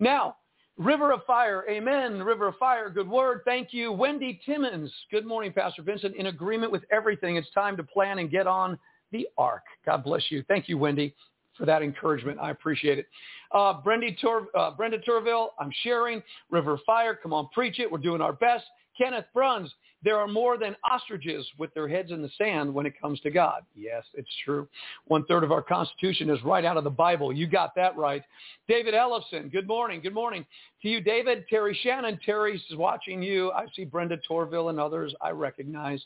[0.00, 0.36] Now,
[0.78, 2.22] River of Fire, amen.
[2.22, 3.42] River of Fire, good word.
[3.44, 3.92] Thank you.
[3.92, 6.16] Wendy Timmons, good morning, Pastor Vincent.
[6.16, 8.78] In agreement with everything, it's time to plan and get on
[9.12, 9.62] the ark.
[9.84, 10.42] God bless you.
[10.48, 11.14] Thank you, Wendy,
[11.58, 12.38] for that encouragement.
[12.40, 13.06] I appreciate it.
[13.52, 13.82] Uh,
[14.20, 16.22] Tur- uh, Brenda Turville, I'm sharing.
[16.50, 17.90] River of Fire, come on, preach it.
[17.90, 18.64] We're doing our best.
[18.96, 19.72] Kenneth Bruns,
[20.04, 23.30] there are more than ostriches with their heads in the sand when it comes to
[23.30, 23.62] God.
[23.76, 24.68] Yes, it's true.
[25.06, 27.32] One third of our Constitution is right out of the Bible.
[27.32, 28.22] You got that right.
[28.68, 30.00] David Ellison, good morning.
[30.00, 30.44] Good morning
[30.82, 31.44] to you, David.
[31.48, 32.18] Terry Shannon.
[32.24, 33.52] Terry is watching you.
[33.52, 36.02] I see Brenda Torville and others I recognize.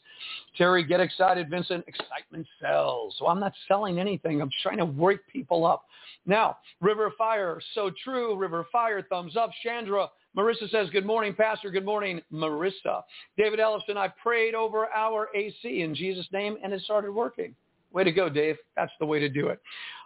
[0.56, 1.48] Terry, get excited.
[1.48, 3.14] Vincent, excitement sells.
[3.18, 4.43] So I'm not selling anything.
[4.43, 5.85] I'm trying to wake people up.
[6.27, 8.36] Now, River of Fire, so true.
[8.36, 9.51] River Fire, thumbs up.
[9.62, 11.71] Chandra, Marissa says, good morning, Pastor.
[11.71, 13.03] Good morning, Marissa.
[13.39, 17.55] David Ellison, I prayed over our AC in Jesus' name, and it started working.
[17.93, 18.57] Way to go, Dave.
[18.77, 19.61] That's the way to do it.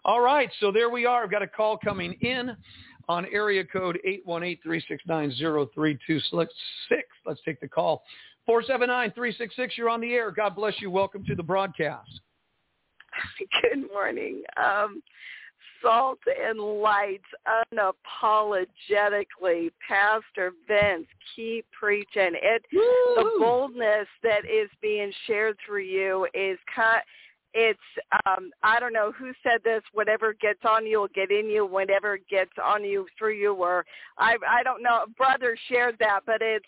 [0.05, 1.25] All right, so there we are.
[1.25, 2.57] I've got a call coming in
[3.09, 3.99] on area code
[4.29, 5.99] 818-369-0326.
[6.33, 8.05] Let's take the call.
[8.49, 10.31] 479-366, you're on the air.
[10.31, 10.91] God bless you.
[10.91, 12.21] Welcome to the broadcast.
[13.63, 14.43] Good morning.
[14.57, 15.03] Um,
[15.83, 17.23] salt and light
[17.73, 19.71] unapologetically.
[19.87, 22.33] Pastor Vince, keep preaching.
[22.43, 23.15] It Woo!
[23.17, 27.03] the boldness that is being shared through you is kind
[27.53, 27.81] it's
[28.27, 31.67] um I don't know who said this, whatever gets on you will get in you,
[31.67, 33.85] whatever gets on you through you or
[34.19, 35.07] I I don't know.
[35.17, 36.65] Brother shared that, but it's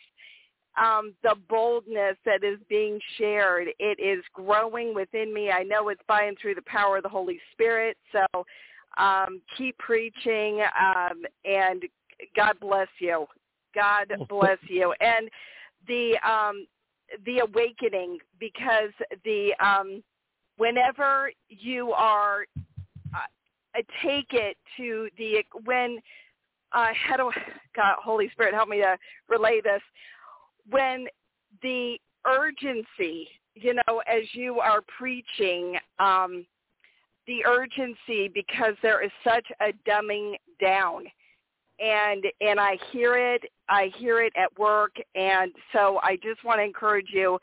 [0.81, 3.69] um, the boldness that is being shared.
[3.79, 5.51] It is growing within me.
[5.51, 7.97] I know it's by and through the power of the Holy Spirit.
[8.11, 8.45] So
[8.97, 11.85] um, keep preaching, um, and
[12.37, 13.27] God bless you.
[13.75, 14.95] God bless you.
[15.01, 15.29] And
[15.87, 16.67] the um,
[17.27, 18.91] the awakening, because
[19.25, 20.03] the um,
[20.57, 22.45] whenever you are
[23.15, 25.99] uh, take it to the when
[26.73, 27.31] uh, how do
[27.75, 28.97] God Holy Spirit help me to
[29.29, 29.83] relay this
[30.71, 31.07] when
[31.63, 31.97] the
[32.27, 35.77] urgency, you know, as you are preaching.
[35.99, 36.47] Um,
[37.27, 41.05] the urgency because there is such a dumbing down.
[41.79, 44.95] And and I hear it I hear it at work.
[45.15, 47.39] And so I just want to encourage you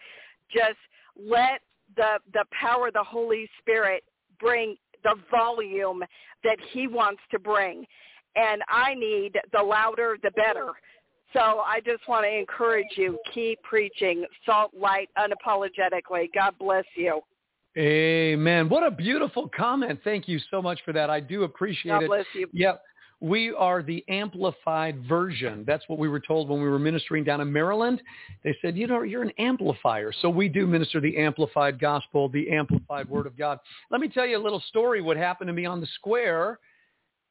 [0.53, 0.77] just
[1.19, 1.61] let
[1.95, 4.03] the the power of the Holy Spirit
[4.39, 6.03] bring the volume
[6.43, 7.85] that he wants to bring.
[8.35, 10.71] And I need the louder the better.
[11.33, 16.29] So I just want to encourage you keep preaching salt light unapologetically.
[16.33, 17.21] God bless you
[17.79, 18.67] Amen.
[18.67, 20.01] What a beautiful comment.
[20.03, 21.09] Thank you so much for that.
[21.09, 22.07] I do appreciate God it.
[22.07, 22.49] bless you.
[22.51, 22.83] Yep.
[23.21, 25.63] We are the amplified version.
[25.65, 28.01] That's what we were told when we were ministering down in Maryland.
[28.43, 30.11] They said, you know, you're an amplifier.
[30.21, 33.59] So we do minister the amplified gospel, the amplified word of God.
[33.91, 36.59] Let me tell you a little story what happened to me on the square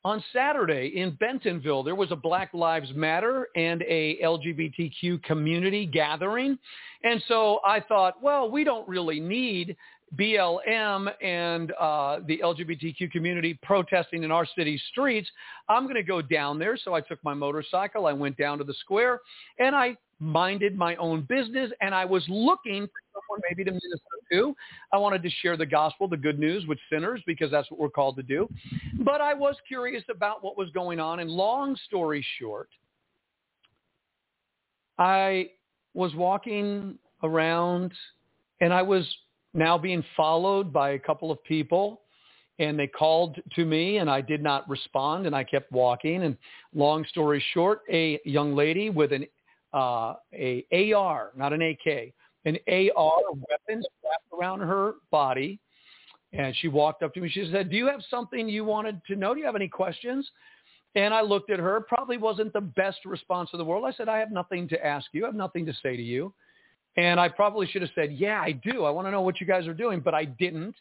[0.05, 1.83] on Saturday in Bentonville.
[1.83, 6.59] There was a Black Lives Matter and a LGBTQ community gathering.
[7.03, 9.77] And so I thought, well, we don't really need
[10.17, 15.29] BLM and uh, the LGBTQ community protesting in our city streets,
[15.69, 16.77] I'm going to go down there.
[16.77, 18.07] So I took my motorcycle.
[18.07, 19.21] I went down to the square
[19.59, 24.03] and I minded my own business and I was looking for someone maybe to minister
[24.33, 24.57] to.
[24.93, 27.91] I wanted to share the gospel, the good news with sinners because that's what we're
[27.91, 28.49] called to do.
[29.01, 31.21] But I was curious about what was going on.
[31.21, 32.69] And long story short,
[34.99, 35.51] I
[35.95, 37.93] was walking around
[38.61, 39.07] and I was
[39.59, 42.03] now being followed by a couple of people
[42.59, 46.23] and they called to me and I did not respond and I kept walking.
[46.23, 46.37] And
[46.75, 49.27] long story short a young lady with an
[49.75, 50.65] uh, a
[50.95, 52.15] AR not an AK
[52.45, 53.21] an AR
[53.51, 55.59] weapon strapped around her body
[56.33, 57.29] and she walked up to me.
[57.29, 59.35] She said do you have something you wanted to know?
[59.35, 60.29] Do you have any questions?
[60.95, 61.81] And I looked at her.
[61.83, 63.85] Probably wasn't the best response in the world.
[63.85, 65.25] I said I have nothing to ask you.
[65.25, 66.33] I have nothing to say to you
[66.99, 68.85] and I probably should have said, yeah, I do.
[68.85, 70.75] I want to know what you guys are doing, but I didn't.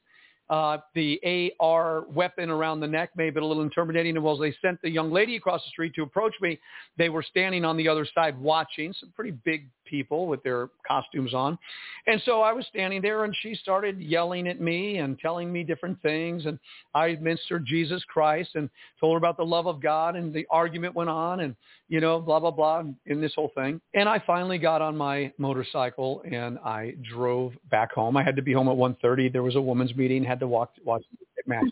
[0.50, 4.18] Uh, the AR weapon around the neck have been a little intimidating.
[4.18, 6.60] And as they sent the young lady across the street to approach me,
[6.98, 11.34] they were standing on the other side watching, some pretty big people with their costumes
[11.34, 11.58] on.
[12.06, 15.64] And so I was standing there and she started yelling at me and telling me
[15.64, 16.46] different things.
[16.46, 16.60] And
[16.94, 18.70] I ministered Jesus Christ and
[19.00, 21.56] told her about the love of God and the argument went on and,
[21.90, 23.82] you know, blah, blah, blah in this whole thing.
[23.94, 28.18] And I finally got on my motorcycle and I drove back home.
[28.18, 29.32] I had to be home at 1.30.
[29.32, 31.72] There was a women's meeting, had to walk, watch the.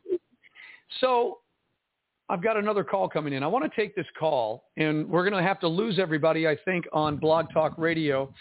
[1.02, 1.40] So
[2.28, 3.44] I've got another call coming in.
[3.44, 6.58] I want to take this call, and we're going to have to lose everybody, I
[6.66, 8.34] think, on Blog Talk Radio,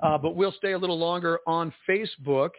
[0.00, 2.50] uh, but we'll stay a little longer on Facebook.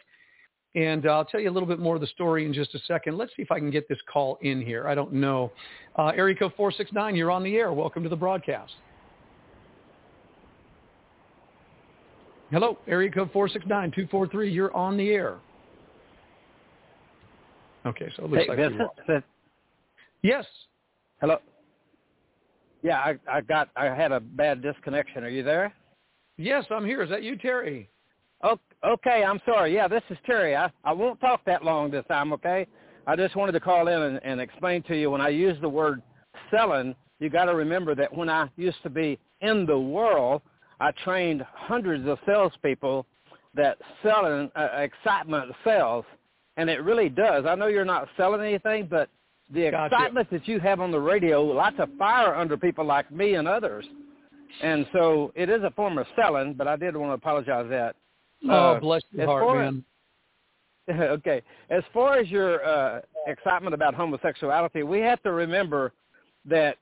[0.76, 2.80] And uh, I'll tell you a little bit more of the story in just a
[2.80, 3.18] second.
[3.18, 4.88] Let's see if I can get this call in here.
[4.88, 5.51] I don't know.
[5.95, 7.72] Uh, area code 469, you're on the air.
[7.72, 8.73] Welcome to the broadcast.
[12.51, 15.38] Hello, area code 469-243, you're on the air.
[17.85, 19.23] Okay, so it looks hey, like Vincent,
[20.23, 20.45] Yes.
[21.24, 21.38] Hello.
[22.82, 25.24] Yeah, I, I got I had a bad disconnection.
[25.24, 25.74] Are you there?
[26.36, 27.02] Yes, I'm here.
[27.02, 27.90] Is that you, Terry?
[28.44, 29.24] Oh, okay.
[29.26, 29.74] I'm sorry.
[29.74, 30.54] Yeah, this is Terry.
[30.54, 32.34] I I won't talk that long this time.
[32.34, 32.68] Okay.
[33.08, 35.70] I just wanted to call in and, and explain to you when I use the
[35.70, 36.02] word
[36.52, 40.41] selling, you got to remember that when I used to be in the world,
[40.82, 43.06] I trained hundreds of salespeople
[43.54, 46.04] that selling uh, excitement sells,
[46.58, 47.45] and it really does.
[47.45, 49.10] I know you're not selling anything, but
[49.53, 49.95] the Gotcha.
[49.95, 53.47] excitement that you have on the radio lights a fire under people like me and
[53.47, 53.85] others.
[54.61, 57.95] And so it is a form of selling, but I did want to apologize that.
[58.49, 59.85] Oh, Uh, bless your heart, man.
[60.99, 61.41] okay.
[61.69, 65.93] As far as your uh, excitement about homosexuality, we have to remember
[66.45, 66.77] that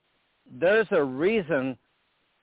[0.59, 1.77] there's a reason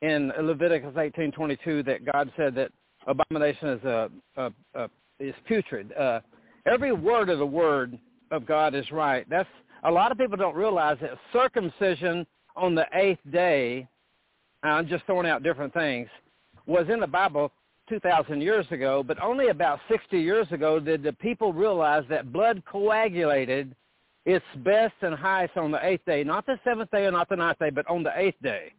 [0.02, 2.70] in Leviticus 18:22 that God said that
[3.06, 5.92] abomination is a, a, a is putrid.
[5.94, 6.20] Uh,
[6.66, 7.98] every word of the word
[8.30, 9.28] of God is right.
[9.28, 9.48] That's
[9.84, 12.26] a lot of people don't realize that circumcision
[12.56, 13.86] on the eighth day.
[14.62, 16.08] I'm just throwing out different things.
[16.66, 17.52] Was in the Bible
[17.88, 22.62] 2,000 years ago, but only about 60 years ago did the people realize that blood
[22.70, 23.74] coagulated
[24.26, 27.36] its best and highest on the eighth day, not the seventh day or not the
[27.36, 28.72] ninth day, but on the eighth day.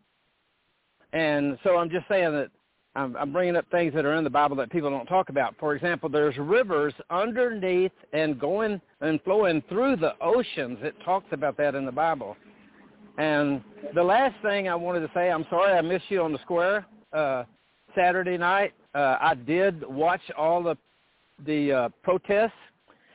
[1.12, 2.52] And so I'm just saying that
[3.00, 5.56] I'm, I'm bringing up things that are in the Bible that people don't talk about.
[5.58, 10.80] For example, there's rivers underneath and going and flowing through the oceans.
[10.82, 12.36] It talks about that in the Bible.
[13.18, 13.62] And
[13.96, 16.86] the last thing I wanted to say, I'm sorry I missed you on the square
[17.14, 17.46] uh,
[17.96, 18.74] Saturday night.
[18.94, 20.76] Uh, I did watch all the
[21.46, 22.52] the uh, protests.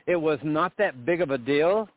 [0.07, 1.87] It was not that big of a deal.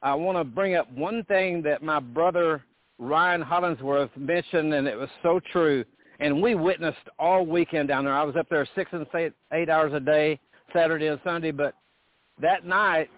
[0.00, 2.64] I want to bring up one thing that my brother
[2.98, 5.84] Ryan Hollingsworth mentioned, and it was so true.
[6.20, 8.14] And we witnessed all weekend down there.
[8.14, 10.38] I was up there six and eight, eight hours a day,
[10.72, 11.50] Saturday and Sunday.
[11.50, 11.74] But
[12.40, 13.10] that night,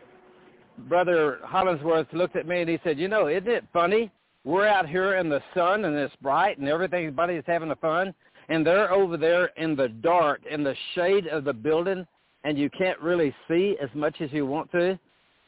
[0.88, 4.10] Brother Hollingsworth looked at me and he said, "You know, isn't it funny?
[4.44, 8.14] We're out here in the sun and it's bright and everybody's having a fun,
[8.48, 12.06] and they're over there in the dark, in the shade of the building,
[12.44, 14.98] and you can't really see as much as you want to.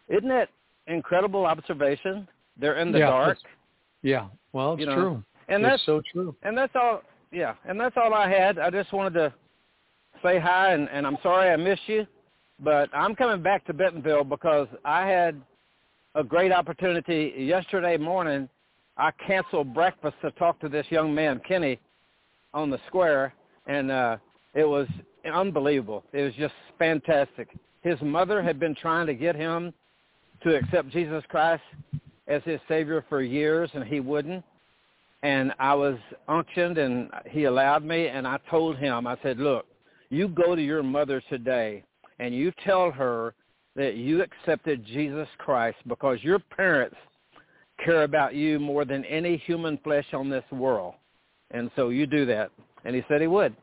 [0.09, 0.49] Isn't that
[0.89, 2.27] incredible observation?
[2.57, 3.39] They're in the Yeah, dark,
[4.03, 4.27] Yeah.
[4.53, 5.25] Well, it's You know, true.
[5.49, 6.35] and it's that's so true.
[6.43, 7.03] and that's all.
[7.31, 8.59] Yeah, and that's all I had.
[8.59, 9.35] I just wanted to
[10.23, 12.07] say hi, and, and I'm sorry I missed you,
[12.61, 15.41] but I'm coming back to Bentonville because I had
[16.15, 18.49] a great opportunity yesterday morning.
[18.97, 21.79] I canceled breakfast to talk to this young man, Kenny,
[22.55, 23.35] on the square,
[23.67, 24.17] and uh,
[24.55, 24.89] it was
[25.33, 26.05] unbelievable.
[26.13, 27.49] It was just fantastic.
[27.83, 29.73] His mother had been trying to get him
[30.43, 31.63] to accept Jesus Christ
[32.27, 34.45] as his Savior for years, and he wouldn't.
[35.23, 39.67] And I was unctioned, and he allowed me, and I told him, I said, look,
[40.11, 41.83] you go to your mother today,
[42.19, 43.35] and you tell her
[43.75, 46.97] that you accepted Jesus Christ because your parents
[47.85, 50.95] care about you more than any human flesh on this world.
[51.51, 52.51] And so you do that.
[52.85, 53.55] And he said he would.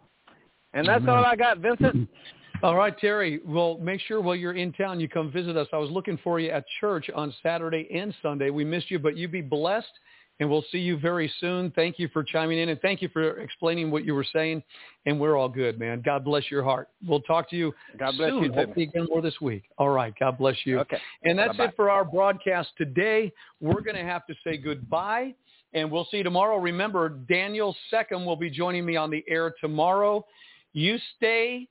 [0.73, 2.10] And that's all I got, Vincent.
[2.64, 3.41] All right, Terry.
[3.45, 5.68] Well, make sure while you're in town you come visit us.
[5.73, 8.49] I was looking for you at church on Saturday and Sunday.
[8.49, 9.91] We missed you, but you be blessed,
[10.40, 11.72] and we'll see you very soon.
[11.72, 14.64] Thank you for chiming in, and thank you for explaining what you were saying.
[15.06, 16.02] And we're all good, man.
[16.03, 16.90] God bless your heart.
[17.07, 18.44] We'll talk to you God bless soon.
[18.44, 18.53] you.
[18.53, 19.64] Hopefully again more this week.
[19.78, 20.14] All right.
[20.20, 20.80] God bless you.
[20.80, 20.98] Okay.
[21.24, 21.66] And that's Bye-bye.
[21.66, 23.32] it for our broadcast today.
[23.62, 25.34] We're going to have to say goodbye,
[25.74, 26.57] and we'll see you tomorrow.
[26.57, 30.26] Remember, Daniel Second will be joining me on the air tomorrow.
[30.74, 31.68] You stay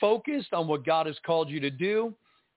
[0.00, 2.12] focused on what God has called you to do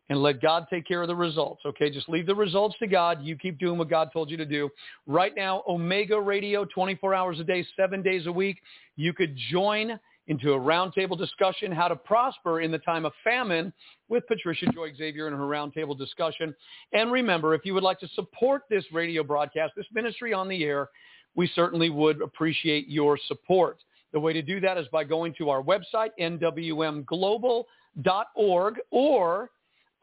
[0.09, 1.61] and let God take care of the results.
[1.65, 3.23] Okay, just leave the results to God.
[3.23, 4.69] You keep doing what God told you to do.
[5.07, 8.61] Right now, Omega Radio, 24 hours a day, seven days a week.
[8.95, 13.71] You could join into a roundtable discussion, how to prosper in the time of famine
[14.09, 16.53] with Patricia Joy Xavier and her roundtable discussion.
[16.93, 20.63] And remember, if you would like to support this radio broadcast, this ministry on the
[20.63, 20.89] air,
[21.35, 23.83] we certainly would appreciate your support.
[24.13, 29.49] The way to do that is by going to our website, nwmglobal.org or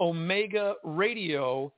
[0.02, 1.70] omegaradio.org.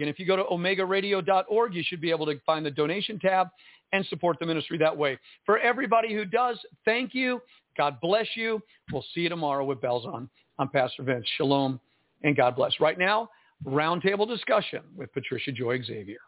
[0.00, 3.48] And if you go to omegaradio.org, you should be able to find the donation tab
[3.92, 5.18] and support the ministry that way.
[5.44, 7.42] For everybody who does, thank you.
[7.76, 8.62] God bless you.
[8.92, 10.30] We'll see you tomorrow with Bells On.
[10.58, 11.26] I'm Pastor Vince.
[11.36, 11.80] Shalom
[12.22, 12.78] and God bless.
[12.80, 13.28] Right now,
[13.66, 16.18] roundtable discussion with Patricia Joy Xavier.